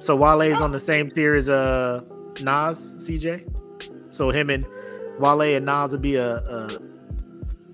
[0.00, 2.02] So Wale's on the same tier as uh
[2.42, 4.12] Nas, CJ.
[4.12, 4.66] So him and
[5.18, 6.78] Wale and Nas would be a a,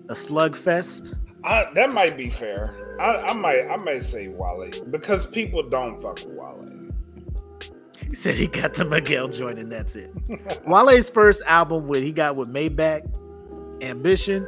[0.09, 1.17] a slugfest.
[1.47, 2.75] I, that might be fair.
[3.01, 6.67] I, I might I might say Wale because people don't fuck with Wale.
[8.09, 10.11] He said he got the Miguel joint and that's it.
[10.67, 13.03] Wale's first album with he got with Maybach,
[13.83, 14.45] Ambition,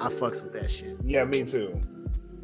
[0.00, 0.96] I fucks with that shit.
[1.04, 1.78] Yeah, me too.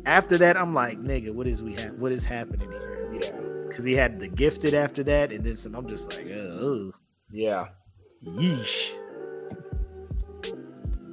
[0.07, 1.93] After that, I'm like, nigga, what is we have?
[1.95, 3.11] What is happening here?
[3.21, 3.33] Yeah,
[3.67, 5.75] Because he had the Gifted after that, and then some.
[5.75, 6.93] I'm just like, oh,
[7.33, 7.69] yeah,
[8.25, 8.95] yeesh.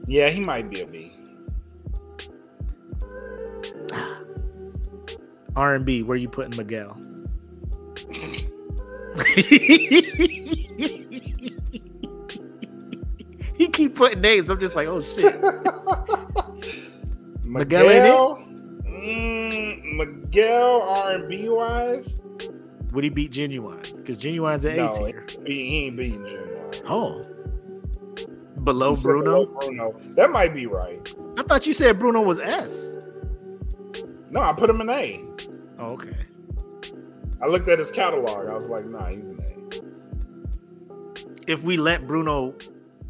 [0.07, 0.29] yeah.
[0.29, 1.14] He might be a a B.
[5.55, 6.97] R and B, where you putting Miguel?
[13.55, 14.49] he keep putting names.
[14.49, 15.39] I'm just like, oh shit.
[17.45, 18.03] Miguel it?
[18.85, 22.21] Mm, Miguel R and B wise,
[22.93, 23.95] Would he beat Ginuwine?
[23.95, 25.25] Because Ginuwine's an no, A tier.
[25.45, 26.81] he, he ain't beating Ginuwine.
[26.89, 27.21] Oh,
[28.63, 29.23] below Bruno.
[29.23, 29.95] below Bruno.
[30.15, 31.13] That might be right.
[31.37, 32.94] I thought you said Bruno was S.
[34.35, 35.23] No, I put him in A.
[35.79, 36.13] Oh, okay.
[37.41, 38.49] I looked at his catalog.
[38.49, 39.55] I was like, nah, he's an A.
[41.49, 42.53] If we let Bruno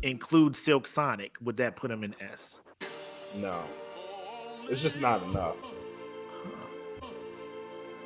[0.03, 2.59] include Silk Sonic, would that put him in S?
[3.37, 3.59] No,
[4.69, 5.55] it's just not enough.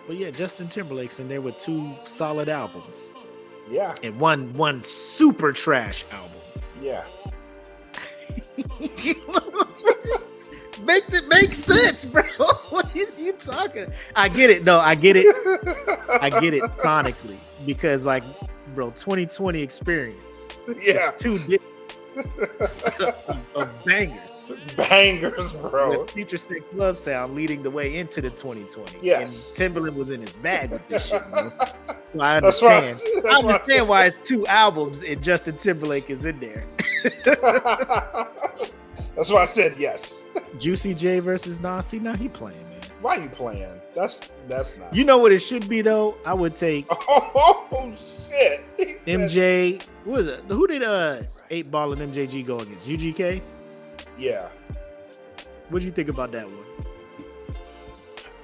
[0.08, 3.04] But yeah, Justin Timberlake's in there with two solid albums
[3.70, 6.40] Yeah, and one one super trash album.
[6.82, 7.04] yeah.
[10.90, 12.24] make it make sense, bro.
[12.70, 13.91] What is you talking?
[14.16, 14.64] I get it.
[14.64, 15.26] No, I get it.
[16.22, 18.24] I get it sonically because, like,
[18.76, 20.48] bro, 2020 experience.
[20.68, 21.49] yeah, It's two of,
[23.56, 24.36] of bangers
[24.76, 25.90] bangers, bro.
[25.90, 28.98] with FutureSex/LoveSound leading the way into the 2020.
[29.02, 29.57] Yes.
[29.60, 31.22] and Timbaland was in his bag with this shit.
[31.32, 31.52] Bro.
[31.60, 31.66] So
[32.20, 32.38] I why.
[32.38, 32.86] Understand.
[32.86, 36.66] That's I why I understand why it's two albums and Justin Timberlake is in there.
[39.20, 40.28] That's why I said yes.
[40.60, 41.88] Juicy J versus Nas.
[41.88, 42.80] See, now he playing, man.
[43.02, 43.82] Why you playing?
[43.94, 44.96] That's that's not.
[44.96, 46.16] You know what it should be though?
[46.26, 47.94] I would take Oh
[48.30, 48.64] shit!
[48.78, 49.84] He MJ.
[50.06, 50.40] What was it?
[50.48, 52.88] Who did uh eight ball and MJG go against?
[52.88, 53.41] UGK.
[54.18, 54.48] Yeah,
[55.68, 56.64] What do you think about that one?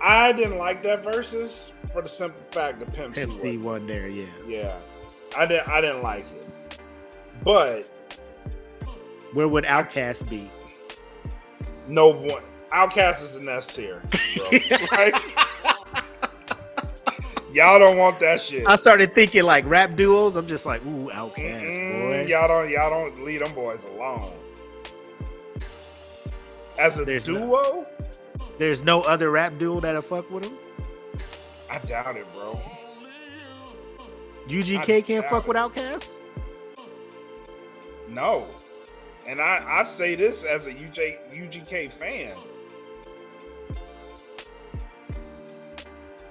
[0.02, 4.10] I didn't like that versus for the simple fact that Pimp, Pimp C one there,
[4.10, 4.26] yeah.
[4.45, 4.76] Yeah,
[5.38, 5.69] I didn't.
[5.69, 6.80] I didn't like it,
[7.45, 7.89] but
[9.31, 10.52] Where would OutKast be?
[11.88, 12.44] No one.
[12.74, 14.02] OutKast is an S tier.
[14.91, 15.16] Like,
[17.53, 18.68] y'all don't want that shit.
[18.68, 20.36] I started thinking like rap duos.
[20.36, 21.36] I'm just like, ooh, OutKast,
[21.78, 22.26] Mm-mm, boy.
[22.30, 22.70] Y'all don't.
[22.70, 24.34] Y'all don't leave them boys alone.
[26.78, 27.86] As a There's no- duo,
[28.57, 30.57] There's no other rap duo that'll fuck with him.
[31.72, 32.60] I doubt it, bro.
[34.48, 35.48] UGK I can't fuck it.
[35.48, 36.20] with OutKast.
[38.10, 38.48] No.
[39.27, 42.35] And I, I say this as a UJ, UGK fan.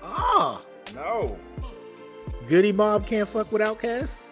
[0.02, 0.62] Ah,
[0.94, 1.38] No.
[2.46, 4.26] Goodie Mob can't fuck with OutKast.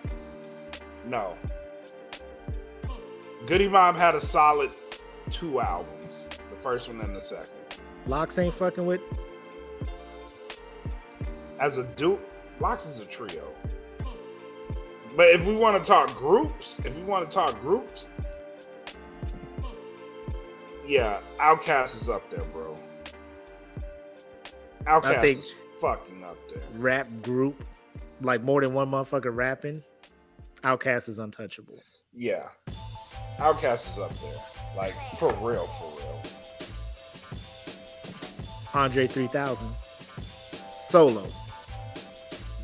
[1.07, 1.35] No.
[3.47, 4.71] Goodie Mob had a solid
[5.31, 6.27] two albums.
[6.51, 7.49] The first one and the second.
[8.07, 9.01] LOX ain't fucking with.
[11.59, 12.19] As a duo,
[12.61, 13.49] LOX is a trio.
[15.17, 18.09] But if we want to talk groups, if we want to talk groups,
[20.87, 22.75] yeah, OutKast is up there, bro.
[24.85, 26.63] OutKast think- is fucking up there.
[26.75, 27.63] rap group,
[28.21, 29.83] like more than one motherfucker rapping,
[30.63, 31.79] OutKast is untouchable.
[32.15, 32.49] Yeah,
[33.39, 34.37] OutKast is up there.
[34.77, 36.23] Like for real, for real.
[38.75, 39.69] Andre 3000,
[40.69, 41.27] solo.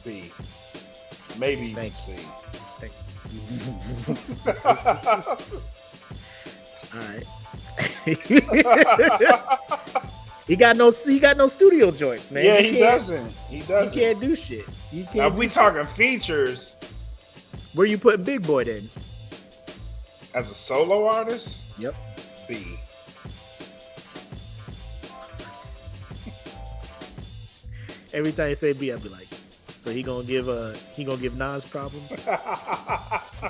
[0.05, 0.31] B,
[1.39, 2.15] maybe even Thank C.
[2.79, 2.93] Thank
[6.95, 7.25] All right.
[10.47, 12.45] he got no he got no studio joints, man.
[12.45, 13.31] yeah, You he doesn't.
[13.49, 13.97] He doesn't.
[13.97, 14.65] He can't do shit.
[14.93, 15.17] You can't.
[15.17, 15.55] Now, if we shit.
[15.55, 16.77] talking features
[17.75, 18.89] where you putting Big Boi then?
[20.35, 21.95] as a solo artist, Yep.
[22.49, 22.79] B.
[28.13, 29.27] Every time you say B, I'll be like,
[29.77, 32.11] so he gonna give uh he gonna give Nas problems.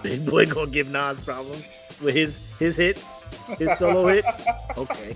[0.02, 1.70] Big Boi gonna give Nas problems
[2.02, 3.26] with his his hits,
[3.58, 4.44] his solo hits.
[4.76, 5.14] Okay.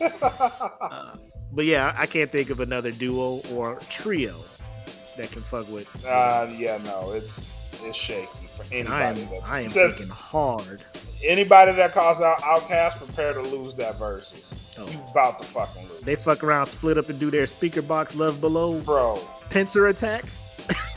[0.00, 1.16] Uh,
[1.52, 4.40] but yeah, I I can't think of another duo or trio
[5.16, 5.88] that can fuck with.
[6.04, 7.52] Uh, yeah, no, it's
[7.84, 9.40] it's shaky for And I am anybody.
[9.40, 10.82] that- I am thinking hard.
[11.24, 14.52] anybody that calls out OutKast, prepare to lose that versus.
[14.78, 14.86] Oh.
[14.88, 18.40] You about to fucking lose, They fuck around, split up, and do their Speakerboxxx love
[18.40, 19.20] below bro.
[19.50, 20.24] pincer attack.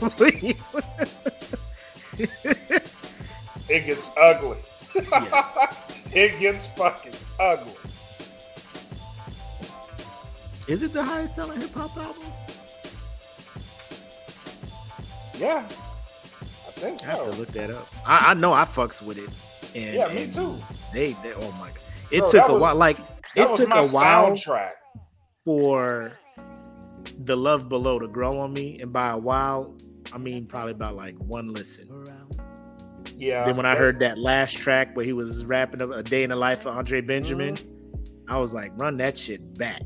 [3.68, 4.58] It gets ugly.
[4.94, 5.58] Yes.
[6.12, 7.72] it gets fucking ugly.
[10.68, 12.22] Is it the highest selling hip hop album?
[15.38, 15.66] Yeah,
[16.66, 17.06] I think so.
[17.10, 17.86] I have to look that up.
[18.06, 19.28] I, I know I fucks with it.
[19.74, 20.56] And, Yeah, me too.
[20.92, 21.78] They, they, oh my god,
[22.10, 22.74] it Bro, took a was- while.
[22.74, 22.98] Like
[23.36, 24.70] it took a while soundtrack.
[25.44, 26.12] for
[27.20, 29.76] the love below to grow on me, and by a while,
[30.14, 31.88] I mean probably about like one listen.
[33.16, 33.44] Yeah.
[33.46, 36.36] then when I heard that last track where he was rapping a day in the
[36.36, 37.72] life of Andre Benjamin, Mm-hmm.
[38.28, 39.82] I was like, run that shit back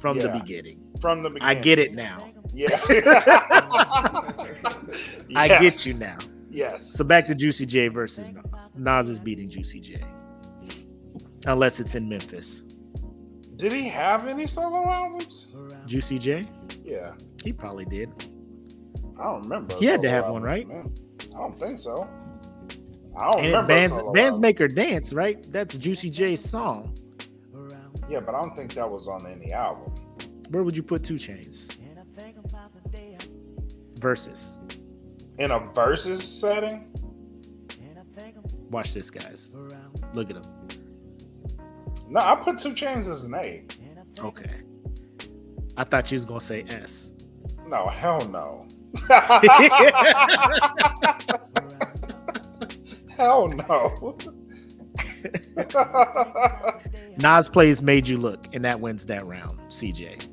[0.00, 0.72] from the beginning.
[1.00, 1.58] from the beginning.
[1.58, 2.18] I get it now.
[2.54, 2.68] Yeah.
[5.36, 6.18] I get you now.
[6.50, 6.94] Yes.
[6.94, 8.72] So back to Juicy J versus Nas.
[8.76, 9.96] Nas is beating Juicy J.
[11.46, 12.60] Unless it's in Memphis.
[13.56, 15.48] Did he have any solo albums?
[15.86, 16.42] Juicy J?
[16.84, 17.12] Yeah,
[17.44, 18.08] He probably did.
[19.18, 19.74] I don't remember.
[19.76, 20.66] He had to have album, one, right?
[20.68, 20.92] man.
[21.34, 21.94] I don't think so.
[23.20, 23.68] I don't And remember.
[23.68, 25.44] bands bands make her dance, right?
[25.52, 26.94] That's Juicy J's song.
[28.08, 29.92] Yeah, but I don't think that was on any album.
[30.48, 31.68] Where would you put 2 Chainz?
[34.00, 34.56] Versus.
[35.38, 36.86] In a versus setting,
[38.70, 39.52] Watch this, guys.
[40.14, 40.42] Look at him.
[42.08, 43.64] no, I put 2 Chainz as an A.
[44.24, 44.48] Okay.
[45.76, 47.12] I thought you was gonna say S.
[47.66, 48.66] No, hell no.
[53.20, 54.18] hell no.
[57.18, 59.50] Nas plays "Made You Look," and that wins that round.
[59.68, 60.26] CJ,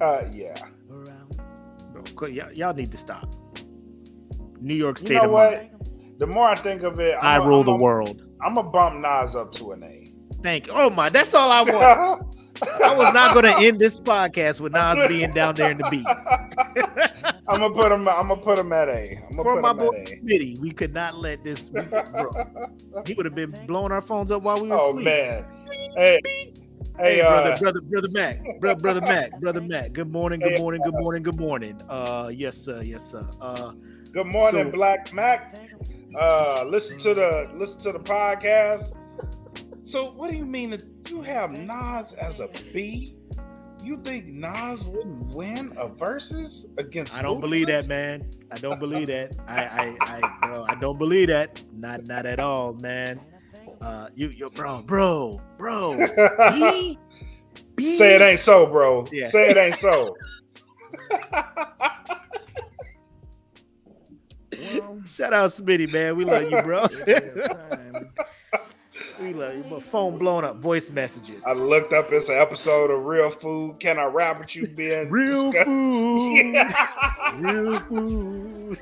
[0.00, 0.54] uh, yeah.
[1.92, 3.32] Bro, qu- y'all, need to stop.
[4.60, 5.54] New York State You know of what?
[5.56, 5.70] Mind.
[6.18, 8.20] The more I think of it, I I'm rule a, the a- world.
[8.42, 10.04] I'm gonna bump Nas up to an A.
[10.42, 10.72] Thank you.
[10.74, 12.36] Oh my, that's all I want.
[12.82, 15.88] I was not going to end this podcast with Nas being down there in the
[15.90, 16.06] beat.
[17.48, 18.08] I'm gonna put him.
[18.08, 19.18] I'm gonna put him at A.
[19.26, 20.16] I'm For my boy him at A.
[20.16, 21.70] Smitty, we could not let this.
[21.70, 22.30] We, bro,
[23.06, 25.04] he would have been blowing our phones up while we were Oh asleep.
[25.04, 25.46] man.
[25.96, 26.52] Hey, hey,
[26.98, 29.92] Hey, uh, brother, brother, brother Mac, brother, brother Mac, brother Mac.
[29.92, 31.78] Good morning, good morning, good morning, good morning.
[31.90, 33.22] Uh, yes, sir, yes, sir.
[33.42, 33.72] Uh,
[34.14, 35.56] good morning, so- Black Mac.
[36.18, 38.96] Uh, listen to the listen to the podcast.
[39.82, 43.12] So, what do you mean that you have Nas as a B?
[43.86, 47.16] You think Nas wouldn't win a versus against?
[47.16, 48.28] I don't believe that, man.
[48.50, 49.38] I don't believe that.
[49.46, 51.62] I, I, I, bro, I don't believe that.
[51.72, 53.20] Not, not at all, man.
[53.80, 55.96] Uh, you, you, bro, bro, bro.
[56.52, 56.98] B,
[57.76, 57.96] B.
[57.96, 59.06] Say it ain't so, bro.
[59.12, 59.28] Yeah.
[59.28, 60.16] Say it ain't so.
[65.06, 66.16] Shout out Smitty, man.
[66.16, 66.88] We love you, bro.
[69.20, 69.64] We love you.
[69.68, 71.44] But phone blown up, voice messages.
[71.46, 72.12] I looked up.
[72.12, 73.78] It's an episode of Real Food.
[73.80, 74.66] Can I rap with you?
[74.66, 75.08] Ben?
[75.10, 76.34] Real discussed- food.
[76.54, 77.36] Yeah.
[77.38, 78.78] Real food.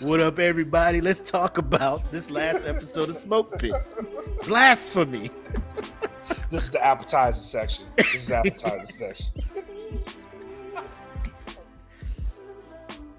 [0.00, 1.00] what up, everybody?
[1.00, 3.72] Let's talk about this last episode of Smoke Pit.
[4.46, 5.30] Blasphemy.
[6.50, 7.86] This is the appetizer section.
[7.96, 9.26] This is the appetizer section.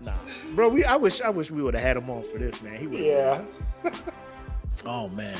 [0.02, 0.14] Nah,
[0.56, 0.70] bro.
[0.70, 2.80] We I wish I wish we would have had him on for this, man.
[2.80, 3.00] He would.
[3.02, 3.42] Yeah.
[4.86, 5.38] Oh man.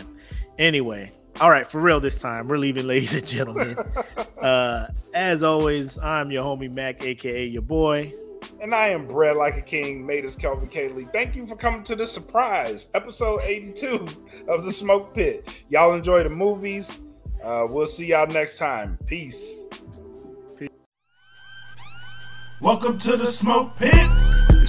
[0.58, 2.50] Anyway, all right, for real this time.
[2.50, 3.78] We're leaving, ladies and gentlemen.
[4.42, 8.14] uh, as always, I'm your homie Mac, aka your boy.
[8.62, 11.08] And I am bred like a king, made as Kelvin Cayley.
[11.14, 14.06] Thank you for coming to the surprise episode 82
[14.50, 15.64] of the Smoke Pit.
[15.70, 17.00] Y'all enjoy the movies.
[17.42, 18.98] Uh, we'll see y'all next time.
[19.06, 19.64] Peace.
[22.62, 24.39] Welcome to the smoke pit.